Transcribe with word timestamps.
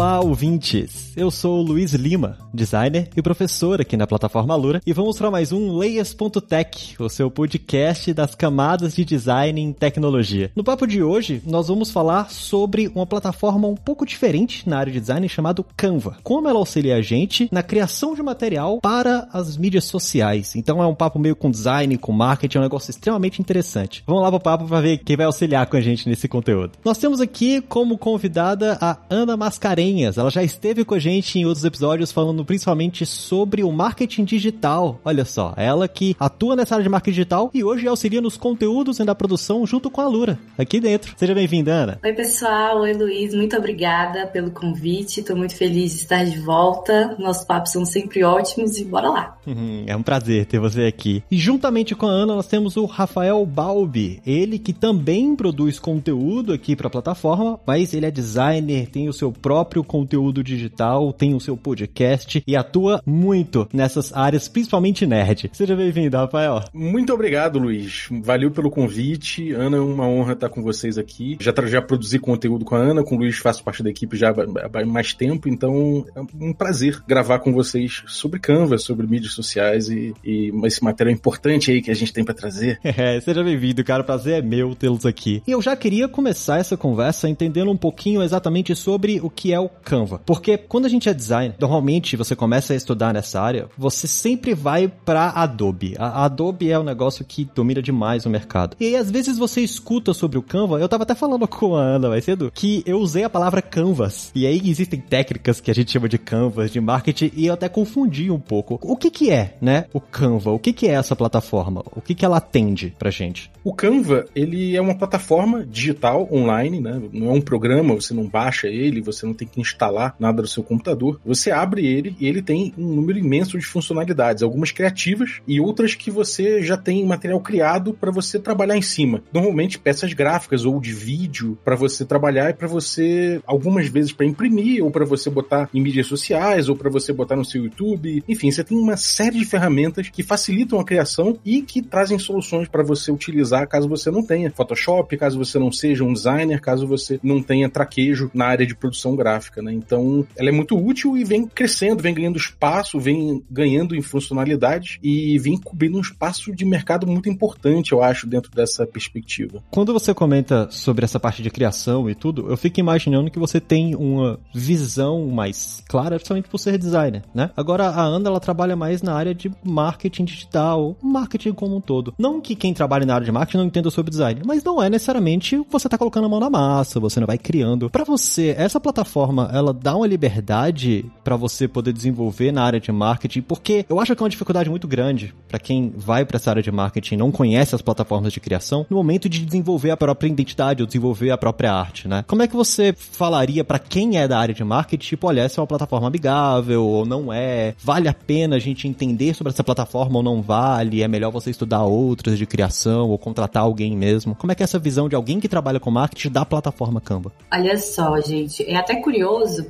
Olá, 0.00 0.18
ouvintes! 0.18 1.12
Eu 1.14 1.30
sou 1.30 1.58
o 1.58 1.62
Luiz 1.62 1.92
Lima, 1.92 2.38
designer 2.54 3.10
e 3.14 3.20
professor 3.20 3.82
aqui 3.82 3.98
na 3.98 4.06
plataforma 4.06 4.56
Lura, 4.56 4.80
e 4.86 4.94
vamos 4.94 5.18
para 5.18 5.30
mais 5.30 5.52
um 5.52 5.76
Layers.tech, 5.76 6.94
o 6.98 7.10
seu 7.10 7.30
podcast 7.30 8.14
das 8.14 8.34
camadas 8.34 8.94
de 8.94 9.04
design 9.04 9.60
em 9.60 9.70
tecnologia. 9.74 10.50
No 10.56 10.64
papo 10.64 10.86
de 10.86 11.02
hoje, 11.02 11.42
nós 11.44 11.68
vamos 11.68 11.90
falar 11.90 12.30
sobre 12.30 12.90
uma 12.94 13.04
plataforma 13.04 13.68
um 13.68 13.74
pouco 13.74 14.06
diferente 14.06 14.66
na 14.66 14.78
área 14.78 14.90
de 14.90 15.00
design 15.00 15.28
chamado 15.28 15.66
Canva. 15.76 16.16
Como 16.22 16.48
ela 16.48 16.58
auxilia 16.58 16.96
a 16.96 17.02
gente 17.02 17.50
na 17.52 17.62
criação 17.62 18.14
de 18.14 18.22
material 18.22 18.80
para 18.80 19.28
as 19.34 19.58
mídias 19.58 19.84
sociais. 19.84 20.56
Então 20.56 20.82
é 20.82 20.86
um 20.86 20.94
papo 20.94 21.18
meio 21.18 21.36
com 21.36 21.50
design, 21.50 21.98
com 21.98 22.12
marketing, 22.12 22.56
é 22.56 22.60
um 22.60 22.64
negócio 22.64 22.90
extremamente 22.90 23.42
interessante. 23.42 24.02
Vamos 24.06 24.22
lá 24.22 24.30
pro 24.30 24.40
papo 24.40 24.66
para 24.66 24.80
ver 24.80 24.96
quem 24.96 25.18
vai 25.18 25.26
auxiliar 25.26 25.66
com 25.66 25.76
a 25.76 25.80
gente 25.82 26.08
nesse 26.08 26.26
conteúdo. 26.26 26.78
Nós 26.82 26.96
temos 26.96 27.20
aqui 27.20 27.60
como 27.60 27.98
convidada 27.98 28.78
a 28.80 28.96
Ana 29.10 29.36
Mascarenhas. 29.36 29.89
Ela 29.98 30.30
já 30.30 30.42
esteve 30.42 30.84
com 30.84 30.94
a 30.94 30.98
gente 30.98 31.38
em 31.38 31.44
outros 31.44 31.64
episódios 31.64 32.12
falando 32.12 32.44
principalmente 32.44 33.04
sobre 33.04 33.62
o 33.62 33.72
marketing 33.72 34.24
digital. 34.24 35.00
Olha 35.04 35.24
só, 35.24 35.52
ela 35.56 35.88
que 35.88 36.16
atua 36.18 36.56
nessa 36.56 36.74
área 36.74 36.82
de 36.82 36.88
marketing 36.88 37.14
digital 37.14 37.50
e 37.52 37.64
hoje 37.64 37.86
auxilia 37.86 38.20
nos 38.20 38.36
conteúdos 38.36 38.98
e 38.98 39.04
na 39.04 39.14
produção 39.14 39.66
junto 39.66 39.90
com 39.90 40.00
a 40.00 40.08
Lura, 40.08 40.38
aqui 40.56 40.80
dentro. 40.80 41.14
Seja 41.16 41.34
bem-vinda, 41.34 41.72
Ana. 41.72 41.98
Oi, 42.04 42.12
pessoal. 42.12 42.80
Oi, 42.80 42.92
Luiz. 42.92 43.34
Muito 43.34 43.56
obrigada 43.56 44.26
pelo 44.26 44.50
convite. 44.50 45.20
Estou 45.20 45.36
muito 45.36 45.56
feliz 45.56 45.92
de 45.92 46.02
estar 46.02 46.24
de 46.24 46.38
volta. 46.38 47.16
Nossos 47.18 47.44
papos 47.44 47.72
são 47.72 47.84
sempre 47.84 48.22
ótimos 48.22 48.78
e 48.78 48.84
bora 48.84 49.08
lá. 49.08 49.38
Uhum, 49.46 49.84
é 49.86 49.96
um 49.96 50.02
prazer 50.02 50.46
ter 50.46 50.58
você 50.58 50.82
aqui. 50.82 51.22
E 51.30 51.36
juntamente 51.36 51.94
com 51.94 52.06
a 52.06 52.10
Ana, 52.10 52.36
nós 52.36 52.46
temos 52.46 52.76
o 52.76 52.84
Rafael 52.84 53.44
Balbi. 53.44 54.20
Ele 54.26 54.58
que 54.58 54.72
também 54.72 55.34
produz 55.34 55.78
conteúdo 55.78 56.52
aqui 56.52 56.76
para 56.76 56.86
a 56.86 56.90
plataforma, 56.90 57.58
mas 57.66 57.94
ele 57.94 58.06
é 58.06 58.10
designer, 58.10 58.88
tem 58.88 59.08
o 59.08 59.12
seu 59.12 59.32
próprio 59.32 59.79
conteúdo 59.82 60.42
digital, 60.42 61.12
tem 61.12 61.34
o 61.34 61.40
seu 61.40 61.56
podcast 61.56 62.42
e 62.46 62.56
atua 62.56 63.02
muito 63.04 63.68
nessas 63.72 64.12
áreas, 64.12 64.48
principalmente 64.48 65.06
nerd. 65.06 65.50
Seja 65.52 65.76
bem-vindo, 65.76 66.16
Rafael. 66.16 66.62
Muito 66.72 67.12
obrigado, 67.12 67.58
Luiz. 67.58 68.06
Valeu 68.22 68.50
pelo 68.50 68.70
convite. 68.70 69.52
Ana, 69.52 69.76
é 69.76 69.80
uma 69.80 70.06
honra 70.06 70.34
estar 70.34 70.48
com 70.48 70.62
vocês 70.62 70.98
aqui. 70.98 71.36
Já, 71.40 71.52
já 71.66 71.82
produzi 71.82 72.18
conteúdo 72.18 72.64
com 72.64 72.74
a 72.74 72.78
Ana, 72.78 73.02
com 73.02 73.16
o 73.16 73.18
Luiz 73.18 73.38
faço 73.38 73.64
parte 73.64 73.82
da 73.82 73.90
equipe 73.90 74.16
já 74.16 74.30
há 74.30 74.86
mais 74.86 75.12
tempo, 75.12 75.48
então 75.48 76.04
é 76.14 76.20
um 76.40 76.52
prazer 76.52 77.02
gravar 77.06 77.38
com 77.40 77.52
vocês 77.52 78.02
sobre 78.06 78.38
Canva, 78.38 78.78
sobre 78.78 79.06
mídias 79.06 79.32
sociais 79.32 79.88
e, 79.88 80.14
e 80.24 80.52
esse 80.64 80.82
material 80.82 81.14
importante 81.14 81.70
aí 81.70 81.82
que 81.82 81.90
a 81.90 81.94
gente 81.94 82.12
tem 82.12 82.24
para 82.24 82.34
trazer. 82.34 82.78
É, 83.00 83.18
seja 83.20 83.42
bem-vindo, 83.42 83.82
cara. 83.82 84.02
O 84.02 84.04
prazer 84.04 84.40
é 84.40 84.42
meu 84.42 84.74
tê-los 84.74 85.06
aqui. 85.06 85.42
E 85.46 85.52
eu 85.52 85.62
já 85.62 85.74
queria 85.74 86.06
começar 86.06 86.58
essa 86.58 86.76
conversa 86.76 87.28
entendendo 87.28 87.70
um 87.70 87.76
pouquinho 87.76 88.22
exatamente 88.22 88.74
sobre 88.74 89.20
o 89.22 89.30
que 89.30 89.54
é 89.54 89.60
o 89.60 89.69
Canva. 89.82 90.20
Porque 90.24 90.56
quando 90.56 90.86
a 90.86 90.88
gente 90.88 91.08
é 91.08 91.14
designer, 91.14 91.56
normalmente 91.58 92.16
você 92.16 92.36
começa 92.36 92.72
a 92.72 92.76
estudar 92.76 93.12
nessa 93.12 93.40
área, 93.40 93.68
você 93.76 94.06
sempre 94.06 94.54
vai 94.54 94.88
para 94.88 95.30
Adobe. 95.30 95.94
A 95.98 96.24
Adobe 96.24 96.70
é 96.70 96.78
um 96.78 96.84
negócio 96.84 97.24
que 97.24 97.48
domina 97.54 97.82
demais 97.82 98.26
o 98.26 98.30
mercado. 98.30 98.76
E 98.78 98.86
aí, 98.86 98.96
às 98.96 99.10
vezes 99.10 99.38
você 99.38 99.60
escuta 99.60 100.12
sobre 100.12 100.38
o 100.38 100.42
Canva, 100.42 100.78
eu 100.78 100.88
tava 100.88 101.02
até 101.02 101.14
falando 101.14 101.46
com 101.48 101.76
a 101.76 101.82
Ana 101.82 102.08
mais 102.08 102.24
cedo, 102.24 102.50
que 102.54 102.82
eu 102.86 102.98
usei 102.98 103.24
a 103.24 103.30
palavra 103.30 103.62
canvas. 103.62 104.30
E 104.34 104.46
aí 104.46 104.60
existem 104.64 105.00
técnicas 105.00 105.60
que 105.60 105.70
a 105.70 105.74
gente 105.74 105.90
chama 105.90 106.08
de 106.08 106.18
canvas, 106.18 106.70
de 106.70 106.80
marketing, 106.80 107.32
e 107.34 107.46
eu 107.46 107.54
até 107.54 107.68
confundi 107.68 108.30
um 108.30 108.38
pouco. 108.38 108.78
O 108.82 108.96
que 108.96 109.10
que 109.10 109.30
é, 109.30 109.56
né, 109.60 109.86
o 109.92 110.00
Canva? 110.00 110.50
O 110.50 110.58
que 110.58 110.72
que 110.72 110.86
é 110.86 110.92
essa 110.92 111.16
plataforma? 111.16 111.82
O 111.94 112.00
que 112.00 112.14
que 112.14 112.24
ela 112.24 112.36
atende 112.38 112.94
pra 112.98 113.10
gente? 113.10 113.50
O 113.64 113.72
Canva, 113.72 114.26
ele 114.34 114.76
é 114.76 114.80
uma 114.80 114.94
plataforma 114.94 115.64
digital, 115.64 116.28
online, 116.32 116.80
né? 116.80 117.00
Não 117.12 117.30
é 117.30 117.32
um 117.32 117.40
programa, 117.40 117.94
você 117.94 118.14
não 118.14 118.26
baixa 118.26 118.68
ele, 118.68 119.00
você 119.00 119.26
não 119.26 119.34
tem 119.34 119.46
que 119.46 119.59
instalar 119.60 120.14
nada 120.18 120.42
no 120.42 120.48
seu 120.48 120.62
computador. 120.62 121.20
Você 121.24 121.50
abre 121.50 121.86
ele 121.86 122.16
e 122.18 122.26
ele 122.26 122.42
tem 122.42 122.72
um 122.76 122.94
número 122.94 123.18
imenso 123.18 123.58
de 123.58 123.64
funcionalidades, 123.64 124.42
algumas 124.42 124.70
criativas 124.70 125.40
e 125.46 125.60
outras 125.60 125.94
que 125.94 126.10
você 126.10 126.62
já 126.62 126.76
tem 126.76 127.04
material 127.04 127.40
criado 127.40 127.92
para 127.92 128.10
você 128.10 128.38
trabalhar 128.38 128.76
em 128.76 128.82
cima. 128.82 129.22
Normalmente 129.32 129.78
peças 129.78 130.12
gráficas 130.12 130.64
ou 130.64 130.80
de 130.80 130.92
vídeo 130.92 131.58
para 131.64 131.76
você 131.76 132.04
trabalhar 132.04 132.50
e 132.50 132.54
para 132.54 132.68
você 132.68 133.40
algumas 133.46 133.88
vezes 133.88 134.12
para 134.12 134.26
imprimir 134.26 134.84
ou 134.84 134.90
para 134.90 135.04
você 135.04 135.30
botar 135.30 135.68
em 135.72 135.80
mídias 135.80 136.06
sociais 136.06 136.68
ou 136.68 136.76
para 136.76 136.90
você 136.90 137.12
botar 137.12 137.36
no 137.36 137.44
seu 137.44 137.64
YouTube. 137.64 138.22
Enfim, 138.28 138.50
você 138.50 138.64
tem 138.64 138.78
uma 138.78 138.96
série 138.96 139.38
de 139.38 139.44
ferramentas 139.44 140.08
que 140.08 140.22
facilitam 140.22 140.78
a 140.78 140.84
criação 140.84 141.38
e 141.44 141.62
que 141.62 141.82
trazem 141.82 142.18
soluções 142.18 142.68
para 142.68 142.82
você 142.82 143.10
utilizar 143.10 143.68
caso 143.68 143.88
você 143.88 144.10
não 144.10 144.24
tenha 144.24 144.50
Photoshop, 144.50 145.16
caso 145.16 145.38
você 145.38 145.58
não 145.58 145.72
seja 145.72 146.04
um 146.04 146.12
designer, 146.12 146.60
caso 146.60 146.86
você 146.86 147.18
não 147.22 147.42
tenha 147.42 147.68
traquejo 147.68 148.30
na 148.34 148.46
área 148.46 148.66
de 148.66 148.74
produção 148.74 149.16
gráfica, 149.16 149.49
né? 149.56 149.72
Então, 149.72 150.26
ela 150.36 150.48
é 150.48 150.52
muito 150.52 150.76
útil 150.76 151.16
e 151.16 151.24
vem 151.24 151.46
crescendo, 151.46 152.02
vem 152.02 152.14
ganhando 152.14 152.36
espaço, 152.36 152.98
vem 153.00 153.42
ganhando 153.50 153.96
em 153.96 154.02
funcionalidades 154.02 154.98
e 155.02 155.38
vem 155.38 155.56
cobrindo 155.56 155.98
um 155.98 156.00
espaço 156.00 156.54
de 156.54 156.64
mercado 156.64 157.06
muito 157.06 157.28
importante, 157.28 157.92
eu 157.92 158.02
acho, 158.02 158.26
dentro 158.26 158.50
dessa 158.50 158.86
perspectiva. 158.86 159.62
Quando 159.70 159.92
você 159.92 160.14
comenta 160.14 160.68
sobre 160.70 161.04
essa 161.04 161.18
parte 161.18 161.42
de 161.42 161.50
criação 161.50 162.08
e 162.08 162.14
tudo, 162.14 162.48
eu 162.48 162.56
fico 162.56 162.80
imaginando 162.80 163.30
que 163.30 163.38
você 163.38 163.60
tem 163.60 163.94
uma 163.94 164.38
visão 164.54 165.26
mais 165.26 165.82
clara, 165.88 166.16
principalmente 166.16 166.48
por 166.48 166.58
ser 166.58 166.78
designer, 166.78 167.22
né? 167.34 167.50
Agora, 167.56 167.88
a 167.88 168.02
Ana, 168.02 168.28
ela 168.28 168.40
trabalha 168.40 168.76
mais 168.76 169.02
na 169.02 169.14
área 169.14 169.34
de 169.34 169.50
marketing 169.64 170.24
digital, 170.24 170.96
marketing 171.02 171.52
como 171.52 171.76
um 171.76 171.80
todo. 171.80 172.14
Não 172.18 172.40
que 172.40 172.54
quem 172.54 172.74
trabalha 172.74 173.06
na 173.06 173.14
área 173.14 173.24
de 173.24 173.32
marketing 173.32 173.58
não 173.58 173.66
entenda 173.66 173.90
sobre 173.90 174.10
design, 174.10 174.42
mas 174.44 174.62
não 174.62 174.82
é 174.82 174.88
necessariamente 174.90 175.60
você 175.70 175.88
tá 175.88 175.96
colocando 175.96 176.26
a 176.26 176.28
mão 176.28 176.40
na 176.40 176.50
massa, 176.50 177.00
você 177.00 177.20
não 177.20 177.26
vai 177.26 177.38
criando. 177.38 177.90
Para 177.90 178.04
você, 178.04 178.54
essa 178.56 178.80
plataforma, 178.80 179.29
ela 179.52 179.72
dá 179.72 179.96
uma 179.96 180.06
liberdade 180.06 181.04
para 181.22 181.36
você 181.36 181.68
poder 181.68 181.92
desenvolver 181.92 182.52
na 182.52 182.62
área 182.62 182.80
de 182.80 182.90
marketing, 182.90 183.42
porque 183.42 183.84
eu 183.88 184.00
acho 184.00 184.14
que 184.14 184.22
é 184.22 184.24
uma 184.24 184.30
dificuldade 184.30 184.68
muito 184.68 184.88
grande 184.88 185.34
para 185.48 185.58
quem 185.58 185.92
vai 185.96 186.24
para 186.24 186.36
essa 186.36 186.50
área 186.50 186.62
de 186.62 186.70
marketing 186.70 187.16
não 187.16 187.30
conhece 187.30 187.74
as 187.74 187.82
plataformas 187.82 188.32
de 188.32 188.40
criação, 188.40 188.86
no 188.88 188.96
momento 188.96 189.28
de 189.28 189.44
desenvolver 189.44 189.90
a 189.90 189.96
própria 189.96 190.28
identidade 190.28 190.82
ou 190.82 190.86
desenvolver 190.86 191.30
a 191.30 191.38
própria 191.38 191.72
arte, 191.72 192.08
né? 192.08 192.24
Como 192.26 192.42
é 192.42 192.46
que 192.46 192.56
você 192.56 192.94
falaria 192.96 193.64
para 193.64 193.78
quem 193.78 194.18
é 194.18 194.28
da 194.28 194.38
área 194.38 194.54
de 194.54 194.64
marketing, 194.64 195.06
tipo, 195.06 195.26
olha, 195.26 195.40
essa 195.40 195.60
é 195.60 195.62
uma 195.62 195.66
plataforma 195.66 196.06
amigável 196.06 196.84
ou 196.84 197.04
não 197.04 197.32
é? 197.32 197.74
Vale 197.82 198.08
a 198.08 198.14
pena 198.14 198.56
a 198.56 198.58
gente 198.58 198.86
entender 198.86 199.34
sobre 199.34 199.52
essa 199.52 199.64
plataforma 199.64 200.18
ou 200.18 200.22
não 200.22 200.42
vale? 200.42 201.02
É 201.02 201.08
melhor 201.08 201.30
você 201.30 201.50
estudar 201.50 201.84
outras 201.84 202.38
de 202.38 202.46
criação 202.46 203.08
ou 203.08 203.18
contratar 203.18 203.62
alguém 203.62 203.96
mesmo? 203.96 204.34
Como 204.34 204.52
é 204.52 204.54
que 204.54 204.62
é 204.62 204.64
essa 204.64 204.78
visão 204.78 205.08
de 205.08 205.14
alguém 205.14 205.40
que 205.40 205.48
trabalha 205.48 205.80
com 205.80 205.90
marketing 205.90 206.30
da 206.30 206.44
plataforma 206.44 207.00
Canva? 207.00 207.32
Olha 207.52 207.76
só, 207.78 208.20
gente, 208.20 208.62
é 208.64 208.76
até 208.76 208.96
curioso 208.96 209.19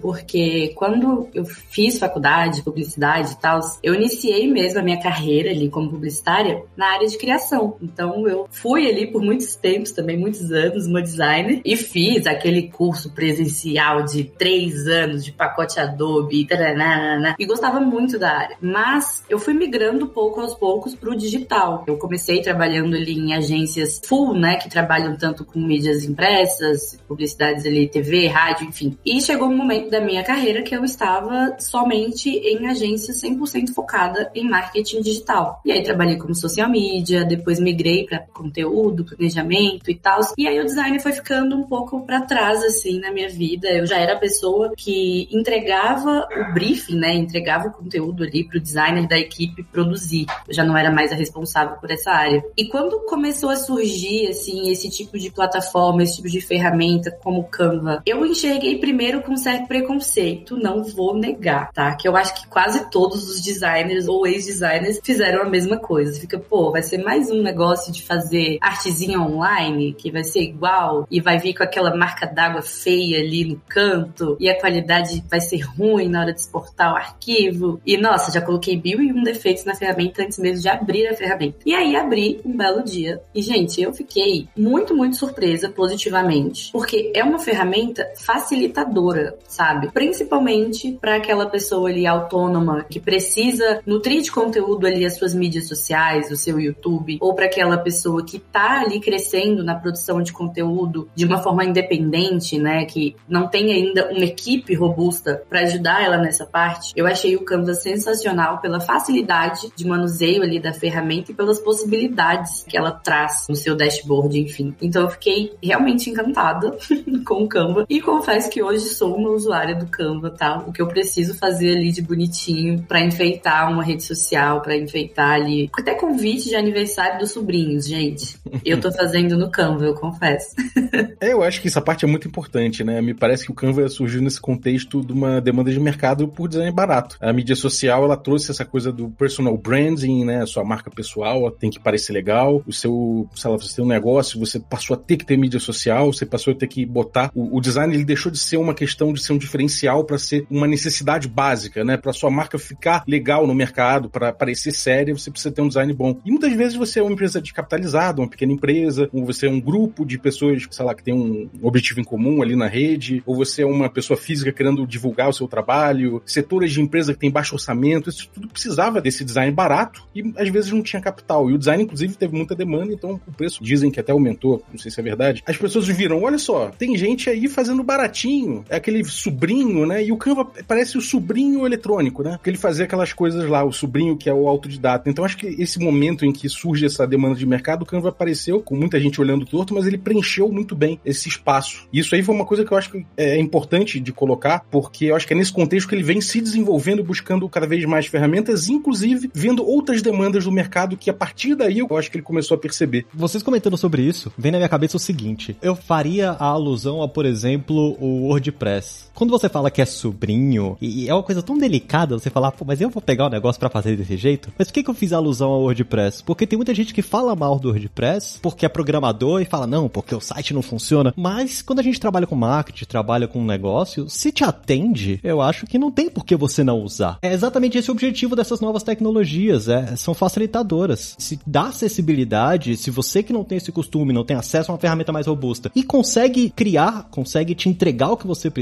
porque 0.00 0.72
quando 0.76 1.28
eu 1.34 1.44
fiz 1.44 1.98
faculdade, 1.98 2.62
publicidade 2.62 3.32
e 3.32 3.36
tal, 3.36 3.60
eu 3.82 3.94
iniciei 3.94 4.50
mesmo 4.50 4.80
a 4.80 4.82
minha 4.82 5.00
carreira 5.00 5.50
ali 5.50 5.68
como 5.68 5.90
publicitária 5.90 6.62
na 6.76 6.86
área 6.94 7.06
de 7.06 7.18
criação. 7.18 7.76
Então 7.82 8.26
eu 8.28 8.46
fui 8.50 8.88
ali 8.88 9.06
por 9.06 9.22
muitos 9.22 9.56
tempos, 9.56 9.92
também 9.92 10.16
muitos 10.16 10.50
anos, 10.52 10.86
uma 10.86 11.02
designer, 11.02 11.60
e 11.64 11.76
fiz 11.76 12.26
aquele 12.26 12.68
curso 12.68 13.12
presencial 13.12 14.04
de 14.04 14.24
três 14.24 14.86
anos 14.86 15.24
de 15.24 15.32
pacote 15.32 15.80
Adobe, 15.80 16.46
taranana, 16.46 17.34
e 17.38 17.44
gostava 17.44 17.80
muito 17.80 18.18
da 18.18 18.30
área. 18.32 18.56
Mas 18.60 19.24
eu 19.28 19.38
fui 19.38 19.54
migrando 19.54 20.06
pouco 20.06 20.40
aos 20.40 20.54
poucos 20.54 20.94
pro 20.94 21.16
digital. 21.16 21.84
Eu 21.86 21.96
comecei 21.96 22.40
trabalhando 22.42 22.96
ali 22.96 23.18
em 23.18 23.34
agências 23.34 24.00
full, 24.04 24.34
né, 24.34 24.56
que 24.56 24.68
trabalham 24.68 25.16
tanto 25.16 25.44
com 25.44 25.58
mídias 25.58 26.04
impressas, 26.04 26.98
publicidades 27.08 27.64
ali, 27.66 27.88
TV, 27.88 28.26
rádio, 28.26 28.68
enfim. 28.68 28.96
E 29.04 29.20
chegou 29.20 29.39
um 29.48 29.56
momento 29.56 29.90
da 29.90 30.00
minha 30.00 30.22
carreira 30.22 30.62
que 30.62 30.74
eu 30.74 30.84
estava 30.84 31.56
somente 31.58 32.30
em 32.30 32.66
agência 32.66 33.14
100% 33.14 33.72
focada 33.74 34.30
em 34.34 34.48
marketing 34.48 35.00
digital. 35.00 35.60
E 35.64 35.72
aí 35.72 35.82
trabalhei 35.82 36.16
como 36.16 36.34
social 36.34 36.68
media, 36.68 37.24
depois 37.24 37.58
migrei 37.58 38.06
para 38.06 38.18
conteúdo, 38.18 39.04
planejamento 39.04 39.90
e 39.90 39.94
tal. 39.94 40.20
E 40.36 40.46
aí 40.46 40.58
o 40.60 40.64
design 40.64 40.98
foi 41.00 41.12
ficando 41.12 41.56
um 41.56 41.64
pouco 41.64 42.04
para 42.04 42.22
trás 42.22 42.62
assim 42.64 43.00
na 43.00 43.12
minha 43.12 43.28
vida. 43.28 43.68
Eu 43.68 43.86
já 43.86 43.98
era 43.98 44.14
a 44.14 44.18
pessoa 44.18 44.72
que 44.76 45.28
entregava 45.32 46.26
o 46.30 46.52
briefing, 46.52 46.96
né, 46.96 47.14
entregava 47.14 47.68
o 47.68 47.72
conteúdo 47.72 48.22
ali 48.22 48.44
pro 48.44 48.60
designer 48.60 49.06
da 49.06 49.18
equipe 49.18 49.62
produzir. 49.62 50.26
Eu 50.46 50.54
já 50.54 50.64
não 50.64 50.76
era 50.76 50.90
mais 50.90 51.12
a 51.12 51.14
responsável 51.14 51.76
por 51.76 51.90
essa 51.90 52.10
área. 52.10 52.42
E 52.56 52.66
quando 52.66 53.00
começou 53.06 53.50
a 53.50 53.56
surgir 53.56 54.28
assim 54.28 54.70
esse 54.70 54.90
tipo 54.90 55.18
de 55.18 55.30
plataforma, 55.30 56.02
esse 56.02 56.16
tipo 56.16 56.28
de 56.28 56.40
ferramenta 56.40 57.10
como 57.22 57.44
Canva, 57.44 58.02
eu 58.06 58.24
enxerguei 58.24 58.78
primeiro 58.78 59.22
com 59.30 59.36
certo 59.36 59.68
preconceito 59.68 60.56
não 60.56 60.82
vou 60.82 61.16
negar, 61.16 61.70
tá? 61.72 61.94
Que 61.94 62.08
eu 62.08 62.16
acho 62.16 62.34
que 62.34 62.48
quase 62.48 62.90
todos 62.90 63.30
os 63.30 63.40
designers 63.40 64.08
ou 64.08 64.26
ex-designers 64.26 64.98
fizeram 65.04 65.42
a 65.42 65.48
mesma 65.48 65.78
coisa. 65.78 66.20
Fica, 66.20 66.36
pô, 66.36 66.72
vai 66.72 66.82
ser 66.82 66.98
mais 66.98 67.30
um 67.30 67.40
negócio 67.40 67.92
de 67.92 68.02
fazer 68.02 68.58
artezinha 68.60 69.20
online, 69.20 69.92
que 69.92 70.10
vai 70.10 70.24
ser 70.24 70.40
igual, 70.40 71.06
e 71.08 71.20
vai 71.20 71.38
vir 71.38 71.54
com 71.54 71.62
aquela 71.62 71.94
marca 71.94 72.26
d'água 72.26 72.60
feia 72.60 73.20
ali 73.20 73.44
no 73.44 73.62
canto, 73.68 74.36
e 74.40 74.50
a 74.50 74.58
qualidade 74.58 75.22
vai 75.30 75.40
ser 75.40 75.60
ruim 75.60 76.08
na 76.08 76.22
hora 76.22 76.32
de 76.32 76.40
exportar 76.40 76.92
o 76.92 76.96
arquivo. 76.96 77.80
E 77.86 77.96
nossa, 77.96 78.32
já 78.32 78.40
coloquei 78.40 78.80
mil 78.82 79.00
e 79.00 79.12
um 79.12 79.22
defeitos 79.22 79.64
na 79.64 79.76
ferramenta 79.76 80.24
antes 80.24 80.40
mesmo 80.40 80.62
de 80.62 80.68
abrir 80.68 81.06
a 81.06 81.14
ferramenta. 81.14 81.58
E 81.64 81.72
aí 81.72 81.94
abri 81.94 82.40
um 82.44 82.56
belo 82.56 82.82
dia. 82.82 83.22
E, 83.32 83.40
gente, 83.40 83.80
eu 83.80 83.92
fiquei 83.92 84.48
muito, 84.56 84.92
muito 84.92 85.14
surpresa 85.14 85.68
positivamente, 85.68 86.72
porque 86.72 87.12
é 87.14 87.22
uma 87.22 87.38
ferramenta 87.38 88.10
facilitadora, 88.16 89.19
sabe? 89.46 89.90
Principalmente 89.92 90.98
para 91.00 91.16
aquela 91.16 91.46
pessoa 91.46 91.88
ali 91.88 92.06
autônoma 92.06 92.84
que 92.88 93.00
precisa 93.00 93.80
nutrir 93.86 94.22
de 94.22 94.30
conteúdo 94.30 94.86
ali 94.86 95.04
as 95.04 95.16
suas 95.16 95.34
mídias 95.34 95.68
sociais, 95.68 96.30
o 96.30 96.36
seu 96.36 96.58
YouTube, 96.58 97.18
ou 97.20 97.34
para 97.34 97.46
aquela 97.46 97.78
pessoa 97.78 98.24
que 98.24 98.38
tá 98.38 98.80
ali 98.80 99.00
crescendo 99.00 99.64
na 99.64 99.74
produção 99.74 100.22
de 100.22 100.32
conteúdo 100.32 101.08
de 101.14 101.24
uma 101.24 101.38
forma 101.38 101.64
independente, 101.64 102.58
né, 102.58 102.84
que 102.84 103.16
não 103.28 103.48
tem 103.48 103.72
ainda 103.72 104.10
uma 104.10 104.24
equipe 104.24 104.74
robusta 104.74 105.42
para 105.48 105.60
ajudar 105.60 106.02
ela 106.02 106.18
nessa 106.18 106.46
parte. 106.46 106.92
Eu 106.96 107.06
achei 107.06 107.36
o 107.36 107.44
Canva 107.44 107.74
sensacional 107.74 108.60
pela 108.60 108.80
facilidade 108.80 109.70
de 109.74 109.86
manuseio 109.86 110.42
ali 110.42 110.60
da 110.60 110.72
ferramenta 110.72 111.32
e 111.32 111.34
pelas 111.34 111.58
possibilidades 111.58 112.64
que 112.68 112.76
ela 112.76 112.92
traz 112.92 113.46
no 113.48 113.56
seu 113.56 113.74
dashboard, 113.76 114.38
enfim. 114.38 114.74
Então 114.80 115.02
eu 115.02 115.10
fiquei 115.10 115.52
realmente 115.62 116.10
encantada 116.10 116.76
com 117.26 117.44
o 117.44 117.48
Canva 117.48 117.84
e 117.88 118.00
confesso 118.00 118.50
que 118.50 118.62
hoje 118.62 118.86
sou 118.88 119.09
uma 119.14 119.30
usuária 119.30 119.74
do 119.74 119.86
Canva, 119.86 120.30
tá? 120.30 120.64
O 120.66 120.72
que 120.72 120.80
eu 120.80 120.88
preciso 120.88 121.34
fazer 121.34 121.76
ali 121.76 121.92
de 121.92 122.02
bonitinho 122.02 122.82
para 122.82 123.00
enfeitar 123.00 123.70
uma 123.70 123.82
rede 123.82 124.02
social, 124.02 124.60
para 124.60 124.76
enfeitar 124.76 125.32
ali 125.32 125.70
até 125.72 125.94
convite 125.94 126.48
de 126.48 126.56
aniversário 126.56 127.18
dos 127.18 127.30
sobrinhos, 127.30 127.86
gente. 127.86 128.38
Eu 128.64 128.80
tô 128.80 128.90
fazendo 128.92 129.36
no 129.36 129.50
Canva, 129.50 129.84
eu 129.84 129.94
confesso. 129.94 130.54
é, 131.20 131.32
eu 131.32 131.42
acho 131.42 131.60
que 131.60 131.68
essa 131.68 131.80
parte 131.80 132.04
é 132.04 132.08
muito 132.08 132.28
importante, 132.28 132.84
né? 132.84 133.00
Me 133.00 133.14
parece 133.14 133.44
que 133.44 133.50
o 133.50 133.54
Canva 133.54 133.88
surgiu 133.88 134.20
nesse 134.22 134.40
contexto 134.40 135.04
de 135.04 135.12
uma 135.12 135.40
demanda 135.40 135.70
de 135.70 135.80
mercado 135.80 136.28
por 136.28 136.48
design 136.48 136.70
barato. 136.72 137.16
A 137.20 137.32
mídia 137.32 137.56
social, 137.56 138.04
ela 138.04 138.16
trouxe 138.16 138.50
essa 138.50 138.64
coisa 138.64 138.92
do 138.92 139.08
personal 139.10 139.56
branding, 139.56 140.24
né? 140.24 140.44
Sua 140.46 140.64
marca 140.64 140.90
pessoal 140.90 141.50
tem 141.50 141.70
que 141.70 141.80
parecer 141.80 142.12
legal. 142.12 142.62
O 142.66 142.72
seu, 142.72 143.28
sei 143.34 143.50
lá, 143.50 143.56
você 143.56 143.76
tem 143.76 143.84
um 143.84 143.88
negócio, 143.88 144.38
você 144.38 144.58
passou 144.58 144.94
a 144.94 144.98
ter 144.98 145.16
que 145.16 145.24
ter 145.24 145.36
mídia 145.36 145.60
social, 145.60 146.12
você 146.12 146.26
passou 146.26 146.52
a 146.52 146.56
ter 146.56 146.66
que 146.66 146.84
botar. 146.84 147.30
O, 147.34 147.56
o 147.56 147.60
design, 147.60 147.94
ele 147.94 148.04
deixou 148.04 148.30
de 148.30 148.38
ser 148.38 148.56
uma 148.56 148.74
questão 148.74 148.99
de 149.12 149.22
ser 149.22 149.32
um 149.32 149.38
diferencial 149.38 150.04
para 150.04 150.18
ser 150.18 150.46
uma 150.50 150.66
necessidade 150.66 151.28
básica, 151.28 151.84
né? 151.84 151.96
Para 151.96 152.12
sua 152.12 152.30
marca 152.30 152.58
ficar 152.58 153.02
legal 153.06 153.46
no 153.46 153.54
mercado, 153.54 154.08
para 154.08 154.32
parecer 154.32 154.72
séria, 154.72 155.16
você 155.16 155.30
precisa 155.30 155.52
ter 155.52 155.62
um 155.62 155.68
design 155.68 155.92
bom. 155.92 156.18
E 156.24 156.30
muitas 156.30 156.52
vezes 156.52 156.76
você 156.76 157.00
é 157.00 157.02
uma 157.02 157.12
empresa 157.12 157.40
descapitalizada, 157.40 158.20
uma 158.20 158.28
pequena 158.28 158.52
empresa, 158.52 159.08
ou 159.12 159.24
você 159.24 159.46
é 159.46 159.50
um 159.50 159.60
grupo 159.60 160.04
de 160.04 160.18
pessoas, 160.18 160.66
sei 160.70 160.84
lá, 160.84 160.94
que 160.94 161.02
tem 161.02 161.14
um 161.14 161.48
objetivo 161.62 162.00
em 162.00 162.04
comum 162.04 162.42
ali 162.42 162.56
na 162.56 162.66
rede, 162.66 163.22
ou 163.26 163.36
você 163.36 163.62
é 163.62 163.66
uma 163.66 163.88
pessoa 163.88 164.16
física 164.16 164.52
querendo 164.52 164.86
divulgar 164.86 165.28
o 165.28 165.32
seu 165.32 165.48
trabalho, 165.48 166.22
setores 166.26 166.72
de 166.72 166.80
empresa 166.80 167.12
que 167.12 167.20
tem 167.20 167.30
baixo 167.30 167.54
orçamento, 167.54 168.10
isso 168.10 168.28
tudo 168.32 168.48
precisava 168.48 169.00
desse 169.00 169.24
design 169.24 169.52
barato 169.52 170.04
e 170.14 170.32
às 170.36 170.48
vezes 170.48 170.70
não 170.70 170.82
tinha 170.82 171.00
capital. 171.00 171.50
E 171.50 171.54
o 171.54 171.58
design, 171.58 171.82
inclusive, 171.82 172.14
teve 172.14 172.36
muita 172.36 172.54
demanda, 172.54 172.92
então 172.92 173.20
o 173.26 173.32
preço 173.32 173.62
dizem 173.62 173.90
que 173.90 174.00
até 174.00 174.12
aumentou, 174.12 174.62
não 174.70 174.78
sei 174.78 174.90
se 174.90 175.00
é 175.00 175.02
verdade. 175.02 175.42
As 175.46 175.56
pessoas 175.56 175.86
viram, 175.86 176.22
olha 176.22 176.38
só, 176.38 176.70
tem 176.70 176.96
gente 176.96 177.28
aí 177.30 177.48
fazendo 177.48 177.82
baratinho, 177.82 178.64
é 178.68 178.76
aquele 178.76 178.89
sobrinho, 179.04 179.86
né? 179.86 180.04
E 180.04 180.12
o 180.12 180.16
Canva 180.16 180.44
parece 180.66 180.98
o 180.98 181.00
sobrinho 181.00 181.66
eletrônico, 181.66 182.22
né? 182.22 182.32
Porque 182.32 182.50
ele 182.50 182.58
fazia 182.58 182.84
aquelas 182.84 183.12
coisas 183.12 183.48
lá, 183.48 183.64
o 183.64 183.72
sobrinho 183.72 184.16
que 184.16 184.28
é 184.28 184.34
o 184.34 184.48
autodidata. 184.48 185.08
Então 185.08 185.24
acho 185.24 185.36
que 185.36 185.46
esse 185.46 185.78
momento 185.78 186.24
em 186.24 186.32
que 186.32 186.48
surge 186.48 186.86
essa 186.86 187.06
demanda 187.06 187.34
de 187.34 187.46
mercado, 187.46 187.82
o 187.82 187.86
Canva 187.86 188.08
apareceu 188.08 188.60
com 188.60 188.76
muita 188.76 189.00
gente 189.00 189.20
olhando 189.20 189.46
torto, 189.46 189.74
mas 189.74 189.86
ele 189.86 189.98
preencheu 189.98 190.50
muito 190.50 190.74
bem 190.74 191.00
esse 191.04 191.28
espaço. 191.28 191.88
E 191.92 192.00
isso 192.00 192.14
aí 192.14 192.22
foi 192.22 192.34
uma 192.34 192.44
coisa 192.44 192.64
que 192.64 192.72
eu 192.72 192.78
acho 192.78 192.90
que 192.90 193.06
é 193.16 193.38
importante 193.38 194.00
de 194.00 194.12
colocar, 194.12 194.64
porque 194.70 195.06
eu 195.06 195.16
acho 195.16 195.26
que 195.26 195.32
é 195.32 195.36
nesse 195.36 195.52
contexto 195.52 195.88
que 195.88 195.94
ele 195.94 196.02
vem 196.02 196.20
se 196.20 196.40
desenvolvendo, 196.40 197.02
buscando 197.02 197.48
cada 197.48 197.66
vez 197.66 197.84
mais 197.84 198.06
ferramentas, 198.06 198.68
inclusive 198.68 199.30
vendo 199.34 199.64
outras 199.64 200.02
demandas 200.02 200.44
do 200.44 200.52
mercado 200.52 200.96
que 200.96 201.10
a 201.10 201.14
partir 201.14 201.54
daí 201.54 201.78
eu 201.78 201.96
acho 201.96 202.10
que 202.10 202.16
ele 202.16 202.24
começou 202.24 202.54
a 202.54 202.58
perceber. 202.58 203.06
Vocês 203.12 203.42
comentando 203.42 203.76
sobre 203.76 204.02
isso, 204.02 204.32
vem 204.36 204.52
na 204.52 204.58
minha 204.58 204.68
cabeça 204.68 204.96
o 204.96 205.00
seguinte: 205.00 205.56
eu 205.62 205.74
faria 205.74 206.30
a 206.32 206.46
alusão 206.46 207.02
a, 207.02 207.08
por 207.08 207.26
exemplo, 207.26 207.96
o 208.00 208.28
WordPress. 208.28 208.79
Quando 209.14 209.30
você 209.30 209.48
fala 209.48 209.70
que 209.70 209.82
é 209.82 209.84
sobrinho, 209.84 210.76
e 210.80 211.08
é 211.08 211.14
uma 211.14 211.22
coisa 211.22 211.42
tão 211.42 211.58
delicada 211.58 212.18
você 212.18 212.30
falar, 212.30 212.52
pô, 212.52 212.64
mas 212.64 212.80
eu 212.80 212.88
vou 212.88 213.02
pegar 213.02 213.26
o 213.26 213.30
negócio 213.30 213.58
para 213.58 213.68
fazer 213.68 213.96
desse 213.96 214.16
jeito? 214.16 214.52
Mas 214.58 214.68
por 214.68 214.74
que, 214.74 214.82
que 214.82 214.90
eu 214.90 214.94
fiz 214.94 215.12
alusão 215.12 215.50
ao 215.50 215.62
WordPress? 215.62 216.22
Porque 216.22 216.46
tem 216.46 216.56
muita 216.56 216.74
gente 216.74 216.94
que 216.94 217.02
fala 217.02 217.36
mal 217.36 217.58
do 217.58 217.68
WordPress, 217.68 218.38
porque 218.40 218.64
é 218.64 218.68
programador 218.68 219.40
e 219.40 219.44
fala, 219.44 219.66
não, 219.66 219.88
porque 219.88 220.14
o 220.14 220.20
site 220.20 220.54
não 220.54 220.62
funciona. 220.62 221.12
Mas 221.16 221.62
quando 221.62 221.80
a 221.80 221.82
gente 221.82 222.00
trabalha 222.00 222.26
com 222.26 222.34
marketing, 222.34 222.84
trabalha 222.84 223.28
com 223.28 223.40
um 223.40 223.46
negócio, 223.46 224.08
se 224.08 224.32
te 224.32 224.44
atende, 224.44 225.20
eu 225.22 225.40
acho 225.40 225.66
que 225.66 225.78
não 225.78 225.90
tem 225.90 226.08
por 226.08 226.24
que 226.24 226.36
você 226.36 226.64
não 226.64 226.80
usar. 226.80 227.18
É 227.22 227.32
exatamente 227.32 227.76
esse 227.76 227.90
o 227.90 227.92
objetivo 227.92 228.34
dessas 228.34 228.60
novas 228.60 228.82
tecnologias, 228.82 229.68
é, 229.68 229.96
são 229.96 230.14
facilitadoras. 230.14 231.14
Se 231.18 231.38
dá 231.46 231.64
acessibilidade, 231.64 232.76
se 232.76 232.90
você 232.90 233.22
que 233.22 233.32
não 233.32 233.44
tem 233.44 233.58
esse 233.58 233.72
costume, 233.72 234.12
não 234.12 234.24
tem 234.24 234.36
acesso 234.36 234.70
a 234.70 234.74
uma 234.74 234.80
ferramenta 234.80 235.12
mais 235.12 235.26
robusta 235.26 235.70
e 235.74 235.82
consegue 235.82 236.50
criar, 236.50 237.08
consegue 237.10 237.54
te 237.54 237.68
entregar 237.68 238.10
o 238.10 238.16
que 238.16 238.26
você 238.26 238.48
precisa, 238.50 238.59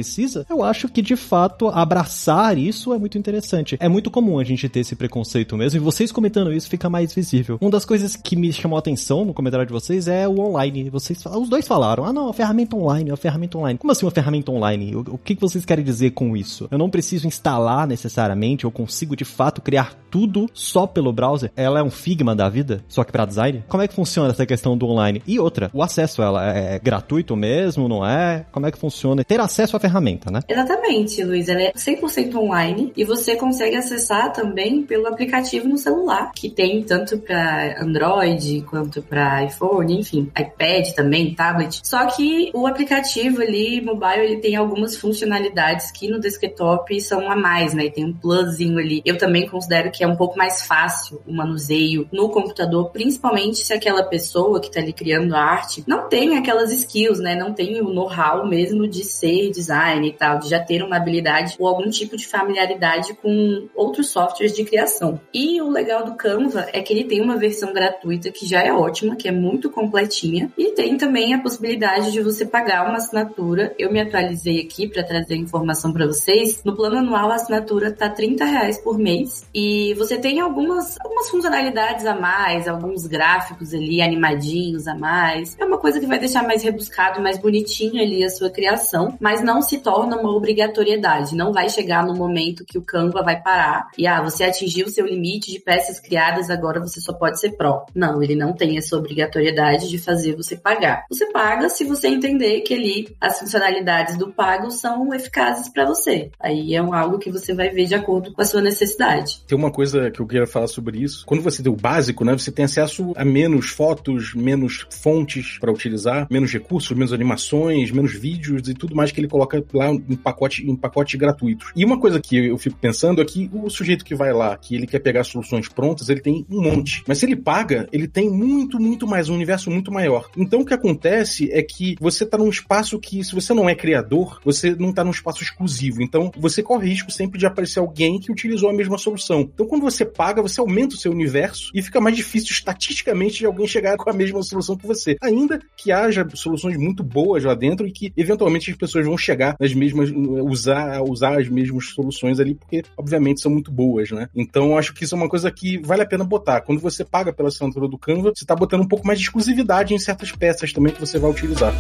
eu 0.49 0.63
acho 0.63 0.89
que 0.89 1.03
de 1.03 1.17
fato 1.17 1.69
abraçar 1.69 2.57
isso 2.59 2.93
é 2.93 2.99
muito 2.99 3.19
interessante. 3.19 3.77
É 3.81 3.89
muito 3.89 4.11
comum 4.11 4.39
a 4.39 4.45
gente 4.45 4.69
ter 4.69 4.81
esse 4.81 4.97
preconceito 4.97 5.57
mesmo, 5.57 5.79
e 5.79 5.81
vocês 5.81 6.13
comentando 6.13 6.53
isso 6.53 6.69
fica 6.69 6.89
mais 6.89 7.13
visível. 7.13 7.59
Uma 7.61 7.71
das 7.71 7.85
coisas 7.85 8.17
que 8.17 8.37
me 8.37 8.53
chamou 8.53 8.77
a 8.77 8.81
atenção 8.81 9.25
no 9.25 9.35
comentário 9.35 9.67
de 9.67 9.73
vocês 9.73 10.09
é 10.09 10.27
o 10.27 10.39
online. 10.41 10.91
Vocês, 10.91 11.25
os 11.27 11.49
dois 11.49 11.67
falaram, 11.67 12.05
ah 12.05 12.13
não, 12.13 12.29
a 12.29 12.33
ferramenta 12.33 12.77
online, 12.77 13.11
a 13.11 13.17
ferramenta 13.17 13.59
online. 13.59 13.79
Como 13.79 13.93
assim 13.93 14.05
uma 14.05 14.11
ferramenta 14.11 14.51
online? 14.51 14.95
O, 14.95 15.01
o 15.01 15.19
que 15.19 15.35
vocês 15.35 15.65
querem 15.65 15.85
dizer 15.85 16.11
com 16.13 16.37
isso? 16.37 16.69
Eu 16.71 16.79
não 16.79 16.91
preciso 16.91 17.27
instalar 17.27 17.87
necessariamente, 17.87 18.65
eu 18.65 18.71
consigo 18.71 19.17
de 19.17 19.25
fato 19.25 19.61
criar 19.61 19.95
tudo 20.11 20.49
só 20.53 20.87
pelo 20.87 21.13
browser? 21.13 21.51
Ela 21.57 21.81
é 21.81 21.83
um 21.83 21.91
Figma 21.91 22.35
da 22.35 22.49
vida, 22.49 22.83
só 22.89 23.05
que 23.05 23.13
para 23.13 23.25
design? 23.25 23.65
Como 23.69 23.83
é 23.83 23.89
que 23.89 23.95
funciona 23.95 24.31
essa 24.31 24.47
questão 24.47 24.77
do 24.77 24.87
online? 24.87 25.23
E 25.27 25.39
outra, 25.39 25.71
o 25.75 25.83
acesso 25.83 26.23
ela 26.23 26.57
é, 26.57 26.77
é 26.77 26.79
gratuito 26.79 27.37
mesmo, 27.37 27.89
não 27.89 28.07
é? 28.07 28.47
Como 28.53 28.67
é 28.67 28.71
que 28.71 28.79
funciona? 28.79 29.25
Ter 29.25 29.41
acesso 29.41 29.77
à 29.77 29.81
ferramenta, 29.81 29.88
né? 30.31 30.41
Exatamente, 30.49 31.23
Luiz. 31.25 31.49
Ela 31.49 31.63
é 31.63 31.73
100% 31.73 32.35
online 32.37 32.93
e 32.97 33.05
você 33.05 33.37
consegue 33.37 33.77
acessar 33.77 34.33
também 34.33 34.83
pelo 34.83 35.07
aplicativo 35.07 35.69
no 35.69 35.79
celular, 35.79 36.33
que 36.35 36.49
tem 36.49 36.83
tanto 36.83 37.19
para 37.19 37.83
Android 37.83 38.63
quanto 38.63 39.03
para 39.03 39.45
iPhone, 39.45 39.99
enfim, 39.99 40.31
iPad 40.39 40.93
também, 40.95 41.35
tablet. 41.35 41.81
Só 41.83 42.07
que 42.07 42.51
o 42.55 42.67
aplicativo 42.67 43.43
ali, 43.43 43.81
mobile, 43.81 44.25
ele 44.25 44.37
tem 44.37 44.57
algumas 44.57 44.97
funcionalidades 44.97 45.91
que 45.91 46.09
no 46.09 46.21
desktop 46.21 47.01
são 47.01 47.31
a 47.31 47.37
mais, 47.37 47.75
né? 47.75 47.89
Tem 47.89 48.05
um 48.05 48.13
plusinho 48.13 48.79
ali. 48.79 49.03
Eu 49.05 49.19
também 49.19 49.49
considero 49.49 49.91
que 49.91 50.03
é 50.03 50.07
um 50.07 50.17
pouco 50.17 50.37
mais 50.37 50.63
fácil 50.63 51.21
o 51.27 51.33
manuseio 51.33 52.09
no 52.13 52.29
computador, 52.29 52.91
principalmente 52.91 53.59
se 53.59 53.73
aquela 53.73 54.03
pessoa 54.03 54.61
que 54.61 54.71
tá 54.71 54.81
ali 54.81 54.93
criando 54.93 55.35
a 55.35 55.41
arte 55.41 55.85
não 55.87 56.09
tem 56.09 56.37
aquelas 56.37 56.73
skills, 56.73 57.19
né? 57.19 57.35
Não 57.35 57.53
tem 57.53 57.81
o 57.81 57.93
know-how 57.93 58.47
mesmo 58.47 58.87
de 58.87 59.05
ser 59.05 59.51
design 59.79 60.09
e 60.09 60.13
tal, 60.13 60.39
de 60.39 60.49
já 60.49 60.61
ter 60.61 60.83
uma 60.83 60.97
habilidade 60.97 61.55
ou 61.59 61.69
algum 61.69 61.89
tipo 61.89 62.17
de 62.17 62.27
familiaridade 62.27 63.15
com 63.15 63.69
outros 63.75 64.09
softwares 64.11 64.55
de 64.55 64.65
criação. 64.65 65.21
E 65.33 65.61
o 65.61 65.71
legal 65.71 66.05
do 66.05 66.15
Canva 66.15 66.67
é 66.73 66.81
que 66.81 66.93
ele 66.93 67.05
tem 67.05 67.21
uma 67.21 67.37
versão 67.37 67.73
gratuita 67.73 68.31
que 68.31 68.47
já 68.47 68.63
é 68.63 68.73
ótima, 68.73 69.17
que 69.17 69.29
é 69.29 69.33
muito 69.33 69.71
completinha, 69.71 70.51
e 70.57 70.73
tem 70.73 70.97
também 70.97 71.35
a 71.35 71.41
possibilidade 71.41 72.13
de 72.13 72.21
você 72.21 72.45
pagar 72.45 72.87
uma 72.87 72.97
assinatura. 72.97 73.75
Eu 73.79 73.93
me 73.93 74.01
atualizei 74.01 74.61
aqui 74.61 74.89
para 74.89 75.03
trazer 75.03 75.37
informação 75.37 75.93
para 75.93 76.07
vocês. 76.07 76.63
No 76.65 76.75
plano 76.75 76.99
anual, 76.99 77.31
a 77.31 77.35
assinatura 77.35 77.93
tá 77.93 78.09
30 78.09 78.45
reais 78.45 78.79
por 78.79 78.99
mês 78.99 79.47
e 79.55 79.95
você 79.95 80.19
tem 80.19 80.41
algumas, 80.41 80.99
algumas 81.01 81.31
funcionalidades 81.31 82.05
a 82.07 82.15
mais, 82.15 82.67
alguns 82.67 83.07
gráficos 83.07 83.73
ali 83.73 84.03
animadinhos 84.03 84.87
a 84.87 84.95
mais. 84.95 85.57
É 85.59 85.65
uma 85.65 85.79
coisa 85.79 86.01
que 86.01 86.07
vai 86.07 86.19
deixar 86.19 86.43
mais 86.43 86.63
rebuscado, 86.63 87.21
mais 87.21 87.39
bonitinho 87.39 88.01
ali 88.01 88.25
a 88.25 88.31
sua 88.31 88.51
criação, 88.51 89.17
mas 89.21 89.43
não 89.43 89.63
se 89.69 89.79
torna 89.79 90.17
uma 90.17 90.35
obrigatoriedade. 90.35 91.37
Não 91.37 91.53
vai 91.53 91.69
chegar 91.69 92.05
no 92.05 92.15
momento 92.15 92.65
que 92.65 92.79
o 92.79 92.83
Canva 92.83 93.23
vai 93.23 93.41
parar 93.41 93.89
e 93.97 94.07
ah, 94.07 94.23
você 94.23 94.45
atingiu 94.45 94.87
o 94.87 94.91
seu 94.91 95.07
limite 95.07 95.51
de 95.51 95.61
peças 95.61 96.01
criadas, 96.01 96.51
agora 96.51 96.81
você 96.81 97.01
só 97.01 97.13
pode 97.13 97.39
ser 97.39 97.53
pró. 97.57 97.85
Não, 97.95 98.23
ele 98.23 98.35
não 98.35 98.53
tem 98.53 98.79
essa 98.79 98.97
obrigatoriedade 98.97 99.89
de 99.89 99.99
fazer 99.99 100.37
você 100.37 100.57
pagar. 100.57 101.05
Você 101.11 101.27
paga 101.31 101.69
se 101.69 101.85
você 101.85 102.09
entender 102.09 102.61
que 102.63 102.75
ali 102.75 103.17
as 103.21 103.39
funcionalidades 103.39 104.17
do 104.17 104.33
pago 104.33 104.71
são 104.71 105.13
eficazes 105.13 105.69
para 105.69 105.85
você. 105.85 106.31
Aí 106.41 106.75
é 106.75 106.83
um, 106.83 106.95
algo 106.95 107.19
que 107.19 107.31
você 107.31 107.55
vai 107.55 107.71
ver 107.71 107.87
de 107.87 107.95
acordo 107.95 108.33
com 108.33 108.41
a 108.41 108.45
sua 108.45 108.61
necessidade. 108.61 109.43
Tem 109.47 109.57
uma 109.57 109.71
coisa 109.71 110.11
que 110.11 110.21
eu 110.21 110.27
queria 110.27 110.47
falar 110.47 110.69
sobre 110.69 110.99
isso. 110.99 111.25
Quando 111.27 111.43
você 111.43 111.63
tem 111.63 111.73
o 111.73 111.77
básico, 111.77 112.25
né, 112.25 112.33
você 112.33 112.51
tem 112.51 112.65
acesso 112.65 113.13
a 113.17 113.25
menos 113.25 113.71
fotos, 113.71 114.35
menos 114.35 114.87
fontes 114.91 115.59
para 115.59 115.73
utilizar, 115.73 116.27
menos 116.31 116.53
recursos, 116.53 116.97
menos 116.97 117.13
animações, 117.13 117.91
menos 117.91 118.15
vídeos 118.15 118.69
e 118.69 118.75
tudo 118.75 118.95
mais 118.95 119.13
que 119.13 119.21
ele 119.21 119.29
coloca 119.29 119.58
lá 119.73 119.93
no 119.93 120.17
pacote 120.17 120.49
pacote, 120.49 120.71
em 120.71 120.77
pacotes 120.77 121.15
gratuitos. 121.19 121.71
E 121.77 121.85
uma 121.85 121.99
coisa 121.99 122.21
que 122.21 122.37
eu 122.37 122.59
fico 122.59 122.77
pensando 122.77 123.21
é 123.21 123.25
que 123.25 123.51
o 123.53 123.69
sujeito 123.69 124.05
que 124.05 124.15
vai 124.15 124.33
lá, 124.33 124.57
que 124.57 124.75
ele 124.75 124.87
quer 124.87 124.99
pegar 125.01 125.25
soluções 125.25 125.69
prontas, 125.69 126.09
ele 126.09 126.21
tem 126.21 126.47
um 126.51 126.63
monte. 126.63 127.03
Mas 127.07 127.19
se 127.19 127.27
ele 127.27 127.37
paga, 127.37 127.89
ele 127.93 128.09
tem 128.09 128.31
muito, 128.31 128.81
muito 128.81 129.07
mais, 129.07 129.29
um 129.29 129.35
universo 129.35 129.71
muito 129.71 129.93
maior. 129.93 130.31
Então 130.37 130.61
o 130.61 130.65
que 130.65 130.75
acontece 130.75 131.51
é 131.53 131.63
que 131.63 131.97
você 132.01 132.25
está 132.25 132.39
num 132.39 132.49
espaço 132.49 132.99
que, 132.99 133.23
se 133.23 133.35
você 133.35 133.53
não 133.53 133.69
é 133.69 133.75
criador, 133.75 134.41
você 134.45 134.75
não 134.75 134.91
está 134.91 135.05
num 135.05 135.11
espaço 135.11 135.43
exclusivo. 135.43 136.03
Então 136.03 136.31
você 136.37 136.63
corre 136.63 136.89
risco 136.89 137.11
sempre 137.11 137.39
de 137.39 137.47
aparecer 137.47 137.81
alguém 137.81 138.19
que 138.19 138.33
utilizou 138.33 138.71
a 138.71 138.75
mesma 138.75 138.99
solução. 138.99 139.41
Então 139.41 139.67
quando 139.67 139.83
você 139.83 140.05
paga, 140.05 140.43
você 140.43 140.61
aumenta 140.61 140.95
o 140.95 140.99
seu 140.99 141.13
universo 141.13 141.71
e 141.75 141.83
fica 141.83 142.01
mais 142.01 142.17
difícil 142.17 142.53
estatisticamente 142.53 143.39
de 143.39 143.47
alguém 143.47 143.67
chegar 143.67 143.97
com 143.97 144.09
a 144.09 144.13
mesma 144.13 144.43
solução 144.43 144.77
que 144.77 144.87
você. 144.87 145.17
Ainda 145.21 145.61
que 145.77 145.93
haja 145.93 146.27
soluções 146.35 146.77
muito 146.77 147.03
boas 147.03 147.45
lá 147.45 147.55
dentro 147.55 147.87
e 147.87 147.93
que 147.93 148.13
eventualmente 148.17 148.71
as 148.71 148.77
pessoas 148.77 149.05
vão 149.05 149.19
chegar 149.19 149.48
nas 149.59 149.73
mesmas, 149.75 150.11
usar, 150.11 151.03
usar 151.03 151.41
as 151.41 151.49
mesmas 151.49 151.87
soluções 151.91 152.41
ali, 152.41 152.55
porque 152.55 152.83
obviamente 152.97 153.41
são 153.41 153.51
muito 153.51 153.71
boas, 153.71 154.11
né? 154.11 154.29
Então 154.35 154.77
acho 154.77 154.95
que 154.95 155.05
isso 155.05 155.15
é 155.15 155.19
uma 155.19 155.29
coisa 155.29 155.51
que 155.51 155.79
vale 155.79 156.03
a 156.03 156.07
pena 156.07 156.25
botar. 156.25 156.61
Quando 156.61 156.81
você 156.81 157.05
paga 157.05 157.33
pela 157.33 157.49
assinatura 157.49 157.89
do 157.89 157.99
Canva, 157.99 158.33
você 158.35 158.45
está 158.45 158.55
botando 158.55 158.83
um 158.83 158.89
pouco 158.89 159.07
mais 159.07 159.19
de 159.19 159.25
exclusividade 159.27 159.95
em 159.95 159.99
certas 159.99 160.33
peças 160.33 160.73
também 160.73 160.93
que 160.93 161.01
você 161.01 161.19
vai 161.19 161.31
utilizar. 161.31 161.75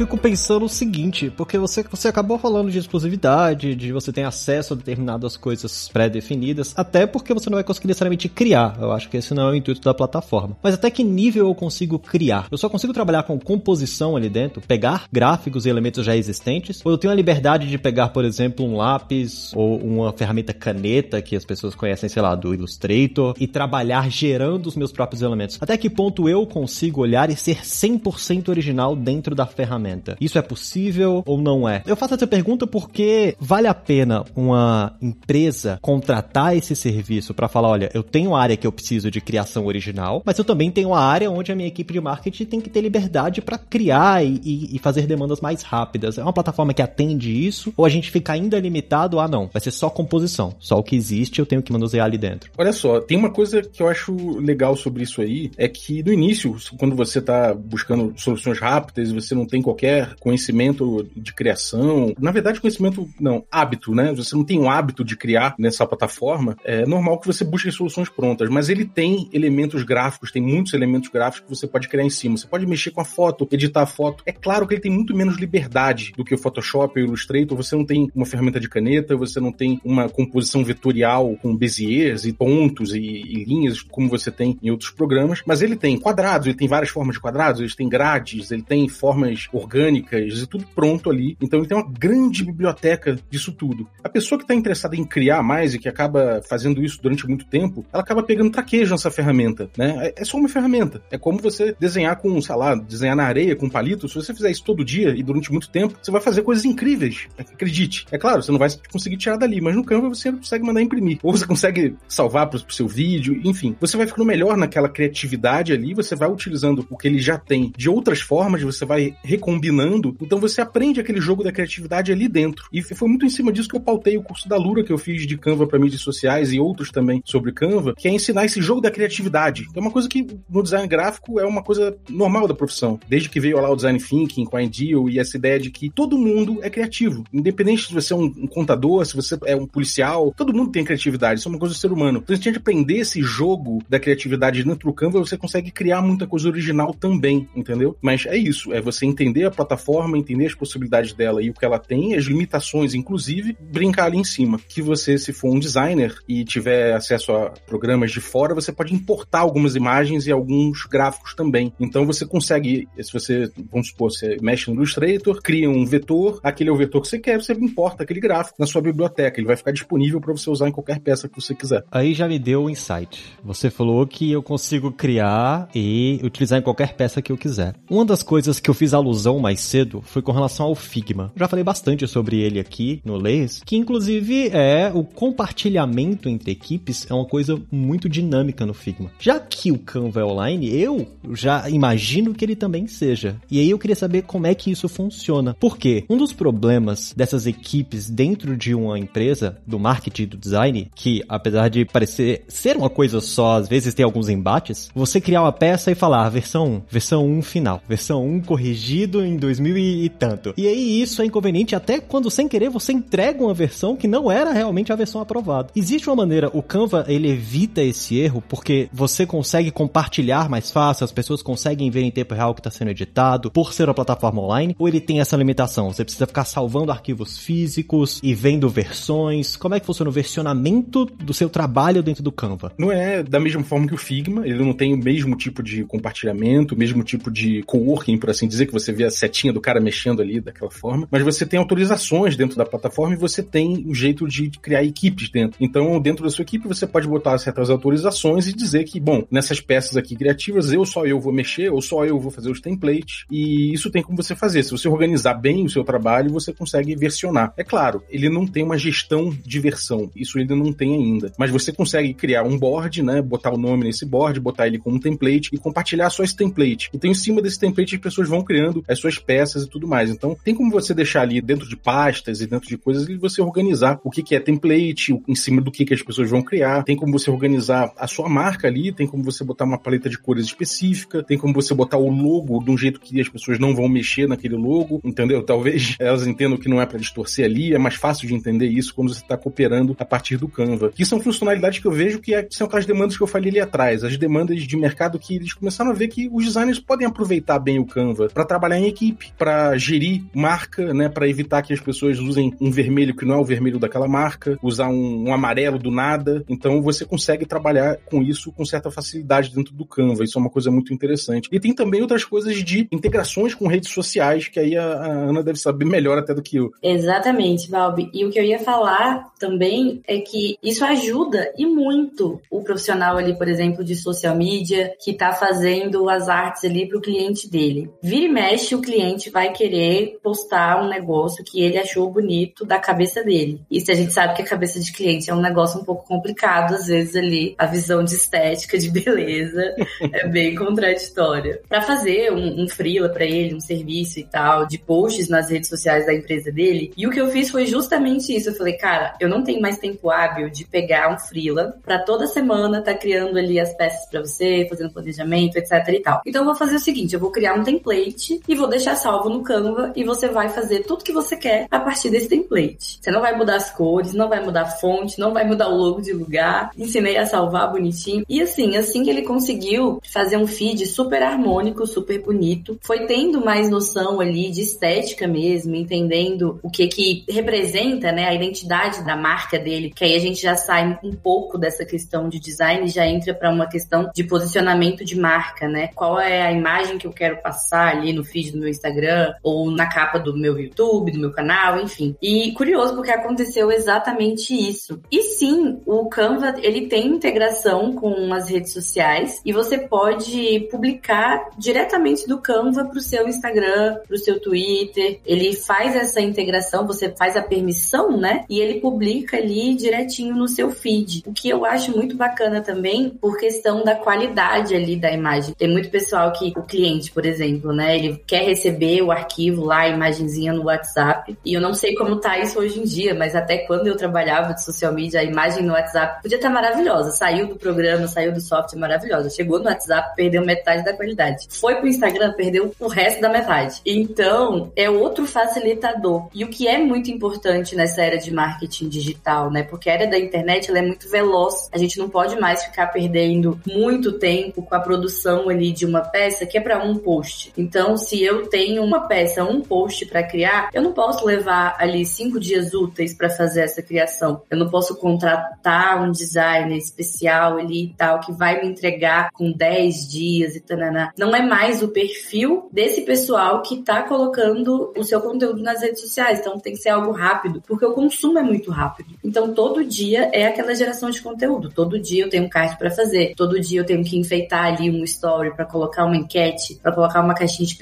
Fico 0.00 0.16
pensando 0.16 0.64
o 0.64 0.68
seguinte, 0.68 1.30
porque 1.36 1.58
você, 1.58 1.82
você 1.82 2.08
acabou 2.08 2.38
falando 2.38 2.70
de 2.70 2.78
exclusividade, 2.78 3.74
de 3.74 3.92
você 3.92 4.10
ter 4.10 4.22
acesso 4.22 4.72
a 4.72 4.76
determinadas 4.76 5.36
coisas 5.36 5.90
pré-definidas, 5.92 6.72
até 6.74 7.06
porque 7.06 7.34
você 7.34 7.50
não 7.50 7.56
vai 7.56 7.64
conseguir 7.64 7.88
necessariamente 7.88 8.26
criar. 8.26 8.78
Eu 8.80 8.92
acho 8.92 9.10
que 9.10 9.18
esse 9.18 9.34
não 9.34 9.48
é 9.48 9.50
o 9.50 9.54
intuito 9.54 9.82
da 9.82 9.92
plataforma. 9.92 10.56
Mas 10.62 10.72
até 10.72 10.90
que 10.90 11.04
nível 11.04 11.48
eu 11.48 11.54
consigo 11.54 11.98
criar? 11.98 12.46
Eu 12.50 12.56
só 12.56 12.66
consigo 12.70 12.94
trabalhar 12.94 13.24
com 13.24 13.38
composição 13.38 14.16
ali 14.16 14.30
dentro, 14.30 14.62
pegar 14.62 15.04
gráficos 15.12 15.66
e 15.66 15.68
elementos 15.68 16.06
já 16.06 16.16
existentes, 16.16 16.80
ou 16.82 16.92
eu 16.92 16.96
tenho 16.96 17.12
a 17.12 17.14
liberdade 17.14 17.68
de 17.68 17.76
pegar, 17.76 18.08
por 18.08 18.24
exemplo, 18.24 18.64
um 18.64 18.78
lápis 18.78 19.52
ou 19.54 19.76
uma 19.76 20.14
ferramenta 20.14 20.54
caneta 20.54 21.20
que 21.20 21.36
as 21.36 21.44
pessoas 21.44 21.74
conhecem, 21.74 22.08
sei 22.08 22.22
lá, 22.22 22.34
do 22.34 22.54
Illustrator, 22.54 23.34
e 23.38 23.46
trabalhar 23.46 24.10
gerando 24.10 24.66
os 24.66 24.76
meus 24.76 24.92
próprios 24.92 25.20
elementos. 25.20 25.58
Até 25.60 25.76
que 25.76 25.90
ponto 25.90 26.26
eu 26.26 26.46
consigo 26.46 27.02
olhar 27.02 27.28
e 27.28 27.36
ser 27.36 27.58
100% 27.58 28.48
original 28.48 28.96
dentro 28.96 29.34
da 29.34 29.44
ferramenta? 29.44 29.89
Ferramenta. 29.90 30.16
Isso 30.20 30.38
é 30.38 30.42
possível 30.42 31.22
ou 31.26 31.40
não 31.40 31.68
é? 31.68 31.82
Eu 31.86 31.96
faço 31.96 32.14
essa 32.14 32.26
pergunta 32.26 32.66
porque 32.66 33.36
vale 33.38 33.66
a 33.66 33.74
pena 33.74 34.24
uma 34.34 34.96
empresa 35.00 35.78
contratar 35.82 36.56
esse 36.56 36.76
serviço 36.76 37.34
para 37.34 37.48
falar, 37.48 37.68
olha, 37.68 37.90
eu 37.94 38.02
tenho 38.02 38.34
área 38.34 38.56
que 38.56 38.66
eu 38.66 38.72
preciso 38.72 39.10
de 39.10 39.20
criação 39.20 39.66
original, 39.66 40.22
mas 40.24 40.38
eu 40.38 40.44
também 40.44 40.70
tenho 40.70 40.94
a 40.94 41.02
área 41.02 41.30
onde 41.30 41.50
a 41.50 41.56
minha 41.56 41.68
equipe 41.68 41.92
de 41.92 42.00
marketing 42.00 42.44
tem 42.44 42.60
que 42.60 42.70
ter 42.70 42.80
liberdade 42.80 43.42
para 43.42 43.58
criar 43.58 44.24
e, 44.24 44.40
e, 44.72 44.78
fazer 44.78 45.06
demandas 45.06 45.40
mais 45.40 45.62
rápidas. 45.62 46.18
É 46.18 46.22
uma 46.22 46.32
plataforma 46.32 46.72
que 46.72 46.82
atende 46.82 47.46
isso 47.46 47.72
ou 47.76 47.84
a 47.84 47.88
gente 47.88 48.10
fica 48.10 48.32
ainda 48.32 48.58
limitado 48.58 49.18
a 49.18 49.28
não, 49.28 49.48
vai 49.52 49.60
ser 49.60 49.70
só 49.70 49.90
composição, 49.90 50.54
só 50.58 50.78
o 50.78 50.82
que 50.82 50.96
existe 50.96 51.38
eu 51.38 51.46
tenho 51.46 51.62
que 51.62 51.72
manusear 51.72 52.06
ali 52.06 52.18
dentro. 52.18 52.50
Olha 52.56 52.72
só, 52.72 53.00
tem 53.00 53.16
uma 53.16 53.30
coisa 53.30 53.62
que 53.62 53.82
eu 53.82 53.88
acho 53.88 54.38
legal 54.38 54.76
sobre 54.76 55.02
isso 55.02 55.20
aí, 55.20 55.50
é 55.56 55.68
que 55.68 56.02
no 56.02 56.12
início, 56.12 56.56
quando 56.78 56.94
você 56.94 57.20
tá 57.20 57.54
buscando 57.54 58.12
soluções 58.16 58.58
rápidas 58.58 59.10
e 59.10 59.14
você 59.14 59.34
não 59.34 59.46
tem 59.46 59.62
qualquer 59.62 59.79
qualquer 59.80 60.14
conhecimento 60.20 61.08
de 61.16 61.32
criação. 61.32 62.14
Na 62.18 62.30
verdade, 62.30 62.60
conhecimento, 62.60 63.08
não, 63.18 63.44
hábito, 63.50 63.94
né? 63.94 64.12
Você 64.14 64.36
não 64.36 64.44
tem 64.44 64.60
um 64.60 64.68
hábito 64.68 65.02
de 65.02 65.16
criar 65.16 65.54
nessa 65.58 65.86
plataforma. 65.86 66.56
É 66.64 66.84
normal 66.84 67.18
que 67.18 67.26
você 67.26 67.44
busque 67.44 67.72
soluções 67.72 68.08
prontas, 68.08 68.50
mas 68.50 68.68
ele 68.68 68.84
tem 68.84 69.30
elementos 69.32 69.82
gráficos, 69.82 70.30
tem 70.30 70.42
muitos 70.42 70.74
elementos 70.74 71.08
gráficos 71.08 71.48
que 71.48 71.56
você 71.56 71.66
pode 71.66 71.88
criar 71.88 72.04
em 72.04 72.10
cima. 72.10 72.36
Você 72.36 72.46
pode 72.46 72.66
mexer 72.66 72.90
com 72.90 73.00
a 73.00 73.04
foto, 73.04 73.48
editar 73.50 73.82
a 73.82 73.86
foto. 73.86 74.22
É 74.26 74.32
claro 74.32 74.66
que 74.66 74.74
ele 74.74 74.82
tem 74.82 74.92
muito 74.92 75.16
menos 75.16 75.38
liberdade 75.38 76.12
do 76.16 76.24
que 76.24 76.34
o 76.34 76.38
Photoshop 76.38 77.00
ou 77.00 77.06
o 77.06 77.08
Illustrator. 77.08 77.56
Você 77.56 77.74
não 77.74 77.84
tem 77.86 78.10
uma 78.14 78.26
ferramenta 78.26 78.60
de 78.60 78.68
caneta, 78.68 79.16
você 79.16 79.40
não 79.40 79.52
tem 79.52 79.80
uma 79.82 80.08
composição 80.08 80.62
vetorial 80.62 81.36
com 81.40 81.56
beziers 81.56 82.24
e 82.26 82.32
pontos 82.32 82.94
e, 82.94 82.98
e 82.98 83.44
linhas, 83.44 83.80
como 83.80 84.08
você 84.08 84.30
tem 84.30 84.58
em 84.62 84.70
outros 84.70 84.90
programas, 84.90 85.42
mas 85.46 85.62
ele 85.62 85.76
tem 85.76 85.98
quadrados, 85.98 86.46
ele 86.46 86.56
tem 86.56 86.68
várias 86.68 86.90
formas 86.90 87.14
de 87.14 87.20
quadrados, 87.20 87.60
ele 87.60 87.70
tem 87.70 87.88
grades, 87.88 88.50
ele 88.50 88.62
tem 88.62 88.88
formas 88.88 89.48
orgânicas 89.60 90.42
e 90.42 90.46
tudo 90.46 90.66
pronto 90.74 91.10
ali. 91.10 91.36
Então 91.40 91.58
ele 91.58 91.68
tem 91.68 91.76
uma 91.76 91.88
grande 91.88 92.44
biblioteca 92.44 93.18
disso 93.30 93.52
tudo. 93.52 93.88
A 94.02 94.08
pessoa 94.08 94.38
que 94.38 94.44
está 94.44 94.54
interessada 94.54 94.96
em 94.96 95.04
criar 95.04 95.42
mais 95.42 95.74
e 95.74 95.78
que 95.78 95.88
acaba 95.88 96.40
fazendo 96.48 96.82
isso 96.82 97.00
durante 97.02 97.26
muito 97.26 97.44
tempo, 97.46 97.84
ela 97.92 98.02
acaba 98.02 98.22
pegando 98.22 98.50
traquejo 98.50 98.92
nessa 98.92 99.10
ferramenta, 99.10 99.70
né? 99.76 100.08
É, 100.16 100.22
é 100.22 100.24
só 100.24 100.36
uma 100.36 100.48
ferramenta. 100.48 101.02
É 101.10 101.18
como 101.18 101.38
você 101.38 101.74
desenhar 101.78 102.16
com, 102.16 102.40
sei 102.40 102.56
lá, 102.56 102.74
desenhar 102.74 103.16
na 103.16 103.24
areia 103.24 103.56
com 103.56 103.68
palito. 103.68 104.08
Se 104.08 104.14
você 104.14 104.34
fizer 104.34 104.50
isso 104.50 104.64
todo 104.64 104.84
dia 104.84 105.10
e 105.10 105.22
durante 105.22 105.50
muito 105.50 105.68
tempo, 105.68 105.94
você 106.00 106.10
vai 106.10 106.20
fazer 106.20 106.42
coisas 106.42 106.64
incríveis. 106.64 107.28
Acredite. 107.38 108.06
É 108.10 108.18
claro, 108.18 108.42
você 108.42 108.50
não 108.50 108.58
vai 108.58 108.68
conseguir 108.90 109.16
tirar 109.16 109.36
dali, 109.36 109.60
mas 109.60 109.76
no 109.76 109.84
Canva 109.84 110.08
você 110.08 110.32
consegue 110.32 110.64
mandar 110.64 110.82
imprimir. 110.82 111.18
Ou 111.22 111.32
você 111.32 111.46
consegue 111.46 111.96
salvar 112.08 112.48
para 112.48 112.58
o 112.58 112.72
seu 112.72 112.88
vídeo, 112.88 113.40
enfim. 113.44 113.76
Você 113.80 113.96
vai 113.96 114.06
ficando 114.06 114.24
melhor 114.24 114.56
naquela 114.56 114.88
criatividade 114.88 115.72
ali, 115.72 115.94
você 115.94 116.14
vai 116.14 116.30
utilizando 116.30 116.86
o 116.88 116.96
que 116.96 117.08
ele 117.08 117.18
já 117.18 117.38
tem 117.38 117.72
de 117.76 117.88
outras 117.88 118.20
formas, 118.20 118.62
você 118.62 118.84
vai 118.84 119.16
recompensando 119.22 119.49
combinando. 119.50 120.16
Então 120.20 120.38
você 120.38 120.60
aprende 120.60 121.00
aquele 121.00 121.20
jogo 121.20 121.42
da 121.42 121.50
criatividade 121.50 122.12
ali 122.12 122.28
dentro. 122.28 122.66
E 122.72 122.80
foi 122.82 123.08
muito 123.08 123.26
em 123.26 123.28
cima 123.28 123.52
disso 123.52 123.68
que 123.68 123.76
eu 123.76 123.80
pautei 123.80 124.16
o 124.16 124.22
curso 124.22 124.48
da 124.48 124.56
Lura 124.56 124.84
que 124.84 124.92
eu 124.92 124.98
fiz 124.98 125.26
de 125.26 125.36
Canva 125.36 125.66
para 125.66 125.78
mídias 125.78 126.02
sociais 126.02 126.52
e 126.52 126.60
outros 126.60 126.90
também 126.90 127.20
sobre 127.24 127.50
Canva, 127.50 127.94
que 127.96 128.06
é 128.06 128.12
ensinar 128.12 128.44
esse 128.44 128.62
jogo 128.62 128.80
da 128.80 128.90
criatividade. 128.90 129.66
é 129.74 129.80
uma 129.80 129.90
coisa 129.90 130.08
que 130.08 130.24
no 130.48 130.62
design 130.62 130.86
gráfico 130.86 131.40
é 131.40 131.44
uma 131.44 131.62
coisa 131.62 131.96
normal 132.08 132.46
da 132.46 132.54
profissão. 132.54 133.00
Desde 133.08 133.28
que 133.28 133.40
veio 133.40 133.60
lá 133.60 133.68
o 133.68 133.74
design 133.74 133.98
thinking 133.98 134.44
com 134.44 134.56
a 134.56 134.62
Ideal 134.62 135.08
e 135.08 135.18
essa 135.18 135.36
ideia 135.36 135.58
de 135.58 135.70
que 135.70 135.90
todo 135.90 136.16
mundo 136.16 136.60
é 136.62 136.70
criativo. 136.70 137.24
Independente 137.32 137.88
se 137.88 137.94
você 137.94 138.12
é 138.12 138.16
um, 138.16 138.46
contador, 138.46 139.04
se 139.04 139.16
você 139.16 139.36
é 139.46 139.56
um 139.56 139.66
policial, 139.66 140.32
todo 140.36 140.54
mundo 140.54 140.70
tem 140.70 140.84
criatividade. 140.84 141.40
Isso 141.40 141.48
é 141.48 141.50
uma 141.50 141.58
coisa 141.58 141.74
do 141.74 141.78
ser 141.78 141.90
humano. 141.90 142.20
Então, 142.22 142.36
se 142.36 142.42
a 142.42 142.44
gente 142.44 142.58
aprender 142.58 142.98
esse 142.98 143.20
jogo 143.20 143.82
da 143.88 143.98
criatividade 143.98 144.62
dentro 144.62 144.88
do 144.88 144.94
Canva, 144.94 145.18
você 145.18 145.36
consegue 145.36 145.72
criar 145.72 146.02
muita 146.02 146.26
coisa 146.26 146.48
original 146.48 146.94
também, 146.94 147.48
entendeu? 147.54 147.96
Mas 148.00 148.26
é 148.26 148.36
isso, 148.36 148.72
é 148.72 148.80
você 148.80 149.06
entender 149.06 149.39
a 149.44 149.50
plataforma, 149.50 150.18
entender 150.18 150.46
as 150.46 150.54
possibilidades 150.54 151.12
dela 151.12 151.42
e 151.42 151.50
o 151.50 151.54
que 151.54 151.64
ela 151.64 151.78
tem, 151.78 152.14
as 152.14 152.24
limitações, 152.24 152.94
inclusive, 152.94 153.56
brincar 153.60 154.06
ali 154.06 154.18
em 154.18 154.24
cima. 154.24 154.58
Que 154.68 154.82
você, 154.82 155.18
se 155.18 155.32
for 155.32 155.50
um 155.50 155.58
designer 155.58 156.14
e 156.28 156.44
tiver 156.44 156.94
acesso 156.94 157.32
a 157.32 157.50
programas 157.66 158.10
de 158.10 158.20
fora, 158.20 158.54
você 158.54 158.72
pode 158.72 158.94
importar 158.94 159.40
algumas 159.40 159.76
imagens 159.76 160.26
e 160.26 160.32
alguns 160.32 160.84
gráficos 160.86 161.34
também. 161.34 161.72
Então 161.78 162.04
você 162.04 162.26
consegue, 162.26 162.88
se 163.00 163.12
você, 163.12 163.50
vamos 163.70 163.88
supor, 163.88 164.10
você 164.10 164.36
mexe 164.40 164.70
no 164.70 164.76
Illustrator, 164.76 165.40
cria 165.42 165.68
um 165.70 165.84
vetor, 165.84 166.40
aquele 166.42 166.70
é 166.70 166.72
o 166.72 166.76
vetor 166.76 167.02
que 167.02 167.08
você 167.08 167.18
quer, 167.18 167.40
você 167.40 167.52
importa 167.52 168.02
aquele 168.02 168.20
gráfico 168.20 168.56
na 168.58 168.66
sua 168.66 168.80
biblioteca. 168.80 169.40
Ele 169.40 169.46
vai 169.46 169.56
ficar 169.56 169.72
disponível 169.72 170.20
para 170.20 170.32
você 170.32 170.50
usar 170.50 170.68
em 170.68 170.72
qualquer 170.72 171.00
peça 171.00 171.28
que 171.28 171.40
você 171.40 171.54
quiser. 171.54 171.84
Aí 171.90 172.14
já 172.14 172.26
me 172.26 172.38
deu 172.38 172.62
o 172.62 172.64
um 172.66 172.70
insight. 172.70 173.36
Você 173.44 173.70
falou 173.70 174.06
que 174.06 174.30
eu 174.30 174.42
consigo 174.42 174.92
criar 174.92 175.68
e 175.74 176.20
utilizar 176.22 176.58
em 176.58 176.62
qualquer 176.62 176.94
peça 176.94 177.22
que 177.22 177.30
eu 177.30 177.36
quiser. 177.36 177.74
Uma 177.88 178.04
das 178.04 178.22
coisas 178.22 178.60
que 178.60 178.68
eu 178.68 178.74
fiz 178.74 178.94
alusão 178.94 179.29
mais 179.38 179.60
cedo 179.60 180.02
foi 180.02 180.22
com 180.22 180.32
relação 180.32 180.66
ao 180.66 180.74
Figma. 180.74 181.32
Já 181.36 181.46
falei 181.46 181.64
bastante 181.64 182.06
sobre 182.06 182.40
ele 182.40 182.58
aqui 182.58 183.00
no 183.04 183.16
Leis, 183.16 183.62
que 183.64 183.76
inclusive 183.76 184.48
é 184.48 184.90
o 184.94 185.04
compartilhamento 185.04 186.28
entre 186.28 186.50
equipes 186.50 187.06
é 187.10 187.14
uma 187.14 187.24
coisa 187.24 187.60
muito 187.70 188.08
dinâmica 188.08 188.66
no 188.66 188.74
Figma. 188.74 189.10
Já 189.18 189.38
que 189.38 189.70
o 189.70 189.78
Canva 189.78 190.20
é 190.20 190.24
online, 190.24 190.74
eu 190.74 191.06
já 191.32 191.68
imagino 191.68 192.34
que 192.34 192.44
ele 192.44 192.56
também 192.56 192.86
seja. 192.86 193.36
E 193.50 193.60
aí 193.60 193.70
eu 193.70 193.78
queria 193.78 193.96
saber 193.96 194.22
como 194.22 194.46
é 194.46 194.54
que 194.54 194.70
isso 194.70 194.88
funciona. 194.88 195.54
Porque 195.58 196.04
um 196.08 196.16
dos 196.16 196.32
problemas 196.32 197.12
dessas 197.16 197.46
equipes 197.46 198.08
dentro 198.08 198.56
de 198.56 198.74
uma 198.74 198.98
empresa, 198.98 199.58
do 199.66 199.78
marketing 199.78 200.22
e 200.22 200.26
do 200.26 200.36
design, 200.36 200.90
que 200.94 201.22
apesar 201.28 201.68
de 201.68 201.84
parecer 201.84 202.44
ser 202.48 202.76
uma 202.76 202.90
coisa 202.90 203.20
só, 203.20 203.56
às 203.56 203.68
vezes 203.68 203.94
tem 203.94 204.04
alguns 204.04 204.28
embates, 204.28 204.90
você 204.94 205.20
criar 205.20 205.42
uma 205.42 205.52
peça 205.52 205.90
e 205.90 205.94
falar 205.94 206.26
ah, 206.26 206.30
versão 206.30 206.66
1, 206.66 206.82
versão 206.90 207.26
1 207.26 207.42
final, 207.42 207.82
versão 207.88 208.24
1 208.24 208.40
corrigido 208.40 209.19
em 209.24 209.36
2000 209.36 209.76
e 209.78 210.08
tanto. 210.08 210.54
E 210.56 210.66
aí 210.66 211.00
isso 211.00 211.22
é 211.22 211.26
inconveniente 211.26 211.74
até 211.74 212.00
quando 212.00 212.30
sem 212.30 212.48
querer 212.48 212.70
você 212.70 212.92
entrega 212.92 213.42
uma 213.42 213.54
versão 213.54 213.96
que 213.96 214.08
não 214.08 214.30
era 214.30 214.52
realmente 214.52 214.92
a 214.92 214.96
versão 214.96 215.20
aprovada. 215.20 215.70
Existe 215.74 216.08
uma 216.08 216.16
maneira, 216.16 216.50
o 216.52 216.62
Canva 216.62 217.04
ele 217.08 217.28
evita 217.28 217.82
esse 217.82 218.18
erro 218.18 218.42
porque 218.48 218.88
você 218.92 219.26
consegue 219.26 219.70
compartilhar 219.70 220.48
mais 220.48 220.70
fácil, 220.70 221.04
as 221.04 221.12
pessoas 221.12 221.42
conseguem 221.42 221.90
ver 221.90 222.02
em 222.02 222.10
tempo 222.10 222.34
real 222.34 222.50
o 222.50 222.54
que 222.54 222.60
está 222.60 222.70
sendo 222.70 222.90
editado 222.90 223.50
por 223.50 223.72
ser 223.72 223.84
uma 223.88 223.94
plataforma 223.94 224.42
online, 224.42 224.74
ou 224.78 224.88
ele 224.88 225.00
tem 225.00 225.20
essa 225.20 225.36
limitação? 225.36 225.92
Você 225.92 226.04
precisa 226.04 226.26
ficar 226.26 226.44
salvando 226.44 226.92
arquivos 226.92 227.38
físicos 227.38 228.20
e 228.22 228.34
vendo 228.34 228.68
versões. 228.68 229.56
Como 229.56 229.74
é 229.74 229.80
que 229.80 229.86
funciona 229.86 230.10
o 230.10 230.12
versionamento 230.12 231.06
do 231.06 231.34
seu 231.34 231.48
trabalho 231.48 232.02
dentro 232.02 232.22
do 232.22 232.32
Canva? 232.32 232.72
Não 232.78 232.90
é 232.90 233.22
da 233.22 233.40
mesma 233.40 233.62
forma 233.62 233.86
que 233.86 233.94
o 233.94 233.98
Figma, 233.98 234.46
ele 234.46 234.64
não 234.64 234.72
tem 234.72 234.94
o 234.94 234.98
mesmo 234.98 235.36
tipo 235.36 235.62
de 235.62 235.84
compartilhamento, 235.84 236.74
o 236.74 236.78
mesmo 236.78 237.02
tipo 237.02 237.30
de 237.30 237.62
coworking, 237.62 238.18
por 238.18 238.30
assim 238.30 238.46
dizer, 238.46 238.66
que 238.66 238.72
você 238.72 238.92
vê 238.92 239.04
setinha 239.10 239.52
do 239.52 239.60
cara 239.60 239.80
mexendo 239.80 240.22
ali 240.22 240.40
daquela 240.40 240.70
forma, 240.70 241.08
mas 241.10 241.22
você 241.22 241.44
tem 241.46 241.58
autorizações 241.58 242.36
dentro 242.36 242.56
da 242.56 242.64
plataforma 242.64 243.14
e 243.14 243.18
você 243.18 243.42
tem 243.42 243.84
um 243.86 243.94
jeito 243.94 244.26
de 244.26 244.50
criar 244.50 244.84
equipes 244.84 245.30
dentro. 245.30 245.56
Então, 245.60 246.00
dentro 246.00 246.24
da 246.24 246.30
sua 246.30 246.42
equipe, 246.42 246.66
você 246.66 246.86
pode 246.86 247.06
botar 247.06 247.36
certas 247.38 247.70
autorizações 247.70 248.46
e 248.46 248.52
dizer 248.52 248.84
que, 248.84 249.00
bom, 249.00 249.24
nessas 249.30 249.60
peças 249.60 249.96
aqui 249.96 250.16
criativas, 250.16 250.72
eu 250.72 250.84
só 250.84 251.04
eu 251.04 251.20
vou 251.20 251.32
mexer, 251.32 251.70
ou 251.70 251.80
só 251.80 252.04
eu 252.04 252.18
vou 252.18 252.30
fazer 252.30 252.50
os 252.50 252.60
templates, 252.60 253.24
e 253.30 253.72
isso 253.72 253.90
tem 253.90 254.02
como 254.02 254.16
você 254.16 254.34
fazer. 254.34 254.62
Se 254.62 254.70
você 254.70 254.88
organizar 254.88 255.34
bem 255.34 255.64
o 255.64 255.70
seu 255.70 255.84
trabalho, 255.84 256.30
você 256.30 256.52
consegue 256.52 256.94
versionar. 256.94 257.52
É 257.56 257.64
claro, 257.64 258.02
ele 258.10 258.28
não 258.28 258.46
tem 258.46 258.62
uma 258.62 258.78
gestão 258.78 259.30
de 259.30 259.60
versão, 259.60 260.10
isso 260.14 260.38
ele 260.38 260.54
não 260.54 260.72
tem 260.72 260.94
ainda, 260.94 261.32
mas 261.38 261.50
você 261.50 261.72
consegue 261.72 262.14
criar 262.14 262.42
um 262.42 262.58
board, 262.58 263.02
né, 263.02 263.22
botar 263.22 263.52
o 263.52 263.58
nome 263.58 263.84
nesse 263.84 264.04
board, 264.04 264.38
botar 264.40 264.66
ele 264.66 264.78
com 264.78 264.92
um 264.92 264.98
template 264.98 265.50
e 265.52 265.58
compartilhar 265.58 266.10
só 266.10 266.22
esse 266.22 266.36
template. 266.36 266.90
Então, 266.92 267.10
em 267.10 267.14
cima 267.14 267.42
desse 267.42 267.58
template, 267.58 267.94
as 267.94 268.00
pessoas 268.00 268.28
vão 268.28 268.42
criando 268.42 268.84
as 268.88 268.99
suas 269.00 269.18
peças 269.18 269.64
e 269.64 269.68
tudo 269.68 269.86
mais. 269.86 270.10
Então, 270.10 270.36
tem 270.44 270.54
como 270.54 270.70
você 270.70 270.94
deixar 270.94 271.22
ali 271.22 271.40
dentro 271.40 271.68
de 271.68 271.76
pastas 271.76 272.40
e 272.40 272.46
dentro 272.46 272.68
de 272.68 272.76
coisas 272.76 273.08
e 273.08 273.16
você 273.16 273.40
organizar 273.42 274.00
o 274.04 274.10
que, 274.10 274.22
que 274.22 274.34
é 274.34 274.40
template, 274.40 275.20
em 275.26 275.34
cima 275.34 275.60
do 275.60 275.70
que, 275.70 275.84
que 275.84 275.94
as 275.94 276.02
pessoas 276.02 276.30
vão 276.30 276.42
criar. 276.42 276.84
Tem 276.84 276.96
como 276.96 277.12
você 277.12 277.30
organizar 277.30 277.92
a 277.96 278.06
sua 278.06 278.28
marca 278.28 278.68
ali, 278.68 278.92
tem 278.92 279.06
como 279.06 279.22
você 279.22 279.44
botar 279.44 279.64
uma 279.64 279.78
paleta 279.78 280.08
de 280.08 280.18
cores 280.18 280.46
específica, 280.46 281.22
tem 281.22 281.38
como 281.38 281.54
você 281.54 281.74
botar 281.74 281.98
o 281.98 282.08
logo 282.10 282.62
de 282.62 282.70
um 282.70 282.78
jeito 282.78 283.00
que 283.00 283.20
as 283.20 283.28
pessoas 283.28 283.58
não 283.58 283.74
vão 283.74 283.88
mexer 283.88 284.28
naquele 284.28 284.56
logo, 284.56 285.00
entendeu? 285.04 285.42
Talvez 285.44 285.96
elas 285.98 286.26
entendam 286.26 286.58
que 286.58 286.68
não 286.68 286.80
é 286.80 286.86
para 286.86 286.98
distorcer 286.98 287.44
ali, 287.44 287.74
é 287.74 287.78
mais 287.78 287.94
fácil 287.94 288.28
de 288.28 288.34
entender 288.34 288.66
isso 288.66 288.94
quando 288.94 289.12
você 289.12 289.22
está 289.22 289.36
cooperando 289.36 289.96
a 289.98 290.04
partir 290.04 290.36
do 290.36 290.48
Canva. 290.48 290.90
Que 290.90 291.04
são 291.04 291.20
funcionalidades 291.20 291.78
que 291.78 291.86
eu 291.86 291.92
vejo 291.92 292.20
que 292.20 292.34
é, 292.34 292.46
são 292.50 292.66
aquelas 292.66 292.86
demandas 292.86 293.16
que 293.16 293.22
eu 293.22 293.26
falei 293.26 293.50
ali 293.50 293.60
atrás, 293.60 294.04
as 294.04 294.16
demandas 294.16 294.62
de 294.62 294.76
mercado 294.76 295.18
que 295.18 295.36
eles 295.36 295.52
começaram 295.52 295.90
a 295.90 295.94
ver 295.94 296.08
que 296.08 296.28
os 296.32 296.44
designers 296.44 296.78
podem 296.78 297.06
aproveitar 297.06 297.58
bem 297.58 297.78
o 297.78 297.86
Canva 297.86 298.28
para 298.28 298.44
trabalhar 298.44 298.78
em 298.78 298.86
equipe, 298.90 299.32
para 299.38 299.76
gerir 299.76 300.22
marca, 300.34 300.92
né, 300.92 301.08
para 301.08 301.28
evitar 301.28 301.62
que 301.62 301.72
as 301.72 301.80
pessoas 301.80 302.18
usem 302.18 302.54
um 302.60 302.70
vermelho 302.70 303.14
que 303.14 303.24
não 303.24 303.36
é 303.36 303.38
o 303.38 303.44
vermelho 303.44 303.78
daquela 303.78 304.08
marca, 304.08 304.58
usar 304.62 304.88
um, 304.88 305.28
um, 305.28 305.32
amarelo 305.32 305.78
do 305.78 305.90
nada. 305.90 306.44
Então 306.48 306.82
você 306.82 307.04
consegue 307.04 307.46
trabalhar 307.46 307.96
com 308.06 308.22
isso 308.22 308.52
com 308.52 308.64
certa 308.64 308.90
facilidade 308.90 309.54
dentro 309.54 309.74
do 309.74 309.84
Canva. 309.84 310.24
Isso 310.24 310.38
é 310.38 310.40
uma 310.40 310.50
coisa 310.50 310.70
muito 310.70 310.92
interessante. 310.92 311.48
E 311.50 311.60
tem 311.60 311.74
também 311.74 312.02
outras 312.02 312.24
coisas 312.24 312.62
de 312.62 312.88
integrações 312.92 313.54
com 313.54 313.66
redes 313.66 313.92
sociais, 313.92 314.48
que 314.48 314.60
aí 314.60 314.76
a, 314.76 314.84
a 314.84 315.06
Ana 315.06 315.42
deve 315.42 315.58
saber 315.58 315.84
melhor 315.84 316.18
até 316.18 316.34
do 316.34 316.42
que 316.42 316.56
eu. 316.56 316.70
Exatamente, 316.82 317.70
Valbi. 317.70 318.10
E 318.12 318.24
o 318.24 318.30
que 318.30 318.38
eu 318.38 318.44
ia 318.44 318.58
falar 318.58 319.32
também 319.38 320.00
é 320.06 320.18
que 320.18 320.56
isso 320.62 320.84
ajuda 320.84 321.52
e 321.56 321.66
muito 321.66 322.40
o 322.50 322.62
profissional 322.62 323.16
ali, 323.16 323.36
por 323.36 323.48
exemplo, 323.48 323.84
de 323.84 323.94
social 323.94 324.36
media, 324.36 324.94
que 325.02 325.12
está 325.12 325.32
fazendo 325.32 326.08
as 326.08 326.28
artes 326.28 326.64
ali 326.64 326.88
para 326.88 326.98
o 326.98 327.02
cliente 327.02 327.50
dele. 327.50 327.90
Vira 328.02 328.26
e 328.26 328.28
mexe, 328.28 328.74
o 328.74 328.79
cliente 328.80 329.30
vai 329.30 329.52
querer 329.52 330.18
postar 330.22 330.82
um 330.82 330.88
negócio 330.88 331.44
que 331.44 331.62
ele 331.62 331.78
achou 331.78 332.10
bonito 332.10 332.64
da 332.64 332.78
cabeça 332.78 333.22
dele. 333.22 333.60
E 333.70 333.80
se 333.80 333.90
a 333.90 333.94
gente 333.94 334.12
sabe 334.12 334.34
que 334.34 334.42
a 334.42 334.46
cabeça 334.46 334.80
de 334.80 334.92
cliente 334.92 335.30
é 335.30 335.34
um 335.34 335.40
negócio 335.40 335.80
um 335.80 335.84
pouco 335.84 336.06
complicado, 336.06 336.74
às 336.74 336.86
vezes 336.86 337.16
ali 337.16 337.54
a 337.58 337.66
visão 337.66 338.02
de 338.02 338.14
estética, 338.14 338.78
de 338.78 338.90
beleza, 338.90 339.74
é 340.12 340.26
bem 340.28 340.54
contraditória. 340.54 341.60
Para 341.68 341.82
fazer 341.82 342.32
um, 342.32 342.62
um 342.62 342.68
freela 342.68 343.08
para 343.08 343.24
ele, 343.24 343.54
um 343.54 343.60
serviço 343.60 344.18
e 344.18 344.24
tal, 344.24 344.66
de 344.66 344.78
posts 344.78 345.28
nas 345.28 345.50
redes 345.50 345.68
sociais 345.68 346.06
da 346.06 346.14
empresa 346.14 346.50
dele, 346.50 346.92
e 346.96 347.06
o 347.06 347.10
que 347.10 347.20
eu 347.20 347.28
fiz 347.28 347.50
foi 347.50 347.66
justamente 347.66 348.34
isso. 348.34 348.50
Eu 348.50 348.54
falei, 348.54 348.74
cara, 348.74 349.14
eu 349.20 349.28
não 349.28 349.42
tenho 349.42 349.60
mais 349.60 349.78
tempo 349.78 350.10
hábil 350.10 350.50
de 350.50 350.64
pegar 350.64 351.12
um 351.12 351.18
freela 351.18 351.74
para 351.84 351.98
toda 351.98 352.26
semana 352.26 352.82
tá 352.82 352.94
criando 352.94 353.38
ali 353.38 353.58
as 353.58 353.74
peças 353.74 354.08
para 354.08 354.20
você, 354.20 354.66
fazendo 354.68 354.92
planejamento, 354.92 355.56
etc 355.56 355.88
e 355.88 356.00
tal. 356.00 356.22
Então 356.26 356.42
eu 356.42 356.46
vou 356.46 356.54
fazer 356.54 356.76
o 356.76 356.80
seguinte, 356.80 357.14
eu 357.14 357.20
vou 357.20 357.30
criar 357.30 357.54
um 357.54 357.64
template 357.64 358.40
e 358.46 358.54
vou 358.60 358.68
deixar 358.68 358.94
salvo 358.94 359.28
no 359.28 359.42
Canva 359.42 359.92
e 359.96 360.04
você 360.04 360.28
vai 360.28 360.48
fazer 360.50 360.80
tudo 360.80 361.02
que 361.02 361.12
você 361.12 361.36
quer 361.36 361.66
a 361.70 361.80
partir 361.80 362.10
desse 362.10 362.28
template. 362.28 362.98
Você 363.00 363.10
não 363.10 363.20
vai 363.20 363.36
mudar 363.36 363.56
as 363.56 363.70
cores, 363.70 364.12
não 364.12 364.28
vai 364.28 364.44
mudar 364.44 364.62
a 364.62 364.66
fonte, 364.66 365.18
não 365.18 365.32
vai 365.32 365.46
mudar 365.46 365.68
o 365.68 365.76
logo 365.76 366.00
de 366.00 366.12
lugar. 366.12 366.70
Ensinei 366.76 367.16
a 367.16 367.26
salvar 367.26 367.72
bonitinho. 367.72 368.24
E 368.28 368.40
assim, 368.42 368.76
assim 368.76 369.02
que 369.02 369.10
ele 369.10 369.22
conseguiu 369.22 370.00
fazer 370.12 370.36
um 370.36 370.46
feed 370.46 370.86
super 370.86 371.22
harmônico, 371.22 371.86
super 371.86 372.22
bonito, 372.22 372.78
foi 372.82 373.06
tendo 373.06 373.44
mais 373.44 373.70
noção 373.70 374.20
ali 374.20 374.50
de 374.50 374.60
estética 374.60 375.26
mesmo, 375.26 375.74
entendendo 375.74 376.60
o 376.62 376.70
que 376.70 376.86
que 376.86 377.24
representa, 377.28 378.12
né, 378.12 378.28
a 378.28 378.34
identidade 378.34 379.04
da 379.04 379.16
marca 379.16 379.58
dele, 379.58 379.92
que 379.94 380.04
aí 380.04 380.14
a 380.14 380.18
gente 380.18 380.40
já 380.40 380.54
sai 380.54 380.98
um 381.02 381.12
pouco 381.12 381.56
dessa 381.56 381.84
questão 381.84 382.28
de 382.28 382.38
design 382.38 382.84
e 382.84 382.90
já 382.90 383.06
entra 383.06 383.32
para 383.32 383.50
uma 383.50 383.66
questão 383.66 384.10
de 384.14 384.24
posicionamento 384.24 385.04
de 385.04 385.18
marca, 385.18 385.68
né? 385.68 385.88
Qual 385.94 386.20
é 386.20 386.42
a 386.42 386.52
imagem 386.52 386.98
que 386.98 387.06
eu 387.06 387.12
quero 387.12 387.40
passar 387.40 387.96
ali 387.96 388.12
no 388.12 388.24
feed 388.24 388.49
do 388.52 388.58
meu 388.58 388.68
Instagram 388.68 389.32
ou 389.42 389.70
na 389.70 389.86
capa 389.86 390.18
do 390.18 390.36
meu 390.36 390.58
YouTube, 390.58 391.12
do 391.12 391.18
meu 391.18 391.32
canal, 391.32 391.80
enfim. 391.80 392.16
E 392.20 392.52
curioso 392.52 392.94
porque 392.94 393.10
aconteceu 393.10 393.70
exatamente 393.70 394.54
isso. 394.54 395.00
E 395.10 395.22
sim, 395.22 395.80
o 395.86 396.08
Canva, 396.08 396.54
ele 396.62 396.86
tem 396.86 397.06
integração 397.06 397.94
com 397.94 398.32
as 398.32 398.48
redes 398.48 398.72
sociais 398.72 399.40
e 399.44 399.52
você 399.52 399.78
pode 399.78 400.68
publicar 400.70 401.50
diretamente 401.58 402.26
do 402.26 402.38
Canva 402.38 402.84
para 402.84 402.98
o 402.98 403.02
seu 403.02 403.28
Instagram, 403.28 403.98
para 404.06 404.14
o 404.14 404.18
seu 404.18 404.40
Twitter. 404.40 405.20
Ele 405.24 405.54
faz 405.54 405.96
essa 405.96 406.20
integração, 406.20 406.86
você 406.86 407.14
faz 407.16 407.36
a 407.36 407.42
permissão, 407.42 408.16
né? 408.16 408.44
E 408.48 408.60
ele 408.60 408.80
publica 408.80 409.36
ali 409.36 409.74
direitinho 409.74 410.34
no 410.34 410.48
seu 410.48 410.70
feed. 410.70 411.22
O 411.26 411.32
que 411.32 411.48
eu 411.48 411.64
acho 411.64 411.96
muito 411.96 412.16
bacana 412.16 412.60
também 412.60 413.10
por 413.10 413.38
questão 413.38 413.84
da 413.84 413.94
qualidade 413.94 414.74
ali 414.74 414.96
da 414.96 415.10
imagem. 415.12 415.54
Tem 415.54 415.68
muito 415.68 415.90
pessoal 415.90 416.32
que 416.32 416.52
o 416.56 416.62
cliente, 416.62 417.10
por 417.10 417.26
exemplo, 417.26 417.72
né, 417.72 417.96
ele 417.96 418.22
quer 418.26 418.39
receber 418.42 419.02
o 419.02 419.10
arquivo 419.10 419.64
lá, 419.64 419.80
a 419.80 419.88
imagenzinha 419.88 420.52
no 420.52 420.64
WhatsApp. 420.64 421.36
E 421.44 421.54
eu 421.54 421.60
não 421.60 421.74
sei 421.74 421.94
como 421.94 422.16
tá 422.16 422.38
isso 422.38 422.58
hoje 422.58 422.80
em 422.80 422.84
dia, 422.84 423.14
mas 423.14 423.34
até 423.34 423.58
quando 423.58 423.86
eu 423.86 423.96
trabalhava 423.96 424.54
de 424.54 424.64
social 424.64 424.92
media, 424.92 425.20
a 425.20 425.24
imagem 425.24 425.64
no 425.64 425.72
WhatsApp 425.72 426.22
podia 426.22 426.36
estar 426.36 426.48
tá 426.48 426.54
maravilhosa. 426.54 427.10
Saiu 427.10 427.46
do 427.46 427.56
programa, 427.56 428.06
saiu 428.06 428.32
do 428.32 428.40
software 428.40 428.78
maravilhosa. 428.78 429.30
Chegou 429.30 429.58
no 429.58 429.66
WhatsApp, 429.66 430.14
perdeu 430.16 430.44
metade 430.44 430.84
da 430.84 430.92
qualidade. 430.92 431.46
Foi 431.50 431.76
pro 431.76 431.88
Instagram, 431.88 432.32
perdeu 432.32 432.74
o 432.78 432.88
resto 432.88 433.20
da 433.20 433.28
metade. 433.28 433.80
Então, 433.84 434.72
é 434.76 434.88
outro 434.88 435.26
facilitador. 435.26 436.28
E 436.34 436.44
o 436.44 436.48
que 436.48 436.68
é 436.68 436.78
muito 436.78 437.10
importante 437.10 437.74
nessa 437.76 438.02
era 438.02 438.18
de 438.18 438.32
marketing 438.32 438.88
digital, 438.88 439.50
né? 439.50 439.62
Porque 439.62 439.88
a 439.88 439.94
era 439.94 440.06
da 440.06 440.18
internet 440.18 440.70
ela 440.70 440.78
é 440.78 440.82
muito 440.82 441.08
veloz. 441.08 441.68
A 441.72 441.78
gente 441.78 441.98
não 441.98 442.08
pode 442.08 442.38
mais 442.38 442.64
ficar 442.64 442.86
perdendo 442.88 443.60
muito 443.66 444.12
tempo 444.12 444.62
com 444.62 444.74
a 444.74 444.80
produção 444.80 445.48
ali 445.48 445.72
de 445.72 445.84
uma 445.84 446.00
peça 446.00 446.46
que 446.46 446.56
é 446.56 446.60
para 446.60 446.82
um 446.82 446.96
post. 446.96 447.52
Então, 447.56 447.96
se 447.96 448.22
eu 448.22 448.29
tenho 448.46 448.82
uma 448.82 449.06
peça, 449.06 449.44
um 449.44 449.60
post 449.60 450.06
para 450.06 450.22
criar, 450.22 450.70
eu 450.72 450.82
não 450.82 450.92
posso 450.92 451.24
levar 451.24 451.76
ali 451.78 452.04
cinco 452.04 452.40
dias 452.40 452.74
úteis 452.74 453.14
para 453.14 453.30
fazer 453.30 453.62
essa 453.62 453.82
criação. 453.82 454.42
Eu 454.50 454.58
não 454.58 454.68
posso 454.68 454.96
contratar 454.96 456.02
um 456.02 456.10
designer 456.10 456.76
especial 456.76 457.58
ali 457.58 457.84
e 457.84 457.94
tal 457.94 458.20
que 458.20 458.32
vai 458.32 458.60
me 458.60 458.68
entregar 458.68 459.30
com 459.32 459.52
10 459.52 460.08
dias 460.08 460.56
e 460.56 460.60
tal. 460.60 460.70
Não 461.18 461.34
é 461.34 461.42
mais 461.42 461.82
o 461.82 461.88
perfil 461.88 462.68
desse 462.72 463.02
pessoal 463.02 463.62
que 463.62 463.82
tá 463.82 464.02
colocando 464.02 464.92
o 464.96 465.02
seu 465.02 465.20
conteúdo 465.20 465.62
nas 465.62 465.82
redes 465.82 466.00
sociais. 466.00 466.40
Então 466.40 466.58
tem 466.58 466.72
que 466.72 466.78
ser 466.78 466.90
algo 466.90 467.10
rápido, 467.10 467.62
porque 467.66 467.84
o 467.84 467.92
consumo 467.92 468.38
é 468.38 468.42
muito 468.42 468.70
rápido. 468.70 469.14
Então 469.22 469.52
todo 469.52 469.84
dia 469.84 470.30
é 470.32 470.46
aquela 470.46 470.74
geração 470.74 471.10
de 471.10 471.20
conteúdo. 471.20 471.70
Todo 471.70 471.98
dia 471.98 472.24
eu 472.24 472.30
tenho 472.30 472.44
um 472.44 472.48
card 472.48 472.78
para 472.78 472.90
fazer. 472.90 473.34
Todo 473.36 473.60
dia 473.60 473.80
eu 473.80 473.86
tenho 473.86 474.04
que 474.04 474.16
enfeitar 474.16 474.66
ali 474.66 474.90
um 474.90 475.04
story 475.04 475.54
para 475.54 475.64
colocar 475.64 476.04
uma 476.04 476.16
enquete, 476.16 476.76
para 476.76 476.92
colocar 476.92 477.20
uma 477.20 477.34
caixinha 477.34 477.66
de 477.66 477.76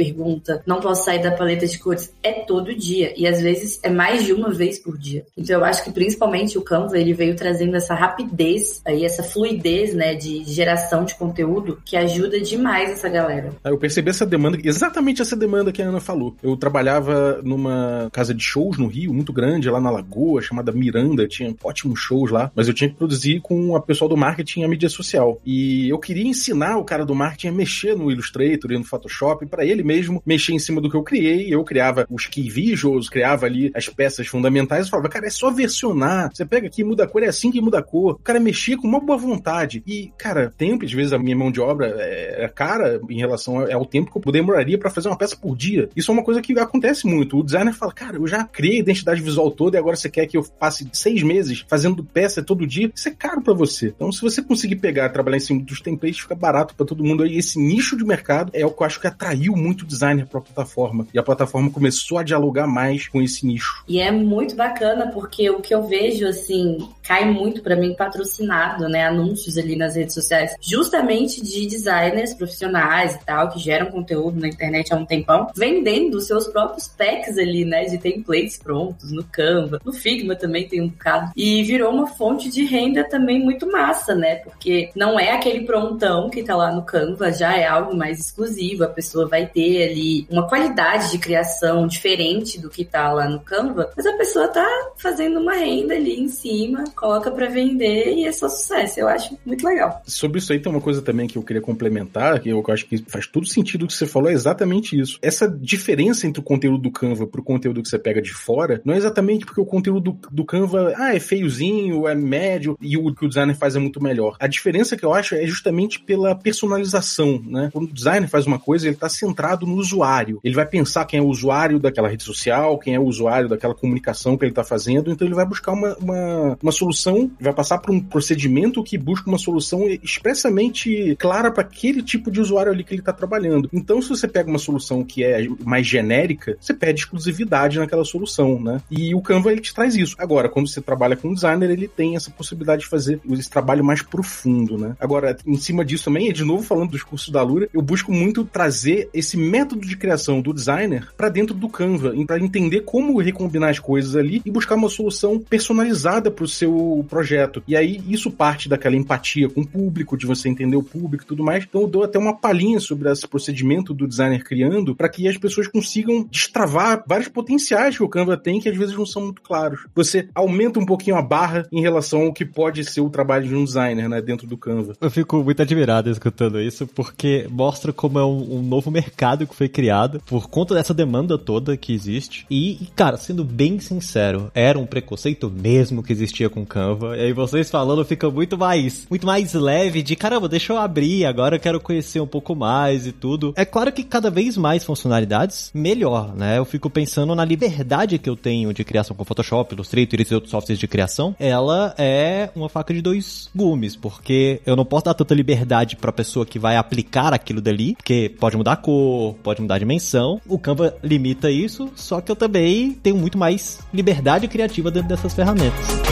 Não 0.66 0.80
posso 0.80 1.04
sair 1.04 1.22
da 1.22 1.30
paleta 1.30 1.66
de 1.66 1.78
cores. 1.78 2.12
É 2.22 2.32
todo 2.32 2.74
dia 2.74 3.12
e 3.16 3.26
às 3.26 3.40
vezes 3.40 3.80
é 3.82 3.90
mais 3.90 4.24
de 4.24 4.32
uma 4.32 4.50
vez 4.50 4.78
por 4.78 4.96
dia. 4.96 5.24
Então 5.36 5.56
eu 5.56 5.64
acho 5.64 5.84
que 5.84 5.90
principalmente 5.90 6.58
o 6.58 6.62
Canva 6.62 6.98
ele 6.98 7.12
veio 7.12 7.36
trazendo 7.36 7.76
essa 7.76 7.94
rapidez 7.94 8.80
aí 8.84 9.04
essa 9.04 9.22
fluidez, 9.22 9.94
né, 9.94 10.14
de 10.14 10.44
geração 10.44 11.04
de 11.04 11.14
conteúdo 11.14 11.80
que 11.84 11.96
ajuda 11.96 12.40
demais 12.40 12.90
essa 12.90 13.08
galera. 13.08 13.52
Eu 13.64 13.78
percebi 13.78 14.10
essa 14.10 14.26
demanda, 14.26 14.58
exatamente 14.62 15.22
essa 15.22 15.36
demanda 15.36 15.72
que 15.72 15.82
a 15.82 15.88
Ana 15.88 16.00
falou. 16.00 16.36
Eu 16.42 16.56
trabalhava 16.56 17.40
numa 17.42 18.08
casa 18.12 18.34
de 18.34 18.42
shows 18.42 18.78
no 18.78 18.86
Rio, 18.86 19.12
muito 19.12 19.32
grande, 19.32 19.70
lá 19.70 19.80
na 19.80 19.90
Lagoa, 19.90 20.42
chamada 20.42 20.72
Miranda, 20.72 21.26
tinha 21.26 21.54
ótimos 21.62 22.00
shows 22.00 22.30
lá, 22.30 22.50
mas 22.54 22.68
eu 22.68 22.74
tinha 22.74 22.88
que 22.88 22.96
produzir 22.96 23.40
com 23.40 23.76
a 23.76 23.80
pessoal 23.80 24.08
do 24.08 24.16
marketing 24.16 24.64
a 24.64 24.68
mídia 24.68 24.88
social. 24.88 25.40
E 25.44 25.88
eu 25.88 25.98
queria 25.98 26.26
ensinar 26.26 26.78
o 26.78 26.84
cara 26.84 27.04
do 27.04 27.14
marketing 27.14 27.48
a 27.48 27.52
mexer 27.52 27.96
no 27.96 28.10
Illustrator 28.10 28.72
e 28.72 28.78
no 28.78 28.84
Photoshop 28.84 29.46
para 29.46 29.64
ele 29.64 29.82
mesmo 29.82 30.22
mexer 30.28 30.52
em 30.52 30.58
cima 30.58 30.80
do 30.80 30.90
que 30.90 30.96
eu 30.96 31.02
criei. 31.02 31.52
Eu 31.52 31.64
criava 31.64 32.06
os 32.10 32.26
key 32.26 32.50
visuals, 32.50 33.08
criava 33.08 33.46
ali 33.46 33.72
as 33.74 33.88
peças 33.88 34.26
fundamentais 34.26 34.86
e 34.86 34.90
falava, 34.90 35.08
cara, 35.08 35.26
é 35.26 35.30
só 35.30 35.50
versionar. 35.50 36.30
Você 36.32 36.44
pega 36.44 36.66
aqui, 36.66 36.84
muda 36.84 37.04
a 37.04 37.06
cor, 37.06 37.22
é 37.22 37.28
assim 37.28 37.50
que 37.50 37.60
muda 37.60 37.78
a 37.78 37.82
cor. 37.82 38.12
O 38.12 38.18
cara 38.18 38.38
mexia 38.38 38.76
com 38.76 38.86
uma 38.86 39.00
boa 39.00 39.16
vontade. 39.16 39.82
E, 39.86 40.12
cara, 40.18 40.52
tempo, 40.56 40.84
às 40.84 40.92
vezes 40.92 41.14
a 41.14 41.18
minha 41.18 41.34
mão 41.34 41.50
de 41.50 41.60
obra 41.60 41.94
é, 41.98 42.50
cara 42.54 43.00
em 43.08 43.18
relação 43.18 43.60
ao 43.72 43.86
tempo 43.86 44.10
que 44.10 44.28
eu 44.28 44.32
demoraria 44.32 44.76
para 44.76 44.90
fazer 44.90 45.08
uma 45.08 45.16
peça 45.16 45.36
por 45.36 45.56
dia. 45.56 45.88
Isso 45.96 46.10
é 46.10 46.14
uma 46.14 46.24
coisa 46.24 46.42
que 46.42 46.58
acontece 46.58 47.06
muito. 47.06 47.38
O 47.38 47.44
designer 47.44 47.72
fala, 47.72 47.92
cara, 47.92 48.16
eu 48.16 48.26
já 48.26 48.44
criei 48.44 48.76
a 48.76 48.80
identidade 48.80 49.22
visual 49.22 49.50
toda 49.50 49.76
e 49.76 49.78
agora 49.78 49.96
você 49.96 50.10
quer 50.10 50.26
que 50.26 50.36
eu 50.36 50.42
passe 50.42 50.88
seis 50.92 51.22
meses 51.22 51.64
fazendo 51.66 52.04
peça 52.04 52.42
todo 52.42 52.66
dia? 52.66 52.90
Isso 52.94 53.08
é 53.08 53.12
caro 53.12 53.40
para 53.40 53.54
você. 53.54 53.86
Então, 53.94 54.12
se 54.12 54.20
você 54.20 54.42
conseguir 54.42 54.76
pegar, 54.76 55.08
trabalhar 55.08 55.36
em 55.36 55.40
cima 55.40 55.62
dos 55.62 55.80
templates, 55.80 56.20
fica 56.20 56.34
barato 56.34 56.74
para 56.74 56.84
todo 56.84 57.04
mundo. 57.04 57.24
E 57.24 57.38
esse 57.38 57.58
nicho 57.58 57.96
de 57.96 58.04
mercado 58.04 58.50
é 58.52 58.66
o 58.66 58.70
que 58.70 58.82
eu 58.82 58.86
acho 58.86 59.00
que 59.00 59.06
atraiu 59.06 59.54
muito 59.54 59.86
designer 59.86 60.17
designer 60.18 60.26
para 60.26 60.40
a 60.40 60.42
plataforma. 60.42 61.06
E 61.12 61.18
a 61.18 61.22
plataforma 61.22 61.70
começou 61.70 62.18
a 62.18 62.22
dialogar 62.22 62.66
mais 62.66 63.08
com 63.08 63.22
esse 63.22 63.46
nicho. 63.46 63.84
E 63.86 64.00
é 64.00 64.10
muito 64.10 64.54
bacana 64.56 65.10
porque 65.12 65.48
o 65.50 65.60
que 65.60 65.74
eu 65.74 65.86
vejo, 65.86 66.26
assim, 66.26 66.88
cai 67.02 67.30
muito 67.30 67.62
para 67.62 67.76
mim 67.76 67.94
patrocinado, 67.94 68.88
né? 68.88 69.06
Anúncios 69.06 69.56
ali 69.56 69.76
nas 69.76 69.96
redes 69.96 70.14
sociais, 70.14 70.54
justamente 70.60 71.42
de 71.42 71.66
designers 71.66 72.34
profissionais 72.34 73.14
e 73.14 73.24
tal, 73.24 73.48
que 73.50 73.58
geram 73.58 73.86
conteúdo 73.86 74.40
na 74.40 74.48
internet 74.48 74.92
há 74.92 74.96
um 74.96 75.06
tempão, 75.06 75.48
vendendo 75.56 76.20
seus 76.20 76.46
próprios 76.48 76.88
packs 76.88 77.38
ali, 77.38 77.64
né? 77.64 77.84
De 77.84 77.98
templates 77.98 78.58
prontos 78.58 79.12
no 79.12 79.24
Canva. 79.24 79.80
No 79.84 79.92
Figma 79.92 80.34
também 80.34 80.68
tem 80.68 80.82
um 80.82 80.88
bocado. 80.88 81.32
E 81.36 81.62
virou 81.62 81.92
uma 81.92 82.06
fonte 82.06 82.48
de 82.48 82.64
renda 82.64 83.04
também 83.08 83.40
muito 83.40 83.70
massa, 83.70 84.14
né? 84.14 84.36
Porque 84.36 84.90
não 84.94 85.18
é 85.18 85.32
aquele 85.32 85.64
prontão 85.64 86.28
que 86.30 86.42
tá 86.42 86.56
lá 86.56 86.72
no 86.72 86.82
Canva, 86.82 87.32
já 87.32 87.56
é 87.56 87.66
algo 87.66 87.96
mais 87.96 88.18
exclusivo. 88.18 88.84
A 88.84 88.88
pessoa 88.88 89.26
vai 89.26 89.46
ter 89.46 89.90
ali 89.90 90.07
uma 90.30 90.48
qualidade 90.48 91.10
de 91.10 91.18
criação 91.18 91.86
diferente 91.86 92.60
do 92.60 92.68
que 92.68 92.84
tá 92.84 93.12
lá 93.12 93.28
no 93.28 93.40
Canva, 93.40 93.90
mas 93.96 94.06
a 94.06 94.16
pessoa 94.16 94.48
tá 94.48 94.66
fazendo 94.96 95.38
uma 95.40 95.54
renda 95.54 95.94
ali 95.94 96.20
em 96.20 96.28
cima, 96.28 96.84
coloca 96.94 97.30
para 97.30 97.48
vender 97.48 98.14
e 98.14 98.26
é 98.26 98.32
só 98.32 98.48
sucesso. 98.48 99.00
Eu 99.00 99.08
acho 99.08 99.36
muito 99.44 99.66
legal. 99.66 100.02
Sobre 100.06 100.38
isso 100.38 100.52
aí 100.52 100.60
tem 100.60 100.70
uma 100.70 100.80
coisa 100.80 101.02
também 101.02 101.26
que 101.26 101.36
eu 101.36 101.42
queria 101.42 101.62
complementar, 101.62 102.40
que 102.40 102.48
eu 102.48 102.62
acho 102.68 102.86
que 102.86 103.04
faz 103.08 103.26
todo 103.26 103.46
sentido 103.46 103.84
o 103.84 103.86
que 103.86 103.94
você 103.94 104.06
falou, 104.06 104.30
é 104.30 104.32
exatamente 104.32 104.98
isso. 104.98 105.18
Essa 105.22 105.48
diferença 105.48 106.26
entre 106.26 106.40
o 106.40 106.44
conteúdo 106.44 106.82
do 106.82 106.90
Canva 106.90 107.26
pro 107.26 107.42
conteúdo 107.42 107.82
que 107.82 107.88
você 107.88 107.98
pega 107.98 108.20
de 108.20 108.32
fora, 108.32 108.80
não 108.84 108.94
é 108.94 108.96
exatamente 108.96 109.44
porque 109.44 109.60
o 109.60 109.66
conteúdo 109.66 110.12
do, 110.12 110.18
do 110.30 110.44
Canva, 110.44 110.94
ah, 110.96 111.14
é 111.14 111.20
feiozinho, 111.20 112.06
é 112.06 112.14
médio, 112.14 112.76
e 112.80 112.96
o 112.96 113.14
que 113.14 113.24
o 113.24 113.28
designer 113.28 113.56
faz 113.56 113.76
é 113.76 113.78
muito 113.78 114.02
melhor. 114.02 114.36
A 114.40 114.46
diferença 114.46 114.96
que 114.96 115.04
eu 115.04 115.12
acho 115.12 115.34
é 115.34 115.46
justamente 115.46 116.00
pela 116.00 116.34
personalização, 116.34 117.42
né? 117.44 117.70
Quando 117.72 117.90
o 117.90 117.92
designer 117.92 118.28
faz 118.28 118.46
uma 118.46 118.58
coisa, 118.58 118.86
ele 118.86 118.94
está 118.94 119.08
centrado 119.08 119.66
no 119.66 119.82
usuário. 119.88 120.40
Ele 120.44 120.54
vai 120.54 120.66
pensar 120.66 121.04
quem 121.04 121.18
é 121.18 121.22
o 121.22 121.26
usuário 121.26 121.78
daquela 121.78 122.08
rede 122.08 122.22
social, 122.22 122.78
quem 122.78 122.94
é 122.94 123.00
o 123.00 123.04
usuário 123.04 123.48
daquela 123.48 123.74
comunicação 123.74 124.36
que 124.36 124.44
ele 124.44 124.52
está 124.52 124.64
fazendo, 124.64 125.10
então 125.10 125.26
ele 125.26 125.34
vai 125.34 125.46
buscar 125.46 125.72
uma, 125.72 125.96
uma, 125.96 126.58
uma 126.62 126.72
solução, 126.72 127.30
vai 127.40 127.52
passar 127.52 127.78
por 127.78 127.90
um 127.90 128.00
procedimento 128.00 128.82
que 128.82 128.98
busca 128.98 129.28
uma 129.28 129.38
solução 129.38 129.88
expressamente 130.02 131.16
clara 131.18 131.50
para 131.50 131.62
aquele 131.62 132.02
tipo 132.02 132.30
de 132.30 132.40
usuário 132.40 132.72
ali 132.72 132.84
que 132.84 132.92
ele 132.92 133.00
está 133.00 133.12
trabalhando. 133.12 133.68
Então, 133.72 134.00
se 134.02 134.08
você 134.08 134.28
pega 134.28 134.48
uma 134.48 134.58
solução 134.58 135.04
que 135.04 135.24
é 135.24 135.46
mais 135.64 135.86
genérica, 135.86 136.56
você 136.60 136.74
pede 136.74 137.00
exclusividade 137.00 137.78
naquela 137.78 138.04
solução, 138.04 138.60
né? 138.60 138.80
E 138.90 139.14
o 139.14 139.20
Canva 139.20 139.52
ele 139.52 139.60
te 139.60 139.74
traz 139.74 139.94
isso. 139.94 140.14
Agora, 140.18 140.48
quando 140.48 140.68
você 140.68 140.80
trabalha 140.80 141.16
com 141.16 141.32
designer, 141.32 141.70
ele 141.70 141.88
tem 141.88 142.16
essa 142.16 142.30
possibilidade 142.30 142.82
de 142.82 142.88
fazer 142.88 143.20
esse 143.30 143.50
trabalho 143.50 143.84
mais 143.84 144.02
profundo, 144.02 144.76
né? 144.76 144.96
Agora, 145.00 145.36
em 145.46 145.56
cima 145.56 145.84
disso 145.84 146.04
também, 146.04 146.32
de 146.32 146.44
novo 146.44 146.62
falando 146.62 146.90
dos 146.90 147.02
cursos 147.02 147.30
da 147.30 147.42
Lura, 147.42 147.68
eu 147.72 147.82
busco 147.82 148.12
muito 148.12 148.44
trazer 148.44 149.08
esse 149.12 149.36
método 149.78 149.86
de 149.86 149.96
criação 149.96 150.40
do 150.40 150.52
designer 150.52 151.08
para 151.16 151.28
dentro 151.28 151.54
do 151.54 151.68
Canva, 151.68 152.12
para 152.26 152.40
entender 152.40 152.80
como 152.80 153.20
recombinar 153.20 153.70
as 153.70 153.78
coisas 153.78 154.16
ali 154.16 154.42
e 154.44 154.50
buscar 154.50 154.74
uma 154.74 154.88
solução 154.88 155.38
personalizada 155.38 156.30
para 156.30 156.44
o 156.44 156.48
seu 156.48 157.04
projeto. 157.08 157.62
E 157.66 157.76
aí 157.76 158.02
isso 158.08 158.30
parte 158.30 158.68
daquela 158.68 158.96
empatia 158.96 159.48
com 159.48 159.60
o 159.60 159.66
público, 159.66 160.16
de 160.16 160.26
você 160.26 160.48
entender 160.48 160.76
o 160.76 160.82
público 160.82 161.24
e 161.24 161.26
tudo 161.26 161.44
mais. 161.44 161.64
Então 161.64 161.82
eu 161.82 161.88
dou 161.88 162.02
até 162.02 162.18
uma 162.18 162.36
palhinha 162.36 162.80
sobre 162.80 163.10
esse 163.10 163.26
procedimento 163.26 163.94
do 163.94 164.06
designer 164.06 164.42
criando 164.42 164.94
para 164.94 165.08
que 165.08 165.28
as 165.28 165.38
pessoas 165.38 165.68
consigam 165.68 166.26
destravar 166.30 167.04
vários 167.06 167.28
potenciais 167.28 167.96
que 167.96 168.02
o 168.02 168.08
Canva 168.08 168.36
tem 168.36 168.60
que 168.60 168.68
às 168.68 168.76
vezes 168.76 168.96
não 168.96 169.06
são 169.06 169.22
muito 169.22 169.42
claros. 169.42 169.86
Você 169.94 170.28
aumenta 170.34 170.80
um 170.80 170.86
pouquinho 170.86 171.16
a 171.16 171.22
barra 171.22 171.66
em 171.70 171.80
relação 171.80 172.22
ao 172.22 172.32
que 172.32 172.44
pode 172.44 172.84
ser 172.84 173.00
o 173.00 173.10
trabalho 173.10 173.46
de 173.46 173.54
um 173.54 173.64
designer, 173.64 174.08
né, 174.08 174.20
dentro 174.20 174.46
do 174.46 174.56
Canva. 174.56 174.94
Eu 175.00 175.10
fico 175.10 175.42
muito 175.42 175.62
admirado 175.62 176.10
escutando 176.10 176.60
isso 176.60 176.86
porque 176.86 177.46
mostra 177.50 177.92
como 177.92 178.18
é 178.18 178.24
um, 178.24 178.58
um 178.58 178.62
novo 178.62 178.90
mercado 178.90 179.46
que 179.46 179.54
foi 179.54 179.67
criado 179.68 180.20
por 180.26 180.48
conta 180.48 180.74
dessa 180.74 180.94
demanda 180.94 181.38
toda 181.38 181.76
que 181.76 181.92
existe. 181.92 182.46
E, 182.50 182.88
cara, 182.94 183.16
sendo 183.16 183.44
bem 183.44 183.78
sincero, 183.78 184.50
era 184.54 184.78
um 184.78 184.86
preconceito 184.86 185.50
mesmo 185.50 186.02
que 186.02 186.12
existia 186.12 186.48
com 186.48 186.64
Canva. 186.64 187.16
E 187.16 187.20
aí 187.20 187.32
vocês 187.32 187.70
falando 187.70 188.04
fica 188.04 188.30
muito 188.30 188.56
mais, 188.56 189.06
muito 189.08 189.26
mais 189.26 189.54
leve 189.54 190.02
de 190.02 190.16
caramba, 190.16 190.48
deixa 190.48 190.72
eu 190.72 190.78
abrir, 190.78 191.24
agora 191.24 191.56
eu 191.56 191.60
quero 191.60 191.80
conhecer 191.80 192.20
um 192.20 192.26
pouco 192.26 192.54
mais 192.54 193.06
e 193.06 193.12
tudo. 193.12 193.52
É 193.56 193.64
claro 193.64 193.92
que 193.92 194.02
cada 194.02 194.30
vez 194.30 194.56
mais 194.56 194.84
funcionalidades, 194.84 195.70
melhor, 195.74 196.34
né? 196.34 196.58
Eu 196.58 196.64
fico 196.64 196.90
pensando 196.90 197.34
na 197.34 197.44
liberdade 197.44 198.18
que 198.18 198.28
eu 198.28 198.36
tenho 198.36 198.72
de 198.72 198.84
criação 198.84 199.16
com 199.16 199.24
Photoshop, 199.24 199.74
Illustrator 199.74 200.20
e 200.20 200.34
outros 200.34 200.50
softwares 200.50 200.78
de 200.78 200.88
criação. 200.88 201.34
Ela 201.38 201.94
é 201.98 202.50
uma 202.54 202.68
faca 202.68 202.92
de 202.92 203.02
dois 203.02 203.48
gumes, 203.54 203.96
porque 203.96 204.60
eu 204.64 204.76
não 204.76 204.84
posso 204.84 205.04
dar 205.04 205.14
tanta 205.14 205.34
liberdade 205.34 205.96
para 205.96 206.10
a 206.10 206.12
pessoa 206.12 206.46
que 206.46 206.58
vai 206.58 206.76
aplicar 206.76 207.32
aquilo 207.32 207.60
dali, 207.60 207.94
porque 207.94 208.34
pode 208.38 208.56
mudar 208.56 208.72
a 208.72 208.76
cor, 208.76 209.34
pode 209.42 209.57
mudar 209.60 209.76
a 209.76 209.78
dimensão. 209.78 210.40
O 210.46 210.58
Canva 210.58 210.96
limita 211.02 211.50
isso, 211.50 211.90
só 211.94 212.20
que 212.20 212.30
eu 212.30 212.36
também 212.36 212.92
tenho 212.92 213.16
muito 213.16 213.38
mais 213.38 213.80
liberdade 213.92 214.48
criativa 214.48 214.90
dentro 214.90 215.08
dessas 215.08 215.34
ferramentas. 215.34 216.07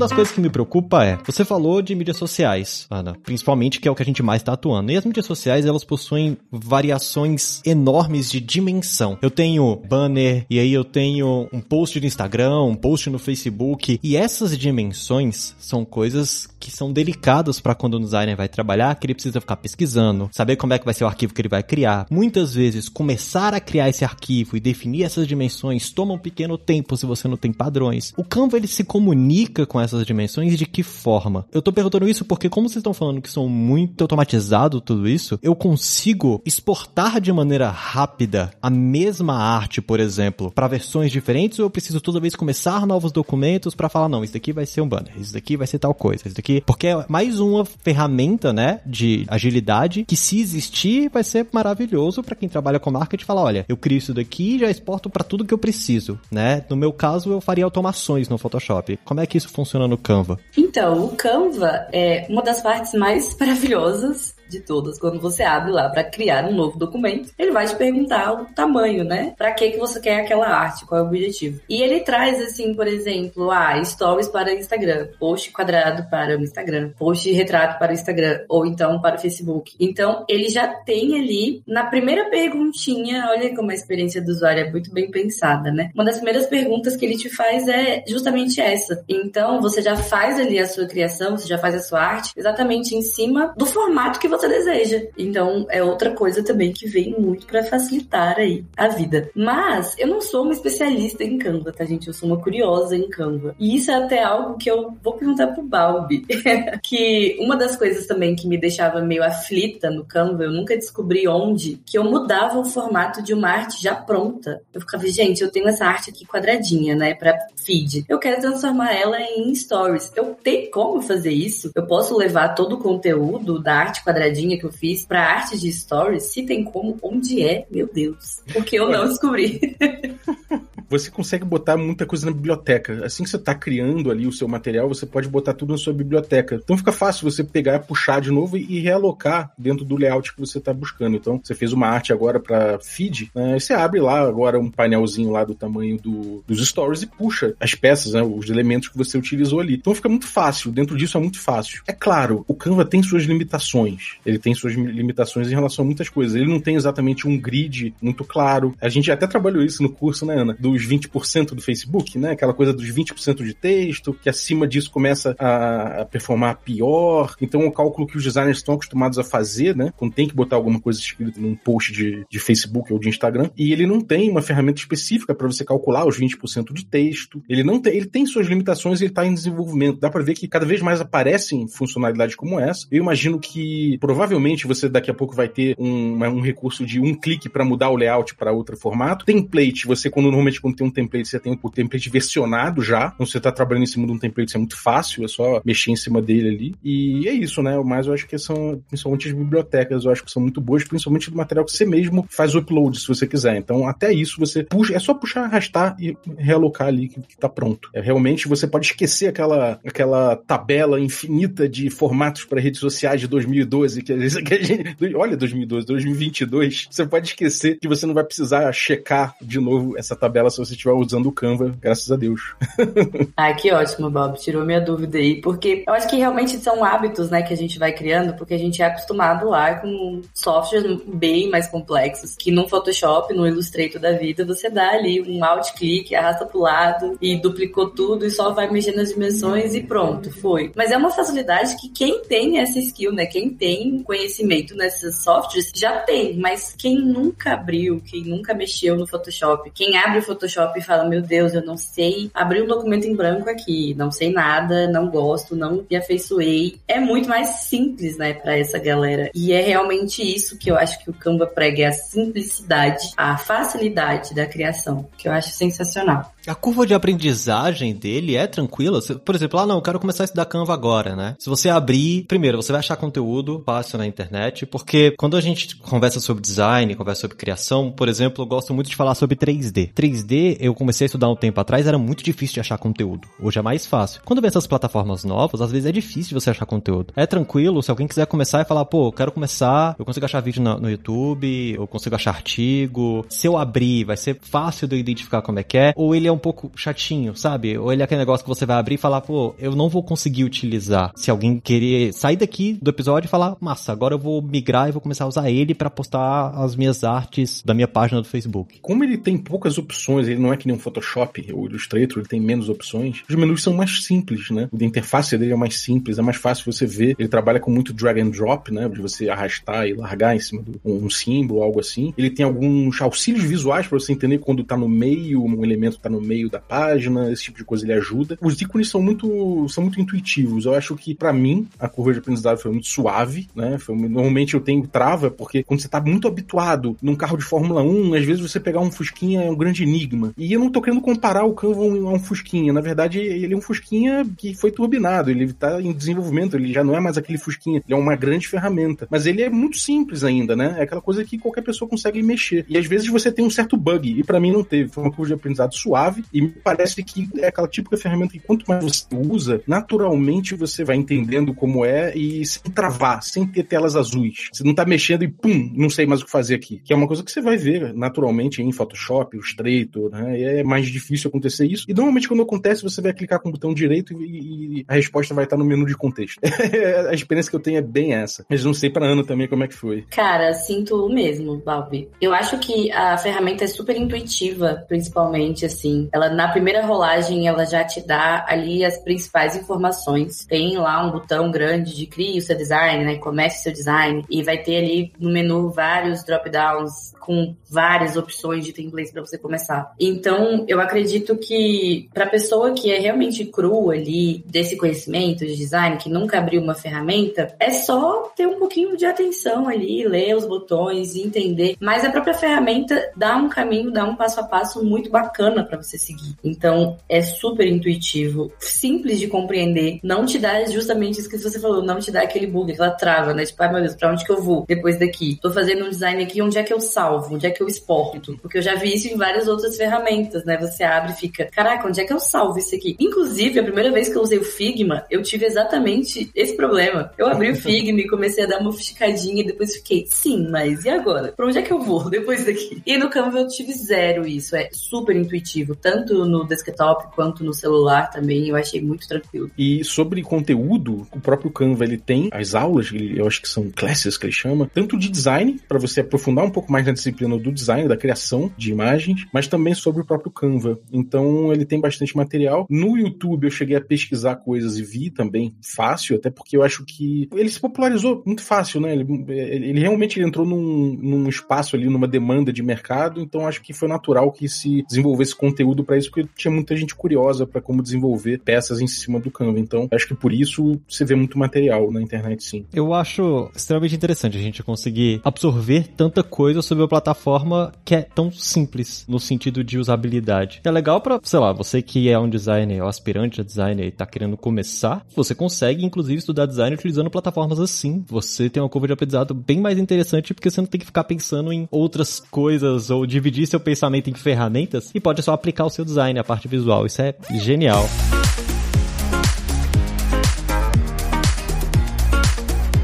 Das 0.00 0.12
coisas 0.12 0.32
que 0.32 0.40
me 0.40 0.50
preocupa 0.50 1.04
é, 1.04 1.18
você 1.24 1.44
falou 1.44 1.80
de 1.82 1.94
mídias 1.94 2.16
sociais, 2.16 2.86
Ana, 2.90 3.16
principalmente 3.22 3.80
que 3.80 3.86
é 3.86 3.90
o 3.90 3.94
que 3.94 4.02
a 4.02 4.06
gente 4.06 4.22
mais 4.22 4.40
está 4.40 4.52
atuando. 4.54 4.90
E 4.90 4.96
as 4.96 5.04
mídias 5.04 5.26
sociais, 5.26 5.66
elas 5.66 5.84
possuem 5.84 6.36
variações 6.50 7.60
enormes 7.64 8.30
de 8.30 8.40
dimensão. 8.40 9.18
Eu 9.22 9.30
tenho 9.30 9.76
banner, 9.88 10.46
e 10.48 10.58
aí 10.58 10.72
eu 10.72 10.84
tenho 10.84 11.48
um 11.52 11.60
post 11.60 12.00
no 12.00 12.06
Instagram, 12.06 12.62
um 12.62 12.74
post 12.74 13.10
no 13.10 13.18
Facebook, 13.18 14.00
e 14.02 14.16
essas 14.16 14.56
dimensões 14.56 15.54
são 15.58 15.84
coisas 15.84 16.48
que 16.60 16.70
são 16.70 16.92
delicadas 16.92 17.58
para 17.58 17.74
quando 17.74 17.94
o 17.94 18.00
designer 18.00 18.36
vai 18.36 18.48
trabalhar, 18.48 18.94
que 18.94 19.06
ele 19.06 19.14
precisa 19.14 19.40
ficar 19.40 19.56
pesquisando, 19.56 20.28
saber 20.30 20.56
como 20.56 20.74
é 20.74 20.78
que 20.78 20.84
vai 20.84 20.94
ser 20.94 21.04
o 21.04 21.08
arquivo 21.08 21.34
que 21.34 21.40
ele 21.40 21.48
vai 21.48 21.62
criar. 21.62 22.06
Muitas 22.10 22.54
vezes, 22.54 22.88
começar 22.88 23.54
a 23.54 23.60
criar 23.60 23.88
esse 23.88 24.04
arquivo 24.04 24.56
e 24.56 24.60
definir 24.60 25.04
essas 25.04 25.26
dimensões 25.26 25.90
toma 25.90 26.14
um 26.14 26.18
pequeno 26.18 26.58
tempo 26.58 26.96
se 26.96 27.06
você 27.06 27.26
não 27.26 27.36
tem 27.36 27.52
padrões. 27.52 28.12
O 28.16 28.24
Canva, 28.24 28.56
ele 28.56 28.66
se 28.66 28.84
comunica 28.84 29.64
com 29.66 29.80
essas 29.80 30.04
dimensões 30.04 30.56
de 30.56 30.66
que 30.66 30.82
forma? 30.82 31.46
Eu 31.52 31.62
tô 31.62 31.72
perguntando 31.72 32.08
isso 32.08 32.24
porque 32.24 32.48
como 32.48 32.68
vocês 32.68 32.76
estão 32.76 32.92
falando 32.92 33.22
que 33.22 33.30
são 33.30 33.48
muito 33.48 34.02
automatizado 34.02 34.80
tudo 34.80 35.08
isso, 35.08 35.38
eu 35.42 35.54
consigo 35.54 36.42
exportar 36.44 37.20
de 37.20 37.32
maneira 37.32 37.70
rápida 37.70 38.50
a 38.60 38.68
mesma 38.68 39.34
arte, 39.34 39.80
por 39.80 40.00
exemplo, 40.00 40.50
para 40.50 40.68
versões 40.68 41.10
diferentes 41.10 41.58
ou 41.58 41.66
eu 41.66 41.70
preciso 41.70 42.00
toda 42.00 42.20
vez 42.20 42.34
começar 42.34 42.86
novos 42.86 43.12
documentos 43.12 43.74
para 43.74 43.88
falar 43.88 44.08
não, 44.08 44.24
isso 44.24 44.32
daqui 44.32 44.52
vai 44.52 44.66
ser 44.66 44.80
um 44.80 44.88
banner, 44.88 45.12
isso 45.18 45.32
daqui 45.32 45.56
vai 45.56 45.66
ser 45.66 45.78
tal 45.78 45.94
coisa, 45.94 46.26
isso 46.26 46.36
daqui, 46.36 46.49
porque 46.66 46.88
é 46.88 47.04
mais 47.08 47.40
uma 47.40 47.64
ferramenta, 47.64 48.52
né, 48.52 48.80
de 48.84 49.24
agilidade 49.28 50.04
que 50.04 50.16
se 50.16 50.40
existir 50.40 51.10
vai 51.10 51.24
ser 51.24 51.46
maravilhoso 51.52 52.22
para 52.22 52.36
quem 52.36 52.48
trabalha 52.48 52.78
com 52.78 52.90
marketing 52.90 53.24
falar, 53.24 53.42
olha, 53.42 53.64
eu 53.68 53.76
crio 53.76 53.98
isso 53.98 54.14
daqui 54.14 54.56
e 54.56 54.58
já 54.58 54.70
exporto 54.70 55.08
para 55.10 55.24
tudo 55.24 55.44
que 55.44 55.54
eu 55.54 55.58
preciso, 55.58 56.18
né? 56.30 56.64
No 56.68 56.76
meu 56.76 56.92
caso, 56.92 57.32
eu 57.32 57.40
faria 57.40 57.64
automações 57.64 58.28
no 58.28 58.38
Photoshop. 58.38 58.98
Como 59.04 59.20
é 59.20 59.26
que 59.26 59.38
isso 59.38 59.48
funciona 59.48 59.80
funciona 59.80 59.86
no 59.86 59.96
Canva? 59.96 60.38
Então, 60.56 61.04
o 61.04 61.08
Canva 61.16 61.86
é 61.92 62.26
uma 62.28 62.42
das 62.42 62.60
partes 62.60 62.94
mais 62.94 63.36
maravilhosas 63.38 64.34
de 64.50 64.60
todas, 64.60 64.98
quando 64.98 65.20
você 65.20 65.42
abre 65.42 65.70
lá 65.70 65.88
para 65.88 66.04
criar 66.04 66.44
um 66.44 66.54
novo 66.54 66.78
documento, 66.78 67.30
ele 67.38 67.52
vai 67.52 67.66
te 67.66 67.76
perguntar 67.76 68.32
o 68.32 68.44
tamanho, 68.46 69.04
né? 69.04 69.34
Para 69.36 69.52
que 69.52 69.70
que 69.70 69.78
você 69.78 70.00
quer 70.00 70.20
aquela 70.20 70.48
arte, 70.48 70.84
qual 70.84 71.00
é 71.00 71.04
o 71.04 71.06
objetivo. 71.06 71.60
E 71.68 71.82
ele 71.82 72.00
traz 72.00 72.40
assim, 72.40 72.74
por 72.74 72.86
exemplo, 72.86 73.50
ah, 73.50 73.82
stories 73.84 74.28
para 74.28 74.52
Instagram, 74.52 75.08
post 75.18 75.50
quadrado 75.52 76.08
para 76.10 76.36
o 76.36 76.42
Instagram, 76.42 76.90
post 76.98 77.30
retrato 77.32 77.78
para 77.78 77.90
o 77.90 77.94
Instagram 77.94 78.40
ou 78.48 78.66
então 78.66 79.00
para 79.00 79.16
o 79.16 79.18
Facebook. 79.18 79.74
Então, 79.78 80.24
ele 80.28 80.48
já 80.48 80.66
tem 80.68 81.18
ali 81.18 81.62
na 81.66 81.86
primeira 81.86 82.28
perguntinha, 82.30 83.28
olha 83.30 83.54
como 83.54 83.70
a 83.70 83.74
experiência 83.74 84.22
do 84.22 84.30
usuário 84.30 84.66
é 84.66 84.70
muito 84.70 84.92
bem 84.92 85.10
pensada, 85.10 85.70
né? 85.70 85.90
Uma 85.94 86.04
das 86.04 86.16
primeiras 86.16 86.46
perguntas 86.46 86.96
que 86.96 87.04
ele 87.04 87.16
te 87.16 87.28
faz 87.28 87.68
é 87.68 88.02
justamente 88.06 88.60
essa. 88.60 89.04
Então, 89.08 89.60
você 89.60 89.82
já 89.82 89.96
faz 89.96 90.38
ali 90.38 90.58
a 90.58 90.66
sua 90.66 90.86
criação, 90.86 91.36
você 91.36 91.46
já 91.46 91.58
faz 91.58 91.74
a 91.74 91.80
sua 91.80 92.00
arte 92.00 92.32
exatamente 92.36 92.94
em 92.94 93.02
cima 93.02 93.52
do 93.56 93.66
formato 93.66 94.18
que 94.18 94.28
você 94.28 94.39
você 94.40 94.48
deseja. 94.48 95.06
Então, 95.16 95.66
é 95.70 95.82
outra 95.82 96.12
coisa 96.12 96.42
também 96.42 96.72
que 96.72 96.88
vem 96.88 97.14
muito 97.18 97.46
para 97.46 97.64
facilitar 97.64 98.38
aí 98.38 98.64
a 98.76 98.88
vida. 98.88 99.30
Mas 99.34 99.94
eu 99.98 100.06
não 100.06 100.20
sou 100.20 100.42
uma 100.42 100.52
especialista 100.52 101.22
em 101.22 101.38
Canva, 101.38 101.72
tá, 101.72 101.84
gente? 101.84 102.08
Eu 102.08 102.14
sou 102.14 102.28
uma 102.28 102.40
curiosa 102.40 102.96
em 102.96 103.08
Canva. 103.08 103.54
E 103.58 103.76
isso 103.76 103.90
é 103.90 103.94
até 103.94 104.22
algo 104.22 104.56
que 104.56 104.70
eu 104.70 104.96
vou 105.02 105.14
perguntar 105.14 105.48
pro 105.48 105.62
Balbi. 105.62 106.26
que 106.82 107.36
uma 107.40 107.56
das 107.56 107.76
coisas 107.76 108.06
também 108.06 108.34
que 108.34 108.48
me 108.48 108.58
deixava 108.58 109.00
meio 109.00 109.22
aflita 109.22 109.90
no 109.90 110.04
Canva, 110.04 110.44
eu 110.44 110.52
nunca 110.52 110.76
descobri 110.76 111.28
onde, 111.28 111.80
que 111.84 111.98
eu 111.98 112.04
mudava 112.04 112.58
o 112.58 112.64
formato 112.64 113.22
de 113.22 113.34
uma 113.34 113.50
arte 113.50 113.82
já 113.82 113.94
pronta. 113.94 114.62
Eu 114.72 114.80
ficava, 114.80 115.06
gente, 115.06 115.42
eu 115.42 115.50
tenho 115.50 115.68
essa 115.68 115.84
arte 115.84 116.10
aqui 116.10 116.26
quadradinha, 116.26 116.94
né, 116.94 117.14
para 117.14 117.36
feed. 117.64 118.04
Eu 118.08 118.18
quero 118.18 118.40
transformar 118.40 118.92
ela 118.94 119.20
em 119.20 119.54
stories. 119.54 120.12
Eu 120.16 120.36
tenho 120.42 120.70
como 120.70 121.02
fazer 121.02 121.32
isso? 121.32 121.70
Eu 121.74 121.86
posso 121.86 122.16
levar 122.16 122.54
todo 122.54 122.74
o 122.74 122.78
conteúdo 122.78 123.60
da 123.60 123.74
arte 123.74 124.02
quadradinha 124.02 124.29
olhadinha 124.30 124.58
que 124.58 124.64
eu 124.64 124.72
fiz 124.72 125.04
pra 125.04 125.22
arte 125.22 125.58
de 125.58 125.72
stories, 125.72 126.24
se 126.24 126.44
tem 126.44 126.64
como, 126.64 126.96
onde 127.02 127.42
é, 127.42 127.66
meu 127.70 127.88
Deus. 127.92 128.40
Porque 128.52 128.78
eu 128.78 128.88
não 128.88 129.08
descobri. 129.08 129.76
você 130.90 131.10
consegue 131.10 131.44
botar 131.44 131.76
muita 131.76 132.04
coisa 132.04 132.26
na 132.26 132.32
biblioteca. 132.32 133.06
Assim 133.06 133.22
que 133.22 133.30
você 133.30 133.38
tá 133.38 133.54
criando 133.54 134.10
ali 134.10 134.26
o 134.26 134.32
seu 134.32 134.48
material, 134.48 134.88
você 134.88 135.06
pode 135.06 135.28
botar 135.28 135.54
tudo 135.54 135.72
na 135.72 135.78
sua 135.78 135.92
biblioteca. 135.92 136.60
Então 136.62 136.76
fica 136.76 136.92
fácil 136.92 137.30
você 137.30 137.44
pegar, 137.44 137.78
puxar 137.80 138.20
de 138.20 138.30
novo 138.30 138.58
e 138.58 138.80
realocar 138.80 139.52
dentro 139.56 139.84
do 139.84 139.96
layout 139.96 140.32
que 140.34 140.40
você 140.40 140.60
tá 140.60 140.72
buscando. 140.72 141.16
Então, 141.16 141.40
você 141.42 141.54
fez 141.54 141.72
uma 141.72 141.86
arte 141.86 142.12
agora 142.12 142.40
para 142.40 142.78
feed, 142.80 143.30
né? 143.34 143.58
Você 143.58 143.72
abre 143.72 144.00
lá 144.00 144.20
agora 144.20 144.58
um 144.58 144.70
painelzinho 144.70 145.30
lá 145.30 145.44
do 145.44 145.54
tamanho 145.54 145.98
do, 145.98 146.42
dos 146.46 146.66
stories 146.66 147.02
e 147.02 147.06
puxa 147.06 147.54
as 147.60 147.74
peças, 147.74 148.12
né? 148.12 148.22
Os 148.22 148.48
elementos 148.50 148.88
que 148.88 148.96
você 148.96 149.16
utilizou 149.16 149.60
ali. 149.60 149.74
Então 149.74 149.94
fica 149.94 150.08
muito 150.08 150.26
fácil. 150.26 150.70
Dentro 150.70 150.96
disso 150.96 151.16
é 151.16 151.20
muito 151.20 151.40
fácil. 151.40 151.82
É 151.86 151.92
claro, 151.92 152.44
o 152.48 152.54
Canva 152.54 152.84
tem 152.84 153.02
suas 153.02 153.24
limitações. 153.24 154.16
Ele 154.24 154.38
tem 154.38 154.54
suas 154.54 154.74
limitações 154.74 155.48
em 155.50 155.54
relação 155.54 155.84
a 155.84 155.86
muitas 155.86 156.08
coisas. 156.08 156.34
Ele 156.34 156.50
não 156.50 156.60
tem 156.60 156.76
exatamente 156.76 157.28
um 157.28 157.38
grid 157.38 157.94
muito 158.00 158.24
claro. 158.24 158.74
A 158.80 158.88
gente 158.88 159.10
até 159.10 159.26
trabalhou 159.26 159.62
isso 159.62 159.82
no 159.82 159.90
curso, 159.90 160.24
né, 160.24 160.40
Ana? 160.40 160.56
Dos 160.58 160.79
20% 160.86 161.54
do 161.54 161.62
Facebook, 161.62 162.18
né? 162.18 162.30
Aquela 162.30 162.54
coisa 162.54 162.72
dos 162.72 162.88
20% 162.88 163.44
de 163.44 163.54
texto, 163.54 164.14
que 164.14 164.28
acima 164.28 164.66
disso 164.66 164.90
começa 164.90 165.34
a, 165.38 166.06
performar 166.10 166.60
pior. 166.60 167.34
Então, 167.40 167.66
o 167.66 167.72
cálculo 167.72 168.06
que 168.06 168.16
os 168.16 168.24
designers 168.24 168.58
estão 168.58 168.74
acostumados 168.74 169.18
a 169.18 169.24
fazer, 169.24 169.76
né? 169.76 169.92
Quando 169.96 170.14
tem 170.14 170.28
que 170.28 170.34
botar 170.34 170.56
alguma 170.56 170.80
coisa 170.80 170.98
escrita 170.98 171.40
num 171.40 171.54
post 171.54 171.92
de, 171.92 172.24
de 172.28 172.38
Facebook 172.38 172.92
ou 172.92 172.98
de 172.98 173.08
Instagram, 173.08 173.50
e 173.56 173.72
ele 173.72 173.86
não 173.86 174.00
tem 174.00 174.30
uma 174.30 174.42
ferramenta 174.42 174.80
específica 174.80 175.34
para 175.34 175.46
você 175.46 175.64
calcular 175.64 176.06
os 176.06 176.18
20% 176.18 176.72
de 176.72 176.84
texto. 176.84 177.42
Ele 177.48 177.62
não 177.62 177.80
tem, 177.80 177.96
ele 177.96 178.06
tem 178.06 178.26
suas 178.26 178.46
limitações 178.46 179.00
ele 179.00 179.10
está 179.10 179.26
em 179.26 179.34
desenvolvimento. 179.34 180.00
Dá 180.00 180.10
para 180.10 180.22
ver 180.22 180.34
que 180.34 180.48
cada 180.48 180.66
vez 180.66 180.80
mais 180.80 181.00
aparecem 181.00 181.66
funcionalidades 181.68 182.34
como 182.34 182.58
essa. 182.58 182.86
Eu 182.90 183.02
imagino 183.02 183.38
que 183.38 183.98
provavelmente 183.98 184.66
você 184.66 184.88
daqui 184.88 185.10
a 185.10 185.14
pouco 185.14 185.34
vai 185.34 185.48
ter 185.48 185.74
um, 185.78 186.24
um 186.24 186.40
recurso 186.40 186.84
de 186.84 187.00
um 187.00 187.14
clique 187.14 187.48
para 187.48 187.64
mudar 187.64 187.90
o 187.90 187.96
layout 187.96 188.34
para 188.34 188.52
outro 188.52 188.76
formato. 188.76 189.24
Template, 189.24 189.86
você 189.86 190.10
quando 190.10 190.26
normalmente 190.26 190.60
quando 190.60 190.69
tem 190.72 190.86
um 190.86 190.90
template, 190.90 191.28
você 191.28 191.38
tem 191.38 191.58
o 191.60 191.70
template 191.70 192.10
versionado 192.10 192.82
já. 192.82 193.12
Então 193.14 193.26
você 193.26 193.38
está 193.38 193.50
trabalhando 193.52 193.84
em 193.84 193.86
cima 193.86 194.06
de 194.06 194.12
um 194.12 194.18
template, 194.18 194.48
isso 194.48 194.56
é 194.56 194.60
muito 194.60 194.76
fácil, 194.76 195.24
é 195.24 195.28
só 195.28 195.60
mexer 195.64 195.90
em 195.90 195.96
cima 195.96 196.20
dele 196.20 196.48
ali. 196.48 196.74
E 196.82 197.28
é 197.28 197.32
isso, 197.32 197.62
né? 197.62 197.78
Mas 197.84 198.06
eu 198.06 198.14
acho 198.14 198.26
que 198.26 198.38
são, 198.38 198.82
principalmente 198.88 199.28
as 199.28 199.34
bibliotecas, 199.34 200.04
eu 200.04 200.10
acho 200.10 200.24
que 200.24 200.30
são 200.30 200.42
muito 200.42 200.60
boas, 200.60 200.84
principalmente 200.84 201.30
do 201.30 201.36
material 201.36 201.64
que 201.64 201.72
você 201.72 201.84
mesmo 201.84 202.26
faz 202.30 202.54
o 202.54 202.58
upload, 202.58 202.98
se 202.98 203.08
você 203.08 203.26
quiser. 203.26 203.56
Então, 203.56 203.86
até 203.86 204.12
isso 204.12 204.38
você 204.38 204.64
puxa, 204.64 204.94
é 204.94 204.98
só 204.98 205.14
puxar, 205.14 205.44
arrastar 205.44 205.96
e 205.98 206.16
realocar 206.38 206.88
ali 206.88 207.08
que, 207.08 207.20
que 207.20 207.36
tá 207.36 207.48
pronto. 207.48 207.90
É, 207.94 208.00
realmente 208.00 208.48
você 208.48 208.66
pode 208.66 208.86
esquecer 208.86 209.28
aquela, 209.28 209.78
aquela 209.84 210.36
tabela 210.36 211.00
infinita 211.00 211.68
de 211.68 211.90
formatos 211.90 212.44
para 212.44 212.60
redes 212.60 212.80
sociais 212.80 213.20
de 213.20 213.28
2012, 213.28 214.02
que, 214.02 214.14
que 214.42 214.54
a 214.54 214.62
gente. 214.62 215.14
Olha, 215.14 215.36
2012, 215.36 215.86
2022. 215.86 216.88
Você 216.90 217.06
pode 217.06 217.28
esquecer 217.28 217.78
que 217.78 217.88
você 217.88 218.06
não 218.06 218.14
vai 218.14 218.24
precisar 218.24 218.70
checar 218.72 219.34
de 219.40 219.58
novo 219.58 219.96
essa 219.96 220.16
tabela 220.16 220.50
se 220.50 220.58
você 220.64 220.74
estiver 220.74 220.92
usando 220.92 221.26
o 221.26 221.32
Canva, 221.32 221.74
graças 221.80 222.10
a 222.10 222.16
Deus. 222.16 222.54
ah, 223.36 223.52
que 223.54 223.72
ótimo, 223.72 224.10
Bob. 224.10 224.38
Tirou 224.38 224.64
minha 224.64 224.80
dúvida 224.80 225.18
aí, 225.18 225.40
porque 225.40 225.84
eu 225.86 225.92
acho 225.92 226.08
que 226.08 226.16
realmente 226.16 226.58
são 226.58 226.84
hábitos, 226.84 227.30
né, 227.30 227.42
que 227.42 227.52
a 227.52 227.56
gente 227.56 227.78
vai 227.78 227.92
criando, 227.92 228.34
porque 228.34 228.54
a 228.54 228.58
gente 228.58 228.82
é 228.82 228.86
acostumado 228.86 229.48
lá 229.48 229.74
com 229.76 230.20
softwares 230.34 231.00
bem 231.06 231.50
mais 231.50 231.68
complexos, 231.68 232.36
que 232.36 232.50
no 232.50 232.68
Photoshop, 232.68 233.34
no 233.34 233.46
Illustrator 233.46 234.00
da 234.00 234.12
vida, 234.12 234.44
você 234.44 234.68
dá 234.70 234.90
ali 234.90 235.20
um 235.20 235.44
alt-click, 235.44 236.14
arrasta 236.14 236.46
pro 236.46 236.60
lado 236.60 237.16
e 237.20 237.36
duplicou 237.36 237.90
tudo 237.90 238.26
e 238.26 238.30
só 238.30 238.52
vai 238.52 238.70
mexendo 238.70 238.96
nas 238.96 239.10
dimensões 239.10 239.74
e 239.74 239.82
pronto, 239.82 240.30
foi. 240.30 240.72
Mas 240.76 240.90
é 240.90 240.96
uma 240.96 241.10
facilidade 241.10 241.76
que 241.76 241.88
quem 241.88 242.22
tem 242.22 242.58
essa 242.58 242.78
skill, 242.78 243.12
né, 243.12 243.26
quem 243.26 243.50
tem 243.50 244.02
conhecimento 244.02 244.74
nessas 244.74 245.22
softwares 245.22 245.70
já 245.74 245.98
tem, 246.00 246.36
mas 246.38 246.74
quem 246.76 246.98
nunca 246.98 247.54
abriu, 247.54 248.00
quem 248.04 248.24
nunca 248.24 248.54
mexeu 248.54 248.96
no 248.96 249.06
Photoshop, 249.06 249.70
quem 249.74 249.96
abre 249.96 250.18
o 250.18 250.22
Photoshop 250.22 250.49
e 250.78 250.82
fala, 250.82 251.04
meu 251.04 251.22
Deus, 251.22 251.54
eu 251.54 251.64
não 251.64 251.76
sei 251.76 252.30
abrir 252.34 252.62
um 252.62 252.66
documento 252.66 253.06
em 253.06 253.14
branco 253.14 253.48
aqui, 253.48 253.94
não 253.94 254.10
sei 254.10 254.32
nada, 254.32 254.88
não 254.88 255.08
gosto, 255.08 255.56
não 255.56 255.84
me 255.88 255.96
afeiçoei. 255.96 256.78
É 256.86 256.98
muito 256.98 257.28
mais 257.28 257.48
simples, 257.48 258.16
né, 258.16 258.34
para 258.34 258.58
essa 258.58 258.78
galera. 258.78 259.30
E 259.34 259.52
é 259.52 259.60
realmente 259.60 260.22
isso 260.22 260.58
que 260.58 260.70
eu 260.70 260.76
acho 260.76 261.02
que 261.02 261.10
o 261.10 261.14
Canva 261.14 261.46
prega, 261.46 261.82
é 261.82 261.86
a 261.86 261.92
simplicidade, 261.92 263.12
a 263.16 263.36
facilidade 263.36 264.34
da 264.34 264.46
criação, 264.46 265.08
que 265.16 265.28
eu 265.28 265.32
acho 265.32 265.50
sensacional. 265.50 266.32
A 266.46 266.54
curva 266.54 266.86
de 266.86 266.94
aprendizagem 266.94 267.94
dele 267.94 268.34
é 268.34 268.46
tranquila? 268.46 269.00
Por 269.24 269.34
exemplo, 269.34 269.60
ah 269.60 269.66
não, 269.66 269.76
eu 269.76 269.82
quero 269.82 270.00
começar 270.00 270.22
a 270.22 270.26
estudar 270.26 270.46
Canva 270.46 270.72
agora, 270.72 271.14
né? 271.14 271.36
Se 271.38 271.50
você 271.50 271.68
abrir, 271.68 272.24
primeiro, 272.24 272.60
você 272.60 272.72
vai 272.72 272.78
achar 272.78 272.96
conteúdo 272.96 273.62
fácil 273.66 273.98
na 273.98 274.06
internet, 274.06 274.64
porque 274.64 275.14
quando 275.18 275.36
a 275.36 275.40
gente 275.40 275.76
conversa 275.76 276.18
sobre 276.18 276.42
design, 276.42 276.94
conversa 276.94 277.22
sobre 277.22 277.36
criação, 277.36 277.92
por 277.92 278.08
exemplo, 278.08 278.42
eu 278.42 278.48
gosto 278.48 278.72
muito 278.72 278.88
de 278.88 278.96
falar 278.96 279.14
sobre 279.14 279.36
3D. 279.36 279.92
3D, 279.92 280.56
eu 280.60 280.74
comecei 280.74 281.04
a 281.04 281.06
estudar 281.06 281.28
um 281.28 281.36
tempo 281.36 281.60
atrás, 281.60 281.86
era 281.86 281.98
muito 281.98 282.24
difícil 282.24 282.54
de 282.54 282.60
achar 282.60 282.78
conteúdo. 282.78 283.28
Hoje 283.38 283.58
é 283.58 283.62
mais 283.62 283.86
fácil. 283.86 284.22
Quando 284.24 284.40
vem 284.40 284.48
essas 284.48 284.66
plataformas 284.66 285.24
novas, 285.24 285.60
às 285.60 285.70
vezes 285.70 285.86
é 285.86 285.92
difícil 285.92 286.40
você 286.40 286.50
achar 286.50 286.64
conteúdo. 286.64 287.12
É 287.14 287.26
tranquilo, 287.26 287.82
se 287.82 287.90
alguém 287.90 288.08
quiser 288.08 288.26
começar 288.26 288.62
e 288.62 288.64
falar, 288.64 288.86
pô, 288.86 289.08
eu 289.08 289.12
quero 289.12 289.30
começar, 289.30 289.94
eu 289.98 290.06
consigo 290.06 290.24
achar 290.24 290.40
vídeo 290.40 290.62
no, 290.62 290.80
no 290.80 290.90
YouTube, 290.90 291.74
eu 291.74 291.86
consigo 291.86 292.14
achar 292.14 292.30
artigo. 292.30 293.26
Se 293.28 293.46
eu 293.46 293.58
abrir, 293.58 294.04
vai 294.04 294.16
ser 294.16 294.38
fácil 294.40 294.88
de 294.88 294.96
eu 294.96 294.98
identificar 294.98 295.42
como 295.42 295.58
é 295.58 295.62
que 295.62 295.76
é, 295.76 295.92
ou 295.94 296.14
ele 296.14 296.29
é 296.30 296.32
um 296.32 296.38
pouco 296.38 296.70
chatinho, 296.74 297.36
sabe? 297.36 297.76
Ou 297.76 297.92
ele 297.92 298.02
é 298.02 298.04
aquele 298.04 298.20
negócio 298.20 298.44
que 298.44 298.48
você 298.48 298.64
vai 298.64 298.76
abrir 298.76 298.94
e 298.94 298.98
falar, 298.98 299.20
pô, 299.20 299.54
eu 299.58 299.74
não 299.76 299.88
vou 299.88 300.02
conseguir 300.02 300.44
utilizar. 300.44 301.12
Se 301.16 301.30
alguém 301.30 301.58
querer 301.58 302.12
sair 302.12 302.36
daqui 302.36 302.78
do 302.80 302.90
episódio 302.90 303.26
e 303.26 303.30
falar, 303.30 303.56
massa, 303.60 303.92
agora 303.92 304.14
eu 304.14 304.18
vou 304.18 304.40
migrar 304.40 304.88
e 304.88 304.92
vou 304.92 305.00
começar 305.00 305.24
a 305.24 305.28
usar 305.28 305.50
ele 305.50 305.74
para 305.74 305.90
postar 305.90 306.50
as 306.50 306.76
minhas 306.76 307.04
artes 307.04 307.62
da 307.64 307.74
minha 307.74 307.88
página 307.88 308.20
do 308.20 308.28
Facebook. 308.28 308.78
Como 308.80 309.04
ele 309.04 309.18
tem 309.18 309.36
poucas 309.36 309.78
opções, 309.78 310.28
ele 310.28 310.40
não 310.40 310.52
é 310.52 310.56
que 310.56 310.66
nem 310.66 310.76
um 310.76 310.78
Photoshop 310.78 311.52
ou 311.52 311.66
Illustrator, 311.66 312.18
ele 312.18 312.28
tem 312.28 312.40
menos 312.40 312.68
opções, 312.68 313.22
os 313.28 313.34
menus 313.34 313.62
são 313.62 313.74
mais 313.74 314.04
simples, 314.04 314.50
né? 314.50 314.68
A 314.72 314.84
interface 314.84 315.36
dele 315.36 315.52
é 315.52 315.56
mais 315.56 315.78
simples, 315.78 316.18
é 316.18 316.22
mais 316.22 316.36
fácil 316.36 316.70
você 316.70 316.86
ver. 316.86 317.14
Ele 317.18 317.28
trabalha 317.28 317.60
com 317.60 317.70
muito 317.70 317.92
drag 317.92 318.20
and 318.20 318.30
drop, 318.30 318.72
né? 318.72 318.88
De 318.88 319.00
você 319.00 319.28
arrastar 319.28 319.86
e 319.86 319.94
largar 319.94 320.34
em 320.34 320.40
cima 320.40 320.62
de 320.62 320.78
um 320.84 321.10
símbolo, 321.10 321.62
algo 321.62 321.80
assim. 321.80 322.12
Ele 322.16 322.30
tem 322.30 322.44
alguns 322.44 323.00
auxílios 323.00 323.44
visuais 323.44 323.86
para 323.86 323.98
você 323.98 324.12
entender 324.12 324.38
quando 324.38 324.64
tá 324.64 324.76
no 324.76 324.88
meio, 324.88 325.44
um 325.44 325.64
elemento 325.64 325.98
tá 325.98 326.08
no 326.08 326.19
meio 326.20 326.48
da 326.48 326.58
página, 326.58 327.30
esse 327.32 327.44
tipo 327.44 327.58
de 327.58 327.64
coisa 327.64 327.84
ele 327.84 327.92
ajuda. 327.92 328.38
Os 328.40 328.60
ícones 328.60 328.88
são 328.88 329.00
muito, 329.00 329.66
são 329.68 329.84
muito 329.84 330.00
intuitivos. 330.00 330.64
Eu 330.64 330.74
acho 330.74 330.96
que, 330.96 331.14
para 331.14 331.32
mim, 331.32 331.66
a 331.78 331.88
curva 331.88 332.12
de 332.12 332.18
aprendizado 332.18 332.58
foi 332.58 332.70
muito 332.70 332.88
suave, 332.88 333.48
né? 333.54 333.78
Foi, 333.78 333.96
normalmente 333.96 334.54
eu 334.54 334.60
tenho 334.60 334.86
trava, 334.86 335.30
porque 335.30 335.62
quando 335.62 335.80
você 335.80 335.88
tá 335.88 336.00
muito 336.00 336.28
habituado 336.28 336.96
num 337.02 337.16
carro 337.16 337.36
de 337.36 337.44
Fórmula 337.44 337.82
1, 337.82 338.14
às 338.14 338.24
vezes 338.24 338.40
você 338.40 338.58
pegar 338.58 338.80
um 338.80 338.90
Fusquinha 338.90 339.42
é 339.42 339.50
um 339.50 339.56
grande 339.56 339.82
enigma. 339.82 340.32
E 340.36 340.52
eu 340.52 340.60
não 340.60 340.70
tô 340.70 340.80
querendo 340.80 341.00
comparar 341.00 341.44
o 341.44 341.54
Canva 341.54 341.80
a 341.80 341.84
um, 341.84 342.18
Fusquinha. 342.18 342.72
Na 342.72 342.80
verdade, 342.80 343.18
ele 343.18 343.54
é 343.54 343.56
um 343.56 343.60
Fusquinha 343.60 344.26
que 344.36 344.54
foi 344.54 344.70
turbinado, 344.70 345.30
ele 345.30 345.52
tá 345.52 345.80
em 345.80 345.92
desenvolvimento, 345.92 346.56
ele 346.56 346.72
já 346.72 346.84
não 346.84 346.96
é 346.96 347.00
mais 347.00 347.16
aquele 347.16 347.38
Fusquinha, 347.38 347.82
ele 347.86 347.94
é 347.94 347.96
uma 347.96 348.16
grande 348.16 348.48
ferramenta. 348.48 349.06
Mas 349.10 349.26
ele 349.26 349.42
é 349.42 349.50
muito 349.50 349.78
simples 349.78 350.24
ainda, 350.24 350.56
né? 350.56 350.76
É 350.78 350.82
aquela 350.82 351.00
coisa 351.00 351.24
que 351.24 351.38
qualquer 351.38 351.62
pessoa 351.62 351.88
consegue 351.88 352.22
mexer. 352.22 352.64
E 352.68 352.76
às 352.76 352.86
vezes 352.86 353.08
você 353.08 353.30
tem 353.30 353.44
um 353.44 353.50
certo 353.50 353.76
bug, 353.76 354.18
e 354.18 354.24
para 354.24 354.40
mim 354.40 354.52
não 354.52 354.64
teve. 354.64 354.90
Foi 354.90 355.04
uma 355.04 355.10
curva 355.10 355.28
de 355.28 355.34
aprendizado 355.34 355.74
suave, 355.74 356.09
e 356.32 356.42
me 356.42 356.48
parece 356.48 357.02
que 357.02 357.28
é 357.38 357.48
aquela 357.48 357.68
típica 357.68 357.96
ferramenta 357.96 358.32
que 358.32 358.40
quanto 358.40 358.66
mais 358.66 358.84
você 358.84 359.06
usa, 359.12 359.62
naturalmente 359.66 360.54
você 360.54 360.84
vai 360.84 360.96
entendendo 360.96 361.54
como 361.54 361.84
é 361.84 362.16
e 362.16 362.44
sem 362.44 362.70
travar, 362.72 363.22
sem 363.22 363.46
ter 363.46 363.64
telas 363.64 363.96
azuis. 363.96 364.48
Você 364.52 364.64
não 364.64 364.74
tá 364.74 364.84
mexendo 364.84 365.24
e 365.24 365.28
pum, 365.28 365.70
não 365.74 365.90
sei 365.90 366.06
mais 366.06 366.22
o 366.22 366.24
que 366.24 366.30
fazer 366.30 366.54
aqui. 366.54 366.80
Que 366.84 366.92
é 366.92 366.96
uma 366.96 367.06
coisa 367.06 367.22
que 367.22 367.30
você 367.30 367.40
vai 367.40 367.56
ver 367.56 367.92
naturalmente 367.94 368.62
em 368.62 368.72
Photoshop, 368.72 369.36
Illustrator, 369.36 370.10
né? 370.10 370.38
E 370.38 370.44
é 370.44 370.62
mais 370.64 370.86
difícil 370.86 371.28
acontecer 371.28 371.66
isso. 371.66 371.84
E 371.88 371.94
normalmente 371.94 372.28
quando 372.28 372.42
acontece, 372.42 372.82
você 372.82 373.00
vai 373.00 373.12
clicar 373.12 373.40
com 373.40 373.48
o 373.48 373.52
botão 373.52 373.74
direito 373.74 374.12
e, 374.22 374.80
e 374.80 374.84
a 374.88 374.94
resposta 374.94 375.34
vai 375.34 375.44
estar 375.44 375.56
no 375.56 375.64
menu 375.64 375.86
de 375.86 375.96
contexto. 375.96 376.40
a 377.08 377.14
experiência 377.14 377.50
que 377.50 377.56
eu 377.56 377.60
tenho 377.60 377.78
é 377.78 377.82
bem 377.82 378.14
essa. 378.14 378.44
Mas 378.48 378.64
não 378.64 378.74
sei 378.74 378.90
pra 378.90 379.06
Ana 379.06 379.24
também 379.24 379.48
como 379.48 379.64
é 379.64 379.68
que 379.68 379.74
foi. 379.74 380.04
Cara, 380.10 380.52
sinto 380.54 381.06
o 381.06 381.12
mesmo, 381.12 381.56
Balbi. 381.58 382.08
Eu 382.20 382.32
acho 382.32 382.58
que 382.58 382.90
a 382.92 383.16
ferramenta 383.18 383.64
é 383.64 383.66
super 383.66 383.96
intuitiva, 383.96 384.84
principalmente, 384.88 385.64
assim. 385.64 385.99
Ela, 386.12 386.28
na 386.30 386.48
primeira 386.48 386.84
rolagem, 386.84 387.46
ela 387.46 387.64
já 387.64 387.84
te 387.84 388.00
dá 388.06 388.44
ali 388.48 388.84
as 388.84 388.98
principais 388.98 389.56
informações. 389.56 390.44
Tem 390.46 390.76
lá 390.78 391.04
um 391.04 391.10
botão 391.10 391.50
grande 391.50 391.94
de 391.94 392.06
crie 392.06 392.38
o 392.38 392.42
seu 392.42 392.56
design, 392.56 393.04
né? 393.04 393.16
Comece 393.16 393.62
seu 393.62 393.72
design. 393.72 394.24
E 394.30 394.42
vai 394.42 394.58
ter 394.58 394.78
ali 394.78 395.12
no 395.18 395.30
menu 395.30 395.70
vários 395.70 396.24
drop-downs 396.24 397.12
com 397.30 397.54
várias 397.70 398.16
opções 398.16 398.64
de 398.64 398.72
templates 398.72 399.12
para 399.12 399.24
você 399.24 399.38
começar. 399.38 399.94
Então, 400.00 400.64
eu 400.66 400.80
acredito 400.80 401.36
que 401.36 402.08
para 402.12 402.26
pessoa 402.26 402.72
que 402.72 402.90
é 402.90 402.98
realmente 402.98 403.44
crua 403.44 403.94
ali 403.94 404.44
desse 404.48 404.76
conhecimento 404.76 405.46
de 405.46 405.54
design, 405.54 405.96
que 405.96 406.10
nunca 406.10 406.38
abriu 406.38 406.60
uma 406.60 406.74
ferramenta, 406.74 407.54
é 407.60 407.70
só 407.70 408.32
ter 408.34 408.48
um 408.48 408.58
pouquinho 408.58 408.96
de 408.96 409.06
atenção 409.06 409.68
ali, 409.68 410.04
ler 410.08 410.34
os 410.34 410.44
botões, 410.44 411.14
entender. 411.14 411.76
Mas 411.78 412.04
a 412.04 412.10
própria 412.10 412.34
ferramenta 412.34 413.12
dá 413.16 413.36
um 413.36 413.48
caminho, 413.48 413.92
dá 413.92 414.04
um 414.04 414.16
passo 414.16 414.40
a 414.40 414.42
passo 414.42 414.84
muito 414.84 415.08
bacana 415.08 415.62
para 415.62 415.80
você 415.80 415.96
seguir. 415.96 416.34
Então, 416.42 416.96
é 417.08 417.22
super 417.22 417.68
intuitivo, 417.68 418.50
simples 418.58 419.20
de 419.20 419.28
compreender, 419.28 420.00
não 420.02 420.26
te 420.26 420.36
dá 420.36 420.64
justamente 420.64 421.20
isso 421.20 421.30
que 421.30 421.38
você 421.38 421.60
falou, 421.60 421.80
não 421.80 422.00
te 422.00 422.10
dá 422.10 422.22
aquele 422.22 422.48
bug, 422.48 422.72
aquela 422.72 422.90
trava, 422.90 423.32
né? 423.32 423.44
Tipo, 423.44 423.62
ai 423.62 423.72
meu 423.72 423.82
Deus, 423.82 423.94
pra 423.94 424.10
onde 424.10 424.24
que 424.24 424.32
eu 424.32 424.42
vou 424.42 424.64
depois 424.66 424.98
daqui? 424.98 425.38
Tô 425.40 425.52
fazendo 425.52 425.84
um 425.84 425.90
design 425.90 426.20
aqui, 426.24 426.42
onde 426.42 426.58
é 426.58 426.64
que 426.64 426.72
eu 426.72 426.80
salvo? 426.80 427.19
Onde 427.30 427.46
é 427.46 427.50
que 427.50 427.62
eu 427.62 427.68
exporto? 427.68 428.36
Porque 428.38 428.58
eu 428.58 428.62
já 428.62 428.74
vi 428.74 428.94
isso 428.94 429.08
em 429.08 429.16
várias 429.16 429.48
outras 429.48 429.76
ferramentas, 429.76 430.44
né? 430.44 430.56
Você 430.58 430.82
abre 430.82 431.12
e 431.12 431.16
fica, 431.16 431.46
caraca, 431.46 431.88
onde 431.88 432.00
é 432.00 432.04
que 432.04 432.12
eu 432.12 432.20
salvo 432.20 432.58
isso 432.58 432.74
aqui? 432.74 432.96
Inclusive, 432.98 433.58
a 433.58 433.62
primeira 433.62 433.90
vez 433.90 434.08
que 434.08 434.16
eu 434.16 434.22
usei 434.22 434.38
o 434.38 434.44
Figma, 434.44 435.04
eu 435.10 435.22
tive 435.22 435.46
exatamente 435.46 436.30
esse 436.34 436.56
problema. 436.56 437.12
Eu 437.18 437.26
abri 437.26 437.50
o 437.50 437.56
Figma 437.60 438.00
e 438.00 438.08
comecei 438.08 438.44
a 438.44 438.46
dar 438.46 438.60
uma 438.60 438.72
fusticadinha 438.72 439.42
e 439.42 439.46
depois 439.46 439.74
fiquei, 439.76 440.04
sim, 440.08 440.48
mas 440.50 440.84
e 440.84 440.88
agora? 440.88 441.32
Pra 441.32 441.46
onde 441.46 441.58
é 441.58 441.62
que 441.62 441.72
eu 441.72 441.80
vou 441.80 442.08
depois 442.10 442.44
daqui? 442.44 442.82
E 442.86 442.96
no 442.96 443.10
Canva 443.10 443.40
eu 443.40 443.48
tive 443.48 443.72
zero 443.72 444.26
isso. 444.26 444.56
É 444.56 444.68
super 444.72 445.16
intuitivo, 445.16 445.74
tanto 445.74 446.24
no 446.24 446.44
desktop 446.44 447.14
quanto 447.14 447.44
no 447.44 447.52
celular 447.52 448.10
também. 448.10 448.48
Eu 448.48 448.56
achei 448.56 448.80
muito 448.80 449.06
tranquilo. 449.06 449.50
E 449.56 449.84
sobre 449.84 450.22
conteúdo, 450.22 451.06
o 451.12 451.20
próprio 451.20 451.50
Canva 451.50 451.84
ele 451.84 451.98
tem 451.98 452.28
as 452.32 452.54
aulas, 452.54 452.90
eu 452.92 453.26
acho 453.26 453.42
que 453.42 453.48
são 453.48 453.70
classes 453.70 454.16
que 454.16 454.26
ele 454.26 454.32
chama, 454.32 454.70
tanto 454.72 454.98
de 454.98 455.08
design, 455.08 455.60
para 455.68 455.78
você 455.78 456.00
aprofundar 456.00 456.44
um 456.44 456.50
pouco 456.50 456.70
mais 456.70 456.86
na 456.86 456.92
disciplina 457.00 457.36
do 457.36 457.52
design, 457.52 457.88
da 457.88 457.96
criação 457.96 458.52
de 458.56 458.70
imagens, 458.70 459.26
mas 459.32 459.48
também 459.48 459.74
sobre 459.74 460.02
o 460.02 460.04
próprio 460.04 460.30
Canva. 460.30 460.78
Então 460.92 461.52
ele 461.52 461.64
tem 461.64 461.80
bastante 461.80 462.16
material. 462.16 462.66
No 462.70 462.96
YouTube 462.96 463.44
eu 463.44 463.50
cheguei 463.50 463.76
a 463.76 463.80
pesquisar 463.80 464.36
coisas 464.36 464.78
e 464.78 464.82
vi 464.82 465.10
também 465.10 465.54
fácil, 465.62 466.16
até 466.16 466.30
porque 466.30 466.56
eu 466.56 466.62
acho 466.62 466.84
que 466.84 467.28
ele 467.34 467.48
se 467.48 467.60
popularizou 467.60 468.22
muito 468.24 468.42
fácil, 468.42 468.80
né? 468.80 468.92
Ele, 468.92 469.06
ele 469.28 469.80
realmente 469.80 470.20
entrou 470.20 470.46
num, 470.46 470.96
num 471.00 471.28
espaço 471.28 471.76
ali, 471.76 471.88
numa 471.88 472.06
demanda 472.06 472.52
de 472.52 472.62
mercado, 472.62 473.20
então 473.20 473.46
acho 473.46 473.62
que 473.62 473.72
foi 473.72 473.88
natural 473.88 474.30
que 474.32 474.48
se 474.48 474.84
desenvolvesse 474.88 475.34
conteúdo 475.34 475.84
para 475.84 475.96
isso, 475.96 476.10
porque 476.10 476.28
tinha 476.36 476.52
muita 476.52 476.76
gente 476.76 476.94
curiosa 476.94 477.46
para 477.46 477.60
como 477.60 477.82
desenvolver 477.82 478.40
peças 478.40 478.80
em 478.80 478.86
cima 478.86 479.18
do 479.18 479.30
Canva. 479.30 479.58
Então 479.58 479.88
acho 479.90 480.06
que 480.06 480.14
por 480.14 480.32
isso 480.32 480.80
você 480.88 481.04
vê 481.04 481.14
muito 481.14 481.38
material 481.38 481.90
na 481.90 482.02
internet, 482.02 482.44
sim. 482.44 482.66
Eu 482.72 482.92
acho 482.92 483.50
extremamente 483.54 483.94
interessante 483.94 484.36
a 484.36 484.40
gente 484.40 484.62
conseguir 484.62 485.20
absorver 485.24 485.88
tanta 485.96 486.22
coisa 486.22 486.62
sobre 486.62 486.84
plataforma 486.90 487.72
que 487.84 487.94
é 487.94 488.02
tão 488.02 488.32
simples 488.32 489.04
no 489.08 489.20
sentido 489.20 489.62
de 489.62 489.78
usabilidade. 489.78 490.60
É 490.64 490.70
legal 490.70 491.00
para, 491.00 491.20
sei 491.22 491.38
lá, 491.38 491.52
você 491.52 491.80
que 491.80 492.10
é 492.10 492.18
um 492.18 492.28
designer 492.28 492.82
ou 492.82 492.88
aspirante 492.88 493.40
a 493.40 493.44
designer 493.44 493.86
e 493.86 493.90
tá 493.92 494.04
querendo 494.04 494.36
começar, 494.36 495.06
você 495.14 495.34
consegue 495.34 495.84
inclusive 495.84 496.18
estudar 496.18 496.46
design 496.46 496.74
utilizando 496.74 497.08
plataformas 497.08 497.60
assim. 497.60 498.04
Você 498.08 498.50
tem 498.50 498.60
uma 498.60 498.68
curva 498.68 498.88
de 498.88 498.92
aprendizado 498.92 499.32
bem 499.32 499.60
mais 499.60 499.78
interessante 499.78 500.34
porque 500.34 500.50
você 500.50 500.60
não 500.60 500.68
tem 500.68 500.80
que 500.80 500.86
ficar 500.86 501.04
pensando 501.04 501.52
em 501.52 501.68
outras 501.70 502.18
coisas 502.18 502.90
ou 502.90 503.06
dividir 503.06 503.46
seu 503.46 503.60
pensamento 503.60 504.10
em 504.10 504.14
ferramentas 504.14 504.90
e 504.92 505.00
pode 505.00 505.22
só 505.22 505.32
aplicar 505.32 505.64
o 505.64 505.70
seu 505.70 505.84
design, 505.84 506.18
a 506.18 506.24
parte 506.24 506.48
visual. 506.48 506.84
Isso 506.84 507.00
é 507.00 507.14
genial. 507.30 507.88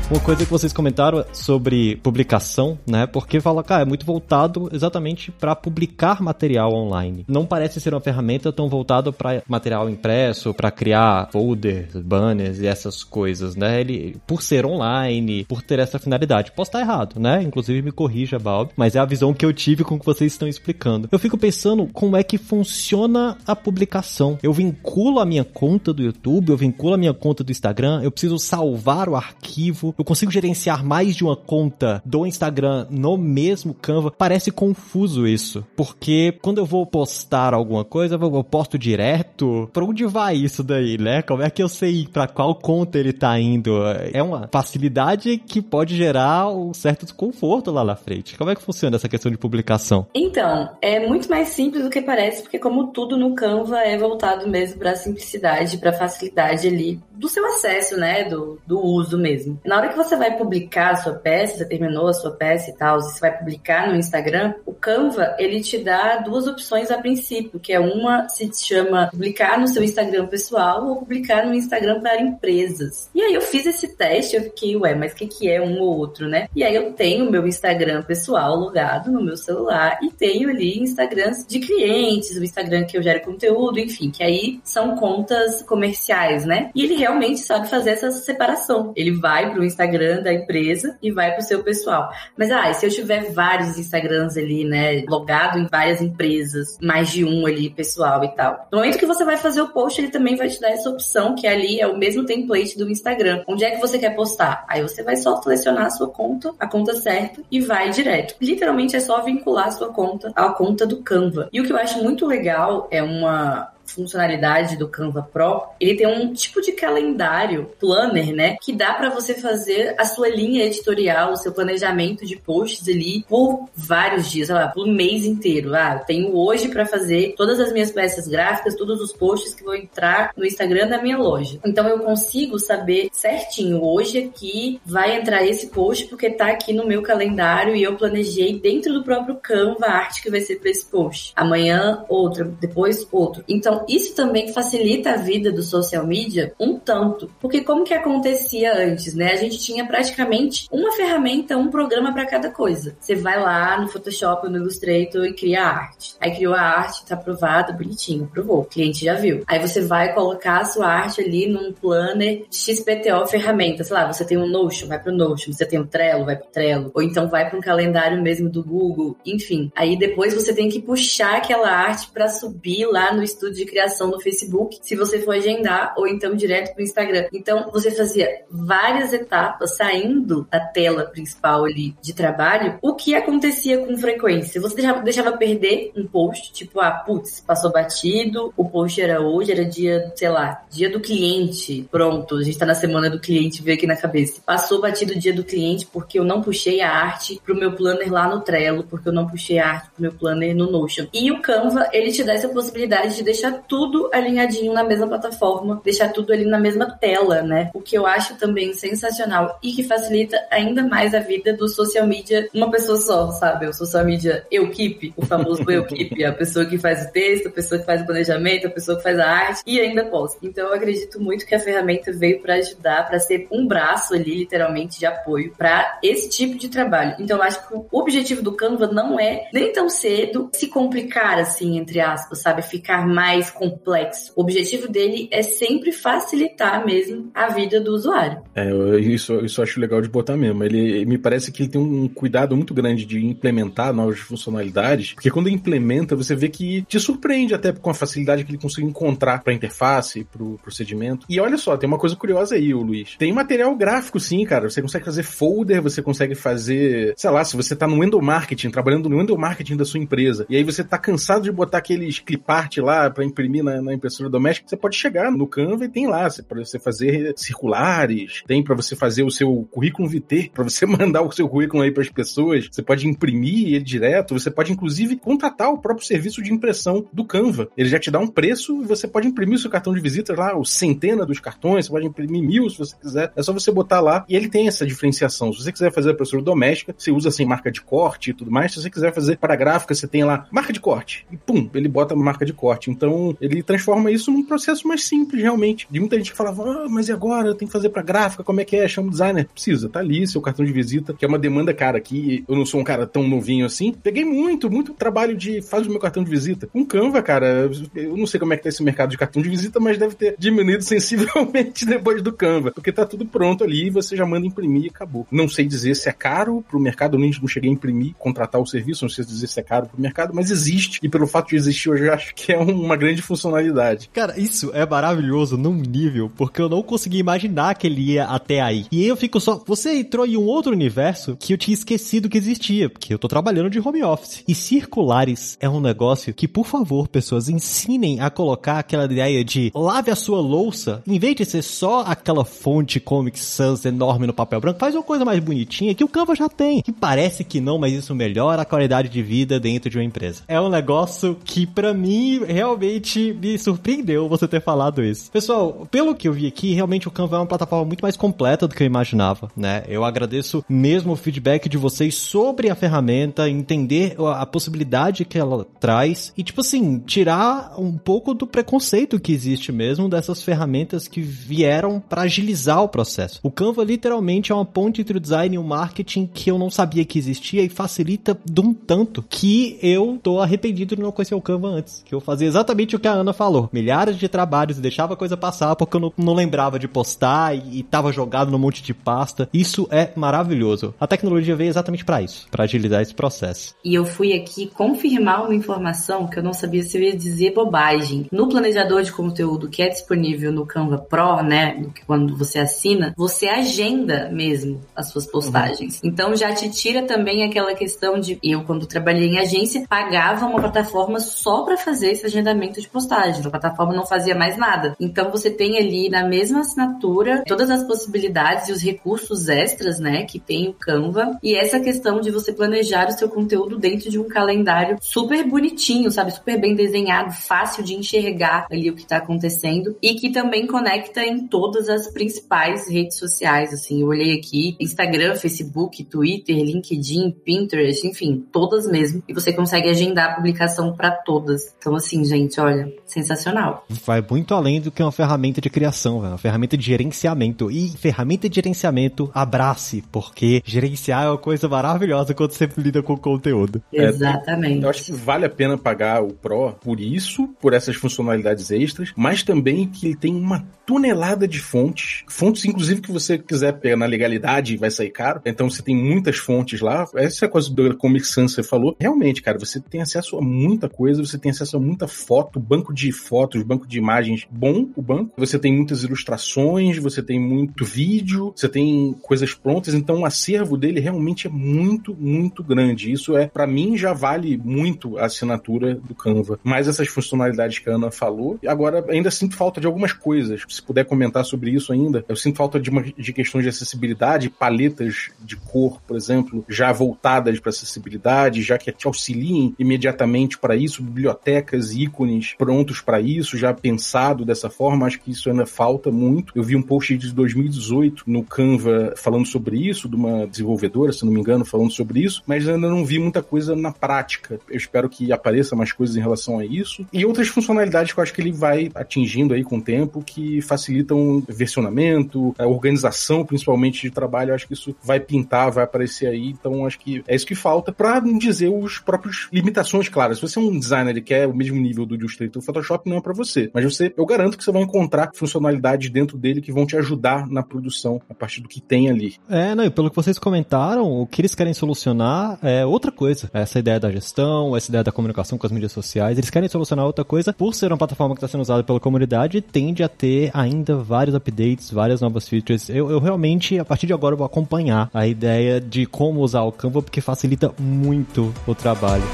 Uma 0.08 0.20
coisa 0.20 0.44
que 0.44 0.50
vocês 0.52 0.72
comentaram 0.72 1.24
sobre 1.32 1.96
publicação, 1.96 2.78
né? 2.86 3.08
Porque 3.08 3.40
fala, 3.40 3.64
cara, 3.64 3.82
é 3.82 3.84
muito 3.84 4.06
voltado 4.06 4.70
exatamente 4.72 5.32
para 5.32 5.56
publicar 5.56 6.22
material 6.22 6.72
online. 6.72 7.24
Não 7.26 7.44
parece 7.44 7.80
ser 7.80 7.92
uma 7.92 8.00
ferramenta 8.00 8.52
tão 8.52 8.68
voltada 8.68 9.12
para 9.12 9.42
material 9.48 9.90
impresso, 9.90 10.54
para 10.54 10.70
criar 10.70 11.28
folders, 11.32 11.96
banners 11.96 12.60
e 12.60 12.68
essas 12.68 13.02
coisas, 13.02 13.56
né? 13.56 13.80
Ele, 13.80 14.16
por 14.28 14.42
ser 14.42 14.64
online, 14.64 15.44
por 15.44 15.60
ter 15.60 15.80
essa 15.80 15.98
finalidade. 15.98 16.52
Posso 16.52 16.68
estar 16.68 16.80
errado, 16.82 17.18
né? 17.18 17.42
Inclusive 17.42 17.82
me 17.82 17.90
corrija, 17.90 18.38
Bob, 18.38 18.70
mas 18.76 18.94
é 18.94 19.00
a 19.00 19.04
visão 19.04 19.34
que 19.34 19.44
eu 19.44 19.52
tive 19.52 19.82
com 19.82 19.96
o 19.96 19.98
que 19.98 20.06
vocês 20.06 20.32
estão 20.32 20.46
explicando. 20.46 21.08
Eu 21.10 21.18
fico 21.18 21.36
pensando 21.36 21.88
como 21.92 22.16
é 22.16 22.22
que 22.22 22.38
funciona 22.38 23.36
a 23.44 23.56
publicação. 23.56 24.38
Eu 24.40 24.52
vinculo 24.52 25.18
a 25.18 25.26
minha 25.26 25.44
conta 25.44 25.92
do 25.92 26.04
YouTube, 26.04 26.50
eu 26.50 26.56
vinculo 26.56 26.94
a 26.94 26.96
minha 26.96 27.12
conta 27.12 27.42
do 27.42 27.50
Instagram, 27.50 28.02
eu 28.04 28.12
preciso 28.12 28.38
salvar 28.38 29.08
o 29.08 29.16
arquivo, 29.16 29.95
eu 29.98 30.04
consigo 30.04 30.30
gerenciar 30.30 30.84
mais 30.84 31.16
de 31.16 31.24
uma 31.24 31.36
conta 31.36 32.02
do 32.04 32.26
Instagram 32.26 32.86
no 32.90 33.16
mesmo 33.16 33.74
Canva. 33.74 34.10
Parece 34.10 34.50
confuso 34.50 35.26
isso, 35.26 35.64
porque 35.76 36.36
quando 36.42 36.58
eu 36.58 36.66
vou 36.66 36.86
postar 36.86 37.54
alguma 37.54 37.84
coisa, 37.84 38.16
eu 38.16 38.44
posto 38.44 38.78
direto. 38.78 39.68
Pra 39.72 39.84
onde 39.84 40.04
vai 40.06 40.36
isso 40.36 40.62
daí, 40.62 40.98
né? 40.98 41.22
Como 41.22 41.42
é 41.42 41.50
que 41.50 41.62
eu 41.62 41.68
sei 41.68 42.06
para 42.12 42.26
qual 42.26 42.54
conta 42.54 42.98
ele 42.98 43.12
tá 43.12 43.38
indo? 43.38 43.76
É 44.12 44.22
uma 44.22 44.48
facilidade 44.52 45.38
que 45.38 45.62
pode 45.62 45.96
gerar 45.96 46.48
um 46.48 46.74
certo 46.74 47.04
desconforto 47.04 47.70
lá 47.70 47.84
na 47.84 47.96
frente. 47.96 48.36
Como 48.36 48.50
é 48.50 48.54
que 48.54 48.62
funciona 48.62 48.96
essa 48.96 49.08
questão 49.08 49.30
de 49.30 49.38
publicação? 49.38 50.06
Então, 50.14 50.70
é 50.80 51.06
muito 51.06 51.28
mais 51.28 51.48
simples 51.48 51.84
do 51.84 51.90
que 51.90 52.00
parece, 52.02 52.42
porque 52.42 52.58
como 52.58 52.88
tudo 52.88 53.16
no 53.16 53.34
Canva 53.34 53.78
é 53.80 53.96
voltado 53.96 54.48
mesmo 54.48 54.78
para 54.78 54.94
simplicidade, 54.96 55.78
para 55.78 55.92
facilidade 55.92 56.68
ali 56.68 57.00
do 57.12 57.28
seu 57.28 57.44
acesso, 57.46 57.96
né, 57.96 58.24
do, 58.24 58.58
do 58.66 58.78
uso 58.78 59.18
mesmo. 59.18 59.58
Na 59.64 59.76
hora 59.78 59.85
hora 59.86 59.88
que 59.88 59.96
você 59.96 60.16
vai 60.16 60.36
publicar 60.36 60.90
a 60.90 60.96
sua 60.96 61.14
peça, 61.14 61.58
você 61.58 61.64
terminou 61.64 62.08
a 62.08 62.12
sua 62.12 62.32
peça 62.32 62.70
e 62.70 62.74
tal, 62.74 63.00
você 63.00 63.20
vai 63.20 63.36
publicar 63.36 63.88
no 63.88 63.96
Instagram, 63.96 64.54
o 64.66 64.74
Canva, 64.74 65.34
ele 65.38 65.60
te 65.60 65.78
dá 65.78 66.16
duas 66.16 66.46
opções 66.46 66.90
a 66.90 66.98
princípio, 66.98 67.60
que 67.60 67.72
é 67.72 67.80
uma 67.80 68.28
se 68.28 68.50
chama 68.54 69.08
publicar 69.10 69.58
no 69.58 69.68
seu 69.68 69.82
Instagram 69.82 70.26
pessoal 70.26 70.86
ou 70.86 70.96
publicar 70.96 71.46
no 71.46 71.54
Instagram 71.54 72.00
para 72.00 72.20
empresas. 72.20 73.08
E 73.14 73.22
aí 73.22 73.34
eu 73.34 73.40
fiz 73.40 73.66
esse 73.66 73.96
teste, 73.96 74.36
eu 74.36 74.42
fiquei, 74.42 74.76
ué, 74.76 74.94
mas 74.94 75.12
o 75.12 75.16
que, 75.16 75.26
que 75.26 75.50
é 75.50 75.60
um 75.60 75.80
ou 75.80 75.96
outro, 75.96 76.28
né? 76.28 76.48
E 76.54 76.64
aí 76.64 76.74
eu 76.74 76.92
tenho 76.92 77.26
o 77.26 77.30
meu 77.30 77.46
Instagram 77.46 78.02
pessoal 78.02 78.56
logado 78.56 79.10
no 79.10 79.22
meu 79.22 79.36
celular 79.36 79.98
e 80.02 80.10
tenho 80.10 80.50
ali 80.50 80.80
Instagrams 80.80 81.46
de 81.46 81.60
clientes, 81.60 82.36
o 82.36 82.44
Instagram 82.44 82.84
que 82.84 82.96
eu 82.96 83.02
gero 83.02 83.20
conteúdo, 83.22 83.78
enfim, 83.78 84.10
que 84.10 84.22
aí 84.22 84.60
são 84.64 84.96
contas 84.96 85.62
comerciais, 85.62 86.44
né? 86.44 86.70
E 86.74 86.84
ele 86.84 86.96
realmente 86.96 87.40
sabe 87.40 87.68
fazer 87.68 87.90
essa 87.90 88.10
separação. 88.10 88.92
Ele 88.96 89.12
vai 89.12 89.52
pro 89.52 89.64
Instagram 89.76 90.22
da 90.22 90.32
empresa 90.32 90.96
e 91.02 91.10
vai 91.10 91.32
pro 91.32 91.42
seu 91.42 91.62
pessoal. 91.62 92.10
Mas, 92.36 92.50
ah, 92.50 92.72
se 92.72 92.86
eu 92.86 92.90
tiver 92.90 93.30
vários 93.32 93.78
Instagrams 93.78 94.36
ali, 94.36 94.64
né, 94.64 95.04
logado 95.06 95.58
em 95.58 95.66
várias 95.66 96.00
empresas, 96.00 96.78
mais 96.80 97.10
de 97.10 97.24
um 97.24 97.46
ali 97.46 97.68
pessoal 97.68 98.24
e 98.24 98.28
tal. 98.34 98.66
No 98.72 98.78
momento 98.78 98.98
que 98.98 99.06
você 99.06 99.24
vai 99.24 99.36
fazer 99.36 99.60
o 99.60 99.68
post, 99.68 100.00
ele 100.00 100.10
também 100.10 100.36
vai 100.36 100.48
te 100.48 100.60
dar 100.60 100.70
essa 100.70 100.88
opção, 100.88 101.34
que 101.34 101.46
ali 101.46 101.80
é 101.80 101.86
o 101.86 101.98
mesmo 101.98 102.24
template 102.24 102.78
do 102.78 102.88
Instagram. 102.88 103.42
Onde 103.46 103.64
é 103.64 103.70
que 103.70 103.80
você 103.80 103.98
quer 103.98 104.14
postar? 104.14 104.64
Aí 104.68 104.82
você 104.82 105.02
vai 105.02 105.16
só 105.16 105.40
selecionar 105.42 105.86
a 105.86 105.90
sua 105.90 106.08
conta, 106.08 106.54
a 106.58 106.66
conta 106.66 106.94
certa, 106.94 107.42
e 107.50 107.60
vai 107.60 107.90
direto. 107.90 108.34
Literalmente 108.40 108.96
é 108.96 109.00
só 109.00 109.20
vincular 109.22 109.68
a 109.68 109.72
sua 109.72 109.92
conta 109.92 110.32
à 110.34 110.48
conta 110.48 110.86
do 110.86 111.02
Canva. 111.02 111.48
E 111.52 111.60
o 111.60 111.64
que 111.64 111.72
eu 111.72 111.76
acho 111.76 112.02
muito 112.02 112.26
legal 112.26 112.88
é 112.90 113.02
uma 113.02 113.75
funcionalidade 113.86 114.76
do 114.76 114.88
Canva 114.88 115.22
Pro, 115.22 115.62
ele 115.80 115.96
tem 115.96 116.06
um 116.06 116.32
tipo 116.32 116.60
de 116.60 116.72
calendário, 116.72 117.70
planner, 117.78 118.34
né? 118.34 118.56
Que 118.62 118.72
dá 118.72 118.94
para 118.94 119.10
você 119.10 119.34
fazer 119.34 119.94
a 119.98 120.04
sua 120.04 120.28
linha 120.28 120.64
editorial, 120.64 121.32
o 121.32 121.36
seu 121.36 121.52
planejamento 121.52 122.26
de 122.26 122.36
posts 122.36 122.88
ali 122.88 123.24
por 123.28 123.68
vários 123.74 124.30
dias, 124.30 124.46
sei 124.46 124.54
lá, 124.54 124.68
por 124.68 124.86
um 124.86 124.92
mês 124.92 125.24
inteiro. 125.24 125.74
Ah, 125.74 125.98
tenho 125.98 126.36
hoje 126.36 126.68
para 126.68 126.86
fazer 126.86 127.34
todas 127.36 127.60
as 127.60 127.72
minhas 127.72 127.90
peças 127.90 128.26
gráficas, 128.26 128.76
todos 128.76 129.00
os 129.00 129.12
posts 129.12 129.54
que 129.54 129.64
vão 129.64 129.74
entrar 129.74 130.32
no 130.36 130.44
Instagram 130.44 130.88
da 130.88 131.02
minha 131.02 131.18
loja. 131.18 131.58
Então 131.64 131.86
eu 131.88 132.00
consigo 132.00 132.58
saber 132.58 133.08
certinho, 133.12 133.82
hoje 133.82 134.18
aqui 134.18 134.80
vai 134.84 135.16
entrar 135.18 135.44
esse 135.44 135.68
post 135.68 136.06
porque 136.06 136.30
tá 136.30 136.48
aqui 136.48 136.72
no 136.72 136.86
meu 136.86 137.02
calendário 137.02 137.74
e 137.74 137.82
eu 137.82 137.96
planejei 137.96 138.58
dentro 138.58 138.92
do 138.92 139.02
próprio 139.02 139.36
Canva 139.36 139.86
a 139.86 139.92
arte 139.92 140.22
que 140.22 140.30
vai 140.30 140.40
ser 140.40 140.56
para 140.56 140.70
esse 140.70 140.86
post. 140.86 141.32
Amanhã 141.36 142.04
outro, 142.08 142.56
depois 142.60 143.06
outro. 143.10 143.44
Então 143.48 143.75
isso 143.88 144.14
também 144.14 144.52
facilita 144.52 145.10
a 145.10 145.16
vida 145.16 145.52
do 145.52 145.62
social 145.62 146.06
media 146.06 146.54
um 146.58 146.78
tanto. 146.78 147.30
Porque 147.40 147.62
como 147.62 147.84
que 147.84 147.94
acontecia 147.94 148.74
antes, 148.76 149.14
né? 149.14 149.32
A 149.32 149.36
gente 149.36 149.58
tinha 149.58 149.86
praticamente 149.86 150.66
uma 150.70 150.92
ferramenta, 150.92 151.56
um 151.56 151.68
programa 151.68 152.12
para 152.12 152.26
cada 152.26 152.50
coisa. 152.50 152.96
Você 153.00 153.14
vai 153.14 153.40
lá 153.40 153.80
no 153.80 153.88
Photoshop 153.88 154.48
no 154.48 154.58
Illustrator 154.58 155.24
e 155.26 155.34
cria 155.34 155.62
a 155.62 155.68
arte. 155.68 156.14
Aí 156.20 156.34
criou 156.34 156.54
a 156.54 156.60
arte, 156.60 157.04
tá 157.06 157.14
aprovado, 157.14 157.72
bonitinho, 157.72 158.24
aprovou. 158.24 158.60
O 158.60 158.64
cliente 158.64 159.04
já 159.04 159.14
viu. 159.14 159.42
Aí 159.46 159.58
você 159.58 159.80
vai 159.80 160.14
colocar 160.14 160.60
a 160.60 160.64
sua 160.64 160.86
arte 160.86 161.20
ali 161.20 161.46
num 161.46 161.72
planner 161.72 162.44
XPTO 162.50 163.26
ferramenta. 163.26 163.84
Sei 163.84 163.94
lá, 163.94 164.10
você 164.10 164.24
tem 164.24 164.38
um 164.38 164.46
Notion, 164.46 164.88
vai 164.88 165.02
pro 165.02 165.12
Notion. 165.12 165.52
Você 165.52 165.66
tem 165.66 165.78
um 165.78 165.86
Trello, 165.86 166.24
vai 166.24 166.36
pro 166.36 166.48
Trello. 166.48 166.90
Ou 166.94 167.02
então 167.02 167.28
vai 167.28 167.48
para 167.48 167.58
um 167.58 167.62
calendário 167.62 168.22
mesmo 168.22 168.48
do 168.48 168.62
Google. 168.62 169.16
Enfim. 169.24 169.70
Aí 169.74 169.98
depois 169.98 170.34
você 170.34 170.54
tem 170.54 170.68
que 170.68 170.80
puxar 170.80 171.36
aquela 171.36 171.70
arte 171.70 172.08
para 172.10 172.28
subir 172.28 172.86
lá 172.86 173.12
no 173.12 173.22
estúdio 173.22 173.65
criação 173.66 174.08
no 174.08 174.20
Facebook, 174.20 174.78
se 174.82 174.96
você 174.96 175.20
for 175.20 175.34
agendar, 175.34 175.94
ou 175.96 176.06
então 176.06 176.34
direto 176.34 176.74
pro 176.74 176.82
Instagram. 176.82 177.26
Então, 177.32 177.70
você 177.70 177.90
fazia 177.90 178.28
várias 178.50 179.12
etapas 179.12 179.76
saindo 179.76 180.46
da 180.50 180.60
tela 180.60 181.04
principal 181.04 181.64
ali 181.64 181.94
de 182.00 182.14
trabalho. 182.14 182.78
O 182.80 182.94
que 182.94 183.14
acontecia 183.14 183.78
com 183.78 183.96
frequência? 183.96 184.60
Você 184.60 184.76
deixava, 184.76 185.02
deixava 185.02 185.36
perder 185.36 185.92
um 185.96 186.06
post, 186.06 186.52
tipo, 186.52 186.80
ah, 186.80 186.90
putz, 186.90 187.40
passou 187.40 187.72
batido, 187.72 188.52
o 188.56 188.68
post 188.68 189.00
era 189.00 189.20
hoje, 189.20 189.52
era 189.52 189.64
dia, 189.64 190.12
sei 190.14 190.28
lá, 190.28 190.64
dia 190.70 190.90
do 190.90 191.00
cliente. 191.00 191.86
Pronto, 191.90 192.36
a 192.36 192.42
gente 192.42 192.58
tá 192.58 192.66
na 192.66 192.74
semana 192.74 193.10
do 193.10 193.20
cliente, 193.20 193.62
veio 193.62 193.76
aqui 193.76 193.86
na 193.86 193.96
cabeça. 193.96 194.40
Passou 194.44 194.80
batido 194.80 195.12
o 195.12 195.18
dia 195.18 195.32
do 195.32 195.44
cliente 195.44 195.86
porque 195.86 196.18
eu 196.18 196.24
não 196.24 196.42
puxei 196.42 196.80
a 196.80 196.90
arte 196.90 197.40
pro 197.44 197.54
meu 197.54 197.72
planner 197.72 198.12
lá 198.12 198.28
no 198.28 198.40
Trello, 198.40 198.84
porque 198.84 199.08
eu 199.08 199.12
não 199.12 199.26
puxei 199.26 199.58
a 199.58 199.68
arte 199.68 199.90
pro 199.90 200.02
meu 200.02 200.12
planner 200.12 200.54
no 200.54 200.70
Notion. 200.70 201.06
E 201.12 201.30
o 201.30 201.40
Canva, 201.40 201.88
ele 201.92 202.12
te 202.12 202.22
dá 202.22 202.34
essa 202.34 202.48
possibilidade 202.48 203.16
de 203.16 203.22
deixar 203.22 203.55
tudo 203.68 204.10
alinhadinho 204.12 204.72
na 204.72 204.84
mesma 204.84 205.08
plataforma, 205.08 205.80
deixar 205.84 206.12
tudo 206.12 206.32
ali 206.32 206.44
na 206.44 206.58
mesma 206.58 206.90
tela, 206.90 207.42
né? 207.42 207.70
O 207.74 207.80
que 207.80 207.96
eu 207.96 208.06
acho 208.06 208.36
também 208.36 208.72
sensacional 208.72 209.58
e 209.62 209.72
que 209.72 209.82
facilita 209.82 210.36
ainda 210.50 210.82
mais 210.82 211.14
a 211.14 211.20
vida 211.20 211.52
do 211.52 211.68
social 211.68 212.06
media 212.06 212.48
uma 212.54 212.70
pessoa 212.70 212.98
só, 212.98 213.30
sabe? 213.32 213.66
O 213.66 213.72
social 213.72 214.04
media 214.04 214.46
Equipe, 214.50 215.12
o 215.16 215.24
famoso 215.24 215.62
Equipe, 215.70 216.24
a 216.24 216.32
pessoa 216.32 216.66
que 216.66 216.78
faz 216.78 217.06
o 217.06 217.12
texto, 217.12 217.48
a 217.48 217.50
pessoa 217.50 217.78
que 217.78 217.86
faz 217.86 218.02
o 218.02 218.06
planejamento, 218.06 218.66
a 218.66 218.70
pessoa 218.70 218.96
que 218.96 219.02
faz 219.02 219.18
a 219.18 219.26
arte 219.26 219.62
e 219.66 219.80
ainda 219.80 220.04
posta. 220.04 220.38
Então 220.42 220.68
eu 220.68 220.74
acredito 220.74 221.20
muito 221.20 221.46
que 221.46 221.54
a 221.54 221.60
ferramenta 221.60 222.12
veio 222.12 222.40
para 222.40 222.54
ajudar, 222.54 223.06
para 223.06 223.18
ser 223.18 223.46
um 223.50 223.66
braço 223.66 224.14
ali, 224.14 224.34
literalmente, 224.34 224.98
de 224.98 225.06
apoio 225.06 225.52
para 225.56 225.98
esse 226.02 226.28
tipo 226.28 226.56
de 226.56 226.68
trabalho. 226.68 227.16
Então 227.18 227.38
eu 227.38 227.42
acho 227.42 227.66
que 227.66 227.74
o 227.74 227.86
objetivo 227.92 228.42
do 228.42 228.52
Canva 228.52 228.86
não 228.86 229.18
é 229.18 229.48
nem 229.52 229.72
tão 229.72 229.88
cedo 229.88 230.50
se 230.52 230.68
complicar, 230.68 231.38
assim, 231.38 231.78
entre 231.78 232.00
aspas, 232.00 232.40
sabe? 232.40 232.62
Ficar 232.62 233.06
mais 233.06 233.45
complexo. 233.50 234.32
O 234.36 234.42
objetivo 234.42 234.88
dele 234.88 235.28
é 235.30 235.42
sempre 235.42 235.92
facilitar 235.92 236.84
mesmo 236.84 237.30
a 237.34 237.48
vida 237.48 237.80
do 237.80 237.92
usuário. 237.92 238.42
É, 238.54 238.68
isso, 238.98 239.44
isso 239.44 239.60
eu 239.60 239.64
acho 239.64 239.80
legal 239.80 240.00
de 240.00 240.08
botar 240.08 240.36
mesmo. 240.36 240.62
Ele 240.64 241.04
me 241.04 241.18
parece 241.18 241.50
que 241.52 241.62
ele 241.62 241.70
tem 241.70 241.80
um 241.80 242.08
cuidado 242.08 242.56
muito 242.56 242.74
grande 242.74 243.04
de 243.04 243.24
implementar 243.24 243.92
novas 243.92 244.18
funcionalidades, 244.18 245.12
porque 245.14 245.30
quando 245.30 245.46
ele 245.46 245.56
implementa, 245.56 246.16
você 246.16 246.34
vê 246.34 246.48
que 246.48 246.82
te 246.82 246.98
surpreende 246.98 247.54
até 247.54 247.72
com 247.72 247.90
a 247.90 247.94
facilidade 247.94 248.44
que 248.44 248.50
ele 248.50 248.58
consegue 248.58 248.86
encontrar 248.86 249.42
para 249.42 249.52
interface, 249.52 250.24
para 250.24 250.42
o 250.42 250.58
procedimento. 250.62 251.26
E 251.28 251.40
olha 251.40 251.56
só, 251.56 251.76
tem 251.76 251.88
uma 251.88 251.98
coisa 251.98 252.16
curiosa 252.16 252.54
aí, 252.54 252.74
o 252.74 252.82
Luiz. 252.82 253.16
Tem 253.16 253.32
material 253.32 253.74
gráfico 253.74 254.18
sim, 254.20 254.44
cara. 254.44 254.68
Você 254.68 254.82
consegue 254.82 255.04
fazer 255.04 255.22
folder, 255.22 255.82
você 255.82 256.02
consegue 256.02 256.34
fazer, 256.34 257.14
sei 257.16 257.30
lá, 257.30 257.44
se 257.44 257.56
você 257.56 257.74
tá 257.74 257.86
no 257.86 258.02
endomarketing, 258.02 258.70
trabalhando 258.70 259.08
no 259.08 259.20
endomarketing 259.20 259.76
da 259.76 259.84
sua 259.84 260.00
empresa, 260.00 260.46
e 260.48 260.56
aí 260.56 260.64
você 260.64 260.82
tá 260.82 260.98
cansado 260.98 261.44
de 261.44 261.52
botar 261.52 261.78
aqueles 261.78 262.18
clipart 262.18 262.78
lá 262.78 263.10
para 263.10 263.24
imprimir 263.36 263.62
na, 263.62 263.82
na, 263.82 263.92
impressora 263.92 264.30
doméstica, 264.30 264.66
você 264.68 264.76
pode 264.76 264.96
chegar 264.96 265.30
no 265.30 265.46
Canva 265.46 265.84
e 265.84 265.88
tem 265.88 266.06
lá, 266.06 266.26
para 266.48 266.64
você 266.64 266.78
fazer 266.78 267.34
circulares, 267.36 268.42
tem 268.46 268.62
para 268.62 268.74
você 268.74 268.96
fazer 268.96 269.22
o 269.22 269.30
seu 269.30 269.68
currículo 269.70 270.08
vitae, 270.08 270.48
para 270.48 270.64
você 270.64 270.86
mandar 270.88 271.22
o 271.22 271.30
seu 271.30 271.46
currículo 271.48 271.82
aí 271.82 271.90
para 271.90 272.02
as 272.02 272.08
pessoas, 272.08 272.68
você 272.70 272.82
pode 272.82 273.06
imprimir 273.06 273.74
ele 273.74 273.84
direto, 273.84 274.34
você 274.34 274.50
pode 274.50 274.72
inclusive 274.72 275.16
contratar 275.16 275.70
o 275.70 275.78
próprio 275.78 276.06
serviço 276.06 276.42
de 276.42 276.52
impressão 276.52 277.06
do 277.12 277.24
Canva. 277.24 277.68
Ele 277.76 277.88
já 277.88 277.98
te 277.98 278.10
dá 278.10 278.18
um 278.18 278.26
preço 278.26 278.82
e 278.82 278.86
você 278.86 279.06
pode 279.06 279.28
imprimir 279.28 279.56
o 279.56 279.58
seu 279.58 279.70
cartão 279.70 279.94
de 279.94 280.00
visita 280.00 280.34
lá, 280.34 280.56
o 280.56 280.64
centena 280.64 281.26
dos 281.26 281.40
cartões, 281.40 281.86
você 281.86 281.92
pode 281.92 282.06
imprimir 282.06 282.42
mil 282.42 282.70
se 282.70 282.78
você 282.78 282.96
quiser. 282.96 283.32
É 283.36 283.42
só 283.42 283.52
você 283.52 283.70
botar 283.70 284.00
lá 284.00 284.24
e 284.28 284.34
ele 284.34 284.48
tem 284.48 284.66
essa 284.66 284.86
diferenciação. 284.86 285.52
Se 285.52 285.62
você 285.62 285.72
quiser 285.72 285.92
fazer 285.92 286.10
a 286.10 286.12
impressora 286.12 286.42
doméstica, 286.42 286.94
você 286.96 287.10
usa 287.10 287.30
sem 287.30 287.46
marca 287.46 287.70
de 287.70 287.80
corte 287.80 288.30
e 288.30 288.34
tudo 288.34 288.50
mais. 288.50 288.72
Se 288.72 288.80
você 288.80 288.90
quiser 288.90 289.12
fazer 289.12 289.36
para 289.38 289.56
gráfica, 289.56 289.94
você 289.94 290.06
tem 290.06 290.24
lá 290.24 290.46
marca 290.50 290.72
de 290.72 290.80
corte. 290.80 291.26
E 291.30 291.36
pum, 291.36 291.68
ele 291.74 291.88
bota 291.88 292.14
marca 292.14 292.44
de 292.44 292.52
corte. 292.52 292.90
Então, 292.90 293.25
ele 293.40 293.62
transforma 293.62 294.10
isso 294.10 294.30
num 294.30 294.44
processo 294.44 294.86
mais 294.86 295.04
simples, 295.04 295.42
realmente. 295.42 295.86
De 295.90 296.00
muita 296.00 296.16
gente 296.16 296.30
que 296.30 296.36
falava, 296.36 296.62
ah, 296.64 296.86
mas 296.88 297.08
e 297.08 297.12
agora? 297.12 297.54
Tenho 297.54 297.68
que 297.68 297.72
fazer 297.72 297.88
para 297.88 298.02
gráfica, 298.02 298.44
como 298.44 298.60
é 298.60 298.64
que 298.64 298.76
é? 298.76 298.86
Chama 298.88 299.08
o 299.08 299.10
designer. 299.10 299.48
Precisa, 299.52 299.88
tá 299.88 300.00
ali, 300.00 300.26
seu 300.26 300.40
cartão 300.40 300.64
de 300.64 300.72
visita, 300.72 301.14
que 301.14 301.24
é 301.24 301.28
uma 301.28 301.38
demanda 301.38 301.72
cara 301.72 301.98
aqui. 301.98 302.44
Eu 302.48 302.56
não 302.56 302.66
sou 302.66 302.80
um 302.80 302.84
cara 302.84 303.06
tão 303.06 303.26
novinho 303.26 303.66
assim. 303.66 303.92
Peguei 303.92 304.24
muito, 304.24 304.70
muito 304.70 304.92
trabalho 304.92 305.36
de 305.36 305.62
faz 305.62 305.86
o 305.86 305.90
meu 305.90 305.98
cartão 305.98 306.22
de 306.22 306.30
visita. 306.30 306.66
Com 306.66 306.84
Canva, 306.84 307.22
cara, 307.22 307.70
eu 307.94 308.16
não 308.16 308.26
sei 308.26 308.38
como 308.40 308.52
é 308.52 308.56
que 308.56 308.62
tá 308.62 308.68
esse 308.68 308.82
mercado 308.82 309.10
de 309.10 309.18
cartão 309.18 309.42
de 309.42 309.48
visita, 309.48 309.80
mas 309.80 309.98
deve 309.98 310.14
ter 310.14 310.34
diminuído 310.38 310.82
sensivelmente 310.84 311.84
depois 311.84 312.22
do 312.22 312.32
Canva, 312.32 312.72
porque 312.72 312.92
tá 312.92 313.04
tudo 313.04 313.26
pronto 313.26 313.64
ali, 313.64 313.90
você 313.90 314.16
já 314.16 314.26
manda 314.26 314.46
imprimir 314.46 314.84
e 314.84 314.88
acabou. 314.88 315.26
Não 315.30 315.48
sei 315.48 315.66
dizer 315.66 315.94
se 315.94 316.08
é 316.08 316.12
caro 316.12 316.64
pro 316.68 316.80
mercado, 316.80 317.18
nem 317.18 317.30
não 317.40 317.48
cheguei 317.48 317.70
a 317.70 317.72
imprimir, 317.72 318.14
contratar 318.18 318.60
o 318.60 318.66
serviço, 318.66 319.04
não 319.04 319.10
sei 319.10 319.24
dizer 319.24 319.46
se 319.46 319.60
é 319.60 319.62
caro 319.62 319.86
pro 319.86 320.00
mercado, 320.00 320.32
mas 320.34 320.50
existe. 320.50 321.00
E 321.02 321.08
pelo 321.08 321.26
fato 321.26 321.48
de 321.48 321.56
existir, 321.56 321.88
eu 321.88 321.96
já 321.96 322.14
acho 322.14 322.34
que 322.34 322.52
é 322.52 322.58
uma 322.58 322.96
grande 322.96 323.15
funcionalidade. 323.22 324.10
Cara, 324.12 324.38
isso 324.38 324.70
é 324.74 324.86
maravilhoso 324.86 325.56
num 325.56 325.74
nível, 325.74 326.30
porque 326.36 326.60
eu 326.60 326.68
não 326.68 326.82
consegui 326.82 327.18
imaginar 327.18 327.74
que 327.74 327.86
ele 327.86 328.12
ia 328.12 328.24
até 328.24 328.60
aí. 328.60 328.86
E 328.90 329.04
eu 329.04 329.16
fico 329.16 329.40
só. 329.40 329.62
Você 329.66 329.98
entrou 329.98 330.26
em 330.26 330.36
um 330.36 330.44
outro 330.44 330.72
universo 330.72 331.36
que 331.38 331.52
eu 331.52 331.58
tinha 331.58 331.74
esquecido 331.74 332.28
que 332.28 332.38
existia, 332.38 332.88
porque 332.88 333.12
eu 333.12 333.18
tô 333.18 333.28
trabalhando 333.28 333.70
de 333.70 333.80
home 333.80 334.02
office. 334.02 334.44
E 334.46 334.54
circulares 334.54 335.56
é 335.60 335.68
um 335.68 335.80
negócio 335.80 336.34
que, 336.34 336.48
por 336.48 336.66
favor, 336.66 337.08
pessoas 337.08 337.48
ensinem 337.48 338.20
a 338.20 338.30
colocar 338.30 338.78
aquela 338.78 339.04
ideia 339.04 339.44
de 339.44 339.70
lave 339.74 340.10
a 340.10 340.16
sua 340.16 340.40
louça, 340.40 341.02
em 341.06 341.18
vez 341.18 341.36
de 341.36 341.44
ser 341.44 341.62
só 341.62 342.00
aquela 342.00 342.44
fonte 342.44 343.00
Comic 343.00 343.38
Sans 343.38 343.84
enorme 343.84 344.26
no 344.26 344.32
papel 344.32 344.60
branco, 344.60 344.78
faz 344.78 344.94
uma 344.94 345.02
coisa 345.02 345.24
mais 345.24 345.40
bonitinha 345.40 345.94
que 345.94 346.04
o 346.04 346.08
Canva 346.08 346.34
já 346.34 346.48
tem. 346.48 346.82
Que 346.82 346.92
parece 346.92 347.44
que 347.44 347.60
não, 347.60 347.78
mas 347.78 347.92
isso 347.92 348.14
melhora 348.14 348.62
a 348.62 348.64
qualidade 348.64 349.08
de 349.08 349.22
vida 349.22 349.60
dentro 349.60 349.90
de 349.90 349.98
uma 349.98 350.04
empresa. 350.04 350.42
É 350.48 350.60
um 350.60 350.68
negócio 350.68 351.36
que 351.44 351.66
para 351.66 351.92
mim 351.94 352.40
realmente 352.44 352.95
me 353.40 353.58
surpreendeu 353.58 354.28
você 354.28 354.46
ter 354.46 354.62
falado 354.62 355.02
isso. 355.02 355.30
Pessoal, 355.30 355.86
pelo 355.90 356.14
que 356.14 356.28
eu 356.28 356.32
vi 356.32 356.46
aqui, 356.46 356.74
realmente 356.74 357.08
o 357.08 357.10
Canva 357.10 357.36
é 357.36 357.40
uma 357.40 357.46
plataforma 357.46 357.84
muito 357.84 358.02
mais 358.02 358.16
completa 358.16 358.66
do 358.66 358.74
que 358.74 358.82
eu 358.82 358.86
imaginava, 358.86 359.50
né? 359.56 359.84
Eu 359.88 360.04
agradeço 360.04 360.64
mesmo 360.68 361.12
o 361.12 361.16
feedback 361.16 361.68
de 361.68 361.76
vocês 361.76 362.14
sobre 362.14 362.70
a 362.70 362.74
ferramenta, 362.74 363.48
entender 363.48 364.16
a 364.18 364.46
possibilidade 364.46 365.24
que 365.24 365.38
ela 365.38 365.66
traz 365.80 366.32
e 366.36 366.42
tipo 366.42 366.60
assim, 366.60 366.98
tirar 367.00 367.74
um 367.78 367.96
pouco 367.96 368.34
do 368.34 368.46
preconceito 368.46 369.18
que 369.18 369.32
existe 369.32 369.72
mesmo 369.72 370.08
dessas 370.08 370.42
ferramentas 370.42 371.08
que 371.08 371.20
vieram 371.20 372.00
para 372.00 372.22
agilizar 372.22 372.82
o 372.82 372.88
processo. 372.88 373.40
O 373.42 373.50
Canva 373.50 373.82
literalmente 373.82 374.52
é 374.52 374.54
uma 374.54 374.64
ponte 374.64 375.00
entre 375.00 375.16
o 375.16 375.20
design 375.20 375.56
e 375.56 375.58
o 375.58 375.64
marketing 375.64 376.26
que 376.26 376.50
eu 376.50 376.58
não 376.58 376.70
sabia 376.70 377.04
que 377.04 377.18
existia 377.18 377.62
e 377.62 377.68
facilita 377.68 378.38
de 378.44 378.60
um 378.60 378.72
tanto 378.72 379.24
que 379.28 379.78
eu 379.82 380.18
tô 380.22 380.40
arrependido 380.40 380.94
de 380.94 381.02
não 381.02 381.10
conhecer 381.12 381.34
o 381.34 381.40
Canva 381.40 381.68
antes. 381.68 382.02
Que 382.04 382.14
eu 382.14 382.20
fazia 382.20 382.46
exatamente 382.46 382.85
o 382.94 382.98
que 382.98 383.08
a 383.08 383.12
Ana 383.12 383.32
falou. 383.32 383.68
Milhares 383.72 384.16
de 384.16 384.28
trabalhos, 384.28 384.78
deixava 384.78 385.14
a 385.14 385.16
coisa 385.16 385.36
passar 385.36 385.74
porque 385.74 385.96
eu 385.96 386.00
não, 386.00 386.12
não 386.16 386.34
lembrava 386.34 386.78
de 386.78 386.86
postar 386.86 387.56
e, 387.56 387.78
e 387.78 387.82
tava 387.82 388.12
jogado 388.12 388.50
num 388.50 388.58
monte 388.58 388.82
de 388.82 388.94
pasta. 388.94 389.48
Isso 389.52 389.88
é 389.90 390.12
maravilhoso. 390.14 390.94
A 391.00 391.06
tecnologia 391.06 391.56
veio 391.56 391.68
exatamente 391.68 392.04
para 392.04 392.22
isso, 392.22 392.46
para 392.50 392.64
agilizar 392.64 393.02
esse 393.02 393.14
processo. 393.14 393.74
E 393.84 393.94
eu 393.94 394.04
fui 394.04 394.32
aqui 394.32 394.66
confirmar 394.66 395.44
uma 395.44 395.54
informação 395.54 396.26
que 396.26 396.38
eu 396.38 396.42
não 396.42 396.52
sabia 396.52 396.82
se 396.82 396.96
eu 396.96 397.02
ia 397.02 397.16
dizer 397.16 397.52
bobagem. 397.52 398.26
No 398.30 398.48
planejador 398.48 399.02
de 399.02 399.12
conteúdo 399.12 399.68
que 399.68 399.82
é 399.82 399.88
disponível 399.88 400.52
no 400.52 400.66
Canva 400.66 400.98
Pro, 400.98 401.42
né, 401.42 401.86
quando 402.06 402.36
você 402.36 402.58
assina, 402.58 403.14
você 403.16 403.48
agenda 403.48 404.28
mesmo 404.30 404.80
as 404.94 405.08
suas 405.10 405.26
postagens. 405.26 406.00
Uhum. 406.02 406.10
Então 406.10 406.36
já 406.36 406.52
te 406.54 406.68
tira 406.70 407.02
também 407.02 407.44
aquela 407.44 407.74
questão 407.74 408.18
de 408.20 408.38
eu 408.42 408.62
quando 408.64 408.86
trabalhei 408.86 409.28
em 409.28 409.38
agência 409.38 409.86
pagava 409.88 410.46
uma 410.46 410.60
plataforma 410.60 411.20
só 411.20 411.64
para 411.64 411.76
fazer 411.76 412.12
esse 412.12 412.26
agendamento 412.26 412.75
de 412.82 412.88
postagens. 412.88 413.44
A 413.44 413.50
plataforma 413.50 413.94
não 413.94 414.06
fazia 414.06 414.34
mais 414.34 414.56
nada. 414.56 414.96
Então 415.00 415.30
você 415.30 415.50
tem 415.50 415.78
ali 415.78 416.08
na 416.08 416.24
mesma 416.24 416.60
assinatura 416.60 417.42
todas 417.46 417.70
as 417.70 417.82
possibilidades 417.84 418.68
e 418.68 418.72
os 418.72 418.82
recursos 418.82 419.48
extras, 419.48 419.98
né, 419.98 420.24
que 420.24 420.38
tem 420.38 420.68
o 420.68 420.72
Canva 420.72 421.38
e 421.42 421.56
essa 421.56 421.80
questão 421.80 422.20
de 422.20 422.30
você 422.30 422.52
planejar 422.52 423.08
o 423.08 423.12
seu 423.12 423.28
conteúdo 423.28 423.78
dentro 423.78 424.10
de 424.10 424.18
um 424.18 424.28
calendário 424.28 424.98
super 425.00 425.46
bonitinho, 425.46 426.10
sabe, 426.10 426.32
super 426.32 426.60
bem 426.60 426.74
desenhado, 426.74 427.32
fácil 427.32 427.82
de 427.82 427.94
enxergar 427.94 428.66
ali 428.70 428.90
o 428.90 428.94
que 428.94 429.02
está 429.02 429.18
acontecendo 429.18 429.96
e 430.02 430.14
que 430.14 430.30
também 430.30 430.66
conecta 430.66 431.24
em 431.24 431.46
todas 431.46 431.88
as 431.88 432.10
principais 432.12 432.90
redes 432.90 433.18
sociais, 433.18 433.72
assim, 433.72 434.02
eu 434.02 434.08
olhei 434.08 434.34
aqui, 434.38 434.76
Instagram, 434.80 435.34
Facebook, 435.36 436.04
Twitter, 436.04 436.56
LinkedIn, 436.56 437.30
Pinterest, 437.44 438.06
enfim, 438.06 438.44
todas 438.52 438.86
mesmo, 438.86 439.22
e 439.28 439.34
você 439.34 439.52
consegue 439.52 439.88
agendar 439.88 440.32
a 440.32 440.34
publicação 440.36 440.94
para 440.94 441.10
todas. 441.10 441.74
Então 441.78 441.94
assim, 441.94 442.24
gente, 442.24 442.58
olha, 442.66 442.92
sensacional. 443.06 443.84
Vai 444.04 444.24
muito 444.28 444.54
além 444.54 444.80
do 444.80 444.90
que 444.90 445.02
uma 445.02 445.12
ferramenta 445.12 445.60
de 445.60 445.70
criação, 445.70 446.24
é 446.24 446.28
uma 446.28 446.38
ferramenta 446.38 446.76
de 446.76 446.84
gerenciamento 446.84 447.70
e 447.70 447.88
ferramenta 447.96 448.48
de 448.48 448.56
gerenciamento 448.56 449.30
abrace, 449.32 450.02
porque 450.10 450.62
gerenciar 450.64 451.24
é 451.24 451.30
uma 451.30 451.38
coisa 451.38 451.68
maravilhosa 451.68 452.34
quando 452.34 452.52
você 452.52 452.68
lida 452.76 453.02
com 453.02 453.16
conteúdo. 453.16 453.82
Exatamente. 453.92 454.82
É, 454.82 454.84
eu 454.84 454.90
acho 454.90 455.04
que 455.04 455.12
vale 455.12 455.46
a 455.46 455.50
pena 455.50 455.78
pagar 455.78 456.22
o 456.22 456.28
Pro 456.28 456.72
por 456.80 457.00
isso, 457.00 457.48
por 457.60 457.72
essas 457.72 457.96
funcionalidades 457.96 458.70
extras, 458.70 459.12
mas 459.16 459.42
também 459.42 459.86
que 459.88 460.06
ele 460.06 460.16
tem 460.16 460.34
uma 460.34 460.64
tonelada 460.86 461.48
de 461.48 461.58
fontes, 461.58 462.24
fontes 462.28 462.64
inclusive 462.64 463.00
que 463.00 463.10
você 463.10 463.36
quiser 463.36 463.72
pegar 463.72 463.96
na 463.96 464.06
legalidade 464.06 464.76
vai 464.76 464.90
sair 464.90 465.10
caro. 465.10 465.40
Então 465.44 465.68
você 465.68 465.82
tem 465.82 465.96
muitas 465.96 466.36
fontes 466.36 466.80
lá. 466.80 467.06
Essa 467.16 467.44
é 467.44 467.48
a 467.48 467.50
coisa 467.50 467.72
do 467.72 467.96
Comic 467.96 468.26
Sans 468.26 468.52
você 468.52 468.62
falou. 468.62 468.96
Realmente, 469.00 469.42
cara, 469.42 469.58
você 469.58 469.80
tem 469.80 470.00
acesso 470.00 470.38
a 470.38 470.40
muita 470.40 470.88
coisa, 470.88 471.24
você 471.24 471.38
tem 471.38 471.50
acesso 471.50 471.76
a 471.76 471.80
muita 471.80 472.06
foto, 472.06 472.55
banco 472.60 472.92
de 472.92 473.10
fotos, 473.12 473.62
banco 473.62 473.86
de 473.86 473.98
imagens 473.98 474.46
bom, 474.50 474.88
o 474.94 475.02
banco. 475.02 475.32
Você 475.36 475.58
tem 475.58 475.74
muitas 475.74 476.02
ilustrações, 476.02 476.98
você 476.98 477.22
tem 477.22 477.40
muito 477.40 477.84
vídeo, 477.84 478.52
você 478.54 478.68
tem 478.68 479.14
coisas 479.22 479.54
prontas, 479.54 479.94
então 479.94 480.20
o 480.20 480.26
acervo 480.26 480.76
dele 480.76 481.00
realmente 481.00 481.46
é 481.46 481.50
muito, 481.50 482.14
muito 482.14 482.62
grande. 482.62 483.10
Isso 483.10 483.36
é, 483.36 483.46
para 483.46 483.66
mim, 483.66 483.96
já 483.96 484.12
vale 484.12 484.56
muito 484.56 485.18
a 485.18 485.26
assinatura 485.26 485.94
do 485.94 486.14
Canva. 486.14 486.58
Mais 486.62 486.88
essas 486.88 487.08
funcionalidades 487.08 487.78
que 487.78 487.88
a 487.88 487.94
Ana 487.94 488.10
falou. 488.10 488.58
Agora, 488.66 489.04
ainda 489.08 489.30
sinto 489.30 489.56
falta 489.56 489.80
de 489.80 489.86
algumas 489.86 490.12
coisas 490.12 490.64
se 490.68 490.82
puder 490.82 491.04
comentar 491.04 491.44
sobre 491.44 491.70
isso 491.70 491.92
ainda. 491.92 492.24
Eu 492.28 492.36
sinto 492.36 492.56
falta 492.56 492.78
de, 492.78 492.90
uma, 492.90 493.02
de 493.02 493.32
questões 493.32 493.62
de 493.62 493.68
acessibilidade, 493.68 494.50
paletas 494.50 495.30
de 495.40 495.56
cor, 495.56 496.00
por 496.06 496.16
exemplo, 496.16 496.64
já 496.68 496.92
voltadas 496.92 497.58
para 497.58 497.70
acessibilidade, 497.70 498.62
já 498.62 498.78
que 498.78 498.92
te 498.92 499.06
auxiliem 499.06 499.74
imediatamente 499.78 500.58
para 500.58 500.76
isso, 500.76 501.02
bibliotecas, 501.02 501.92
ícones 501.92 502.45
mais 502.46 502.54
prontos 502.54 503.00
para 503.00 503.20
isso, 503.20 503.58
já 503.58 503.74
pensado 503.74 504.44
dessa 504.44 504.70
forma. 504.70 505.06
Acho 505.06 505.20
que 505.20 505.30
isso 505.30 505.50
ainda 505.50 505.66
falta 505.66 506.10
muito. 506.10 506.52
Eu 506.54 506.62
vi 506.62 506.76
um 506.76 506.82
post 506.82 507.16
de 507.16 507.32
2018 507.32 508.24
no 508.26 508.44
Canva 508.44 509.14
falando 509.16 509.46
sobre 509.46 509.76
isso, 509.78 510.08
de 510.08 510.14
uma 510.14 510.46
desenvolvedora, 510.46 511.12
se 511.12 511.24
não 511.24 511.32
me 511.32 511.40
engano, 511.40 511.64
falando 511.64 511.90
sobre 511.90 512.20
isso, 512.20 512.42
mas 512.46 512.68
ainda 512.68 512.88
não 512.88 513.04
vi 513.04 513.18
muita 513.18 513.42
coisa 513.42 513.74
na 513.74 513.90
prática. 513.90 514.60
Eu 514.68 514.76
espero 514.76 515.08
que 515.08 515.32
apareça 515.32 515.74
mais 515.74 515.92
coisas 515.92 516.16
em 516.16 516.20
relação 516.20 516.58
a 516.58 516.64
isso. 516.64 517.06
E 517.12 517.24
outras 517.24 517.48
funcionalidades 517.48 518.12
que 518.12 518.20
eu 518.20 518.22
acho 518.22 518.34
que 518.34 518.40
ele 518.40 518.52
vai 518.52 518.90
atingindo 518.94 519.54
aí 519.54 519.64
com 519.64 519.78
o 519.78 519.82
tempo, 519.82 520.22
que 520.22 520.60
facilitam 520.60 521.42
versionamento, 521.48 522.54
a 522.58 522.66
organização, 522.66 523.44
principalmente 523.44 524.02
de 524.02 524.10
trabalho. 524.10 524.50
Eu 524.50 524.54
acho 524.54 524.66
que 524.66 524.74
isso 524.74 524.94
vai 525.02 525.18
pintar, 525.18 525.70
vai 525.70 525.84
aparecer 525.84 526.28
aí. 526.28 526.50
Então, 526.50 526.86
acho 526.86 526.98
que 526.98 527.22
é 527.26 527.34
isso 527.34 527.46
que 527.46 527.54
falta 527.54 527.92
para 527.92 528.20
dizer 528.20 528.68
os 528.68 528.98
próprios 528.98 529.48
limitações 529.52 530.08
claras. 530.08 530.38
Se 530.38 530.42
você 530.42 530.58
é 530.58 530.62
um 530.62 530.78
designer 530.78 531.16
e 531.16 531.22
quer 531.22 531.46
o 531.46 531.54
mesmo 531.54 531.80
nível 531.80 532.04
do 532.04 532.16
Illustrator, 532.36 532.62
o 532.62 532.64
Photoshop 532.64 533.08
não 533.08 533.16
é 533.16 533.20
para 533.20 533.32
você. 533.32 533.70
Mas 533.72 533.84
você, 533.84 534.12
eu 534.16 534.26
garanto 534.26 534.56
que 534.56 534.64
você 534.64 534.70
vai 534.70 534.82
encontrar 534.82 535.30
funcionalidades 535.34 536.10
dentro 536.10 536.36
dele 536.36 536.60
que 536.60 536.72
vão 536.72 536.86
te 536.86 536.96
ajudar 536.96 537.46
na 537.48 537.62
produção 537.62 538.20
a 538.28 538.34
partir 538.34 538.60
do 538.60 538.68
que 538.68 538.80
tem 538.80 539.08
ali. 539.08 539.36
É, 539.48 539.74
não, 539.74 539.84
e 539.84 539.90
pelo 539.90 540.10
que 540.10 540.16
vocês 540.16 540.38
comentaram, 540.38 541.10
o 541.10 541.26
que 541.26 541.40
eles 541.40 541.54
querem 541.54 541.74
solucionar 541.74 542.58
é 542.62 542.84
outra 542.84 543.10
coisa. 543.10 543.50
Essa 543.52 543.78
ideia 543.78 543.98
da 543.98 544.10
gestão, 544.10 544.76
essa 544.76 544.90
ideia 544.90 545.04
da 545.04 545.12
comunicação 545.12 545.58
com 545.58 545.66
as 545.66 545.72
mídias 545.72 545.92
sociais, 545.92 546.38
eles 546.38 546.50
querem 546.50 546.68
solucionar 546.68 547.06
outra 547.06 547.24
coisa. 547.24 547.52
Por 547.52 547.74
ser 547.74 547.90
uma 547.90 547.98
plataforma 547.98 548.34
que 548.34 548.38
está 548.38 548.48
sendo 548.48 548.60
usada 548.60 548.84
pela 548.84 549.00
comunidade, 549.00 549.60
tende 549.60 550.02
a 550.02 550.08
ter 550.08 550.50
ainda 550.52 550.96
vários 550.96 551.34
updates, 551.34 551.90
várias 551.90 552.20
novas 552.20 552.48
features. 552.48 552.88
Eu, 552.88 553.10
eu 553.10 553.18
realmente, 553.18 553.78
a 553.78 553.84
partir 553.84 554.06
de 554.06 554.12
agora, 554.12 554.36
vou 554.36 554.46
acompanhar 554.46 555.10
a 555.12 555.26
ideia 555.26 555.80
de 555.80 556.06
como 556.06 556.40
usar 556.40 556.62
o 556.62 556.72
Canva, 556.72 557.02
porque 557.02 557.20
facilita 557.20 557.72
muito 557.78 558.52
o 558.66 558.74
trabalho. 558.74 559.24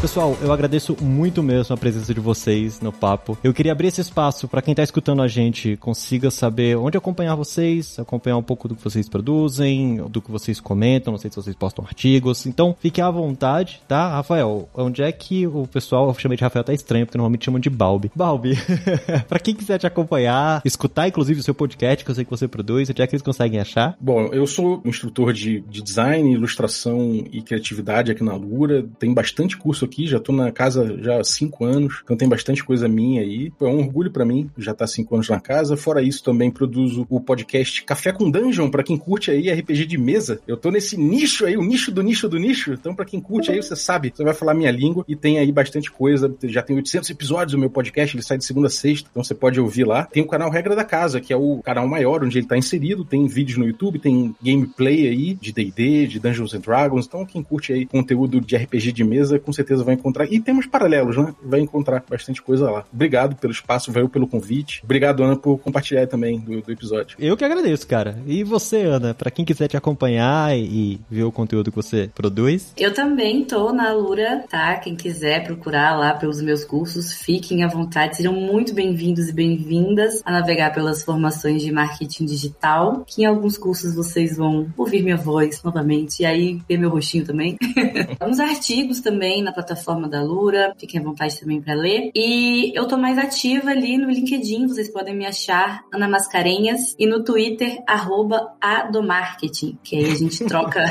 Pessoal, 0.00 0.34
eu 0.40 0.50
agradeço 0.50 0.96
muito 0.98 1.42
mesmo 1.42 1.74
a 1.74 1.76
presença 1.76 2.14
de 2.14 2.20
vocês 2.20 2.80
no 2.80 2.90
papo. 2.90 3.36
Eu 3.44 3.52
queria 3.52 3.72
abrir 3.72 3.88
esse 3.88 4.00
espaço 4.00 4.48
para 4.48 4.62
quem 4.62 4.72
está 4.72 4.82
escutando 4.82 5.20
a 5.20 5.28
gente 5.28 5.76
consiga 5.76 6.30
saber 6.30 6.74
onde 6.78 6.96
acompanhar 6.96 7.34
vocês, 7.34 7.98
acompanhar 7.98 8.38
um 8.38 8.42
pouco 8.42 8.66
do 8.66 8.74
que 8.74 8.82
vocês 8.82 9.10
produzem, 9.10 10.02
do 10.08 10.22
que 10.22 10.30
vocês 10.30 10.58
comentam, 10.58 11.12
não 11.12 11.18
sei 11.18 11.28
se 11.28 11.36
vocês 11.36 11.54
postam 11.54 11.84
artigos. 11.84 12.46
Então, 12.46 12.74
fique 12.80 12.98
à 12.98 13.10
vontade, 13.10 13.82
tá? 13.86 14.08
Rafael, 14.08 14.70
onde 14.74 15.02
é 15.02 15.12
que 15.12 15.46
o 15.46 15.66
pessoal, 15.66 16.08
eu 16.08 16.14
chamei 16.14 16.38
de 16.38 16.44
Rafael, 16.44 16.64
tá 16.64 16.72
estranho, 16.72 17.04
porque 17.04 17.18
normalmente 17.18 17.44
chamam 17.44 17.60
de 17.60 17.68
Balbi. 17.68 18.10
Balbi, 18.14 18.56
para 19.28 19.38
quem 19.38 19.54
quiser 19.54 19.76
te 19.76 19.86
acompanhar, 19.86 20.62
escutar 20.64 21.08
inclusive 21.08 21.40
o 21.40 21.42
seu 21.42 21.54
podcast, 21.54 22.06
que 22.06 22.10
eu 22.10 22.14
sei 22.14 22.24
que 22.24 22.30
você 22.30 22.48
produz, 22.48 22.88
onde 22.88 23.02
é 23.02 23.06
que 23.06 23.14
eles 23.14 23.22
conseguem 23.22 23.60
achar? 23.60 23.98
Bom, 24.00 24.28
eu 24.32 24.46
sou 24.46 24.80
instrutor 24.82 25.34
de, 25.34 25.60
de 25.60 25.82
design, 25.82 26.32
ilustração 26.32 27.22
e 27.30 27.42
criatividade 27.42 28.10
aqui 28.10 28.24
na 28.24 28.34
Lura. 28.34 28.86
Tem 28.98 29.12
bastante 29.12 29.58
curso 29.58 29.89
aqui, 29.90 30.06
já 30.06 30.20
tô 30.20 30.32
na 30.32 30.52
casa 30.52 30.96
já 31.02 31.20
há 31.20 31.24
cinco 31.24 31.64
anos, 31.64 32.00
então 32.04 32.16
tem 32.16 32.28
bastante 32.28 32.64
coisa 32.64 32.88
minha 32.88 33.20
aí. 33.20 33.52
É 33.60 33.64
um 33.64 33.80
orgulho 33.80 34.10
para 34.10 34.24
mim, 34.24 34.48
já 34.56 34.72
tá 34.72 34.86
cinco 34.86 35.14
anos 35.14 35.28
na 35.28 35.40
casa. 35.40 35.76
Fora 35.76 36.00
isso, 36.02 36.22
também 36.22 36.50
produzo 36.50 37.06
o 37.10 37.20
podcast 37.20 37.84
Café 37.84 38.12
com 38.12 38.30
Dungeon, 38.30 38.70
para 38.70 38.82
quem 38.82 38.96
curte 38.96 39.30
aí 39.30 39.50
RPG 39.50 39.86
de 39.86 39.98
mesa. 39.98 40.40
Eu 40.46 40.56
tô 40.56 40.70
nesse 40.70 40.96
nicho 40.96 41.44
aí, 41.44 41.56
o 41.56 41.62
nicho 41.62 41.90
do 41.90 42.02
nicho 42.02 42.28
do 42.28 42.38
nicho. 42.38 42.72
Então, 42.72 42.94
para 42.94 43.04
quem 43.04 43.20
curte 43.20 43.50
aí, 43.50 43.62
você 43.62 43.74
sabe, 43.74 44.12
você 44.14 44.22
vai 44.22 44.34
falar 44.34 44.54
minha 44.54 44.70
língua 44.70 45.04
e 45.08 45.16
tem 45.16 45.38
aí 45.38 45.50
bastante 45.50 45.90
coisa. 45.90 46.32
Já 46.44 46.62
tem 46.62 46.76
800 46.76 47.10
episódios 47.10 47.54
o 47.54 47.58
meu 47.58 47.70
podcast, 47.70 48.16
ele 48.16 48.22
sai 48.22 48.38
de 48.38 48.44
segunda 48.44 48.68
a 48.68 48.70
sexta, 48.70 49.08
então 49.10 49.24
você 49.24 49.34
pode 49.34 49.60
ouvir 49.60 49.84
lá. 49.84 50.04
Tem 50.04 50.22
o 50.22 50.26
canal 50.26 50.50
Regra 50.50 50.76
da 50.76 50.84
Casa, 50.84 51.20
que 51.20 51.32
é 51.32 51.36
o 51.36 51.60
canal 51.62 51.88
maior 51.88 52.24
onde 52.24 52.38
ele 52.38 52.46
tá 52.46 52.56
inserido. 52.56 53.04
Tem 53.04 53.26
vídeos 53.26 53.58
no 53.58 53.66
YouTube, 53.66 53.98
tem 53.98 54.34
gameplay 54.42 55.08
aí 55.08 55.34
de 55.34 55.52
D&D, 55.52 56.06
de 56.06 56.20
Dungeons 56.20 56.54
and 56.54 56.60
Dragons. 56.60 57.06
Então, 57.06 57.26
quem 57.26 57.42
curte 57.42 57.72
aí 57.72 57.86
conteúdo 57.86 58.40
de 58.40 58.56
RPG 58.56 58.92
de 58.92 59.04
mesa, 59.04 59.38
com 59.38 59.52
certeza 59.52 59.79
vai 59.84 59.94
encontrar. 59.94 60.26
E 60.30 60.40
temos 60.40 60.66
paralelos, 60.66 61.16
né? 61.16 61.34
Vai 61.42 61.60
encontrar 61.60 62.02
bastante 62.08 62.40
coisa 62.40 62.70
lá. 62.70 62.84
Obrigado 62.92 63.36
pelo 63.36 63.52
espaço, 63.52 63.92
valeu 63.92 64.08
pelo 64.08 64.26
convite. 64.26 64.80
Obrigado, 64.84 65.22
Ana, 65.22 65.36
por 65.36 65.58
compartilhar 65.58 66.06
também 66.06 66.38
do, 66.38 66.60
do 66.60 66.72
episódio. 66.72 67.16
Eu 67.18 67.36
que 67.36 67.44
agradeço, 67.44 67.86
cara. 67.86 68.18
E 68.26 68.44
você, 68.44 68.82
Ana, 68.82 69.14
para 69.14 69.30
quem 69.30 69.44
quiser 69.44 69.68
te 69.68 69.76
acompanhar 69.76 70.56
e 70.56 71.00
ver 71.10 71.24
o 71.24 71.32
conteúdo 71.32 71.70
que 71.70 71.76
você 71.76 72.10
produz? 72.14 72.72
Eu 72.76 72.92
também 72.94 73.44
tô 73.44 73.72
na 73.72 73.92
Lura, 73.92 74.44
tá? 74.48 74.76
Quem 74.76 74.94
quiser 74.94 75.44
procurar 75.44 75.96
lá 75.96 76.14
pelos 76.14 76.40
meus 76.40 76.64
cursos, 76.64 77.12
fiquem 77.14 77.64
à 77.64 77.68
vontade. 77.68 78.16
Sejam 78.16 78.32
muito 78.32 78.74
bem-vindos 78.74 79.28
e 79.28 79.32
bem-vindas 79.32 80.22
a 80.24 80.32
navegar 80.32 80.72
pelas 80.72 81.02
formações 81.02 81.62
de 81.62 81.72
marketing 81.72 82.26
digital, 82.26 83.04
que 83.06 83.22
em 83.22 83.24
alguns 83.26 83.56
cursos 83.56 83.94
vocês 83.94 84.36
vão 84.36 84.68
ouvir 84.76 85.02
minha 85.02 85.16
voz 85.16 85.62
novamente 85.62 86.20
e 86.20 86.26
aí 86.26 86.60
ver 86.68 86.78
meu 86.78 86.90
rostinho 86.90 87.24
também. 87.24 87.56
Alguns 88.20 88.38
artigos 88.38 89.00
também 89.00 89.42
na 89.42 89.52
plataforma 89.52 89.69
da 90.08 90.22
Lura, 90.22 90.74
fiquem 90.78 91.00
à 91.00 91.04
vontade 91.04 91.38
também 91.38 91.60
para 91.60 91.74
ler. 91.74 92.10
E 92.14 92.72
eu 92.74 92.86
tô 92.86 92.96
mais 92.96 93.18
ativa 93.18 93.70
ali 93.70 93.96
no 93.96 94.10
LinkedIn, 94.10 94.66
vocês 94.66 94.88
podem 94.88 95.14
me 95.14 95.26
achar 95.26 95.82
Ana 95.92 96.08
Mascarenhas 96.08 96.94
e 96.98 97.06
no 97.06 97.22
Twitter 97.22 97.82
arroba 97.86 98.52
Adomarketing, 98.60 99.78
que 99.82 99.96
aí 99.96 100.10
a 100.10 100.14
gente 100.14 100.44
troca 100.46 100.84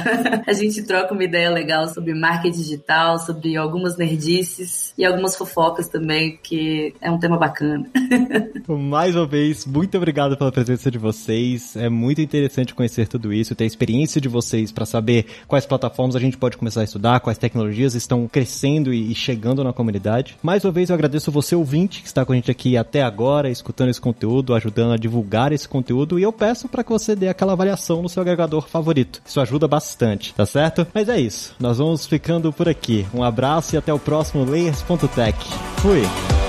a 0.46 0.54
gente 0.54 0.84
troca 0.84 1.14
uma 1.14 1.24
ideia 1.24 1.50
legal 1.50 1.88
sobre 1.88 2.14
marketing 2.14 2.58
digital, 2.58 3.20
sobre 3.20 3.56
algumas 3.56 3.98
nerdices 3.98 4.94
e 4.98 5.06
algumas 5.06 5.36
fofocas 5.36 5.88
também, 5.88 6.38
que 6.42 6.94
é 7.02 7.12
um 7.12 7.20
tema 7.20 7.38
bacana. 7.38 7.90
Mais 8.68 9.16
uma 9.16 9.26
vez, 9.26 9.66
muito 9.66 9.98
obrigado 9.98 10.38
pela 10.38 10.52
presença 10.52 10.90
de 10.90 10.98
vocês. 10.98 11.76
É 11.76 11.90
muito 11.90 12.22
interessante 12.22 12.74
conhecer 12.74 13.08
tudo 13.08 13.34
isso, 13.34 13.56
ter 13.56 13.64
a 13.64 13.68
experiência 13.68 14.22
de 14.22 14.28
vocês 14.28 14.72
para 14.72 14.86
saber 14.86 15.26
quais 15.48 15.66
plataformas 15.66 16.16
a 16.16 16.20
gente 16.20 16.38
pode 16.38 16.58
começar 16.58 16.82
a 16.82 16.84
estudar, 16.84 17.20
quais 17.20 17.38
tecnologias 17.38 17.96
estão 17.96 18.28
crescendo 18.28 18.69
e 18.78 19.14
chegando 19.16 19.64
na 19.64 19.74
comunidade. 19.74 20.38
Mais 20.42 20.64
uma 20.64 20.72
vez, 20.72 20.90
eu 20.90 20.96
agradeço 20.96 21.32
você, 21.32 21.56
ouvinte, 21.56 22.02
que 22.02 22.08
está 22.08 22.26
com 22.26 22.34
a 22.34 22.36
gente 22.36 22.52
aqui 22.52 22.78
até 22.78 23.02
agora, 23.02 23.50
escutando 23.50 23.90
esse 23.90 24.02
conteúdo, 24.02 24.54
ajudando 24.54 24.94
a 24.94 24.98
divulgar 24.98 25.52
esse 25.52 25.68
conteúdo. 25.68 26.20
E 26.20 26.24
eu 26.24 26.32
peço 26.32 26.68
para 26.68 26.84
que 26.84 26.90
você 26.90 27.16
dê 27.16 27.28
aquela 27.28 27.54
avaliação 27.54 28.02
no 28.02 28.10
seu 28.10 28.22
agregador 28.22 28.68
favorito. 28.68 29.22
Isso 29.26 29.42
ajuda 29.42 29.68
bastante, 29.68 30.34
tá 30.34 30.46
certo? 30.46 30.86
Mas 30.94 31.10
é 31.10 31.20
isso. 31.20 31.56
Nós 31.60 31.78
vamos 31.78 32.06
ficando 32.06 32.52
por 32.54 32.70
aqui. 32.70 33.06
Um 33.14 33.24
abraço 33.24 33.76
e 33.76 33.78
até 33.78 33.94
o 33.94 34.00
próximo 34.00 34.44
Layers.tech. 34.44 35.38
Fui! 35.78 36.49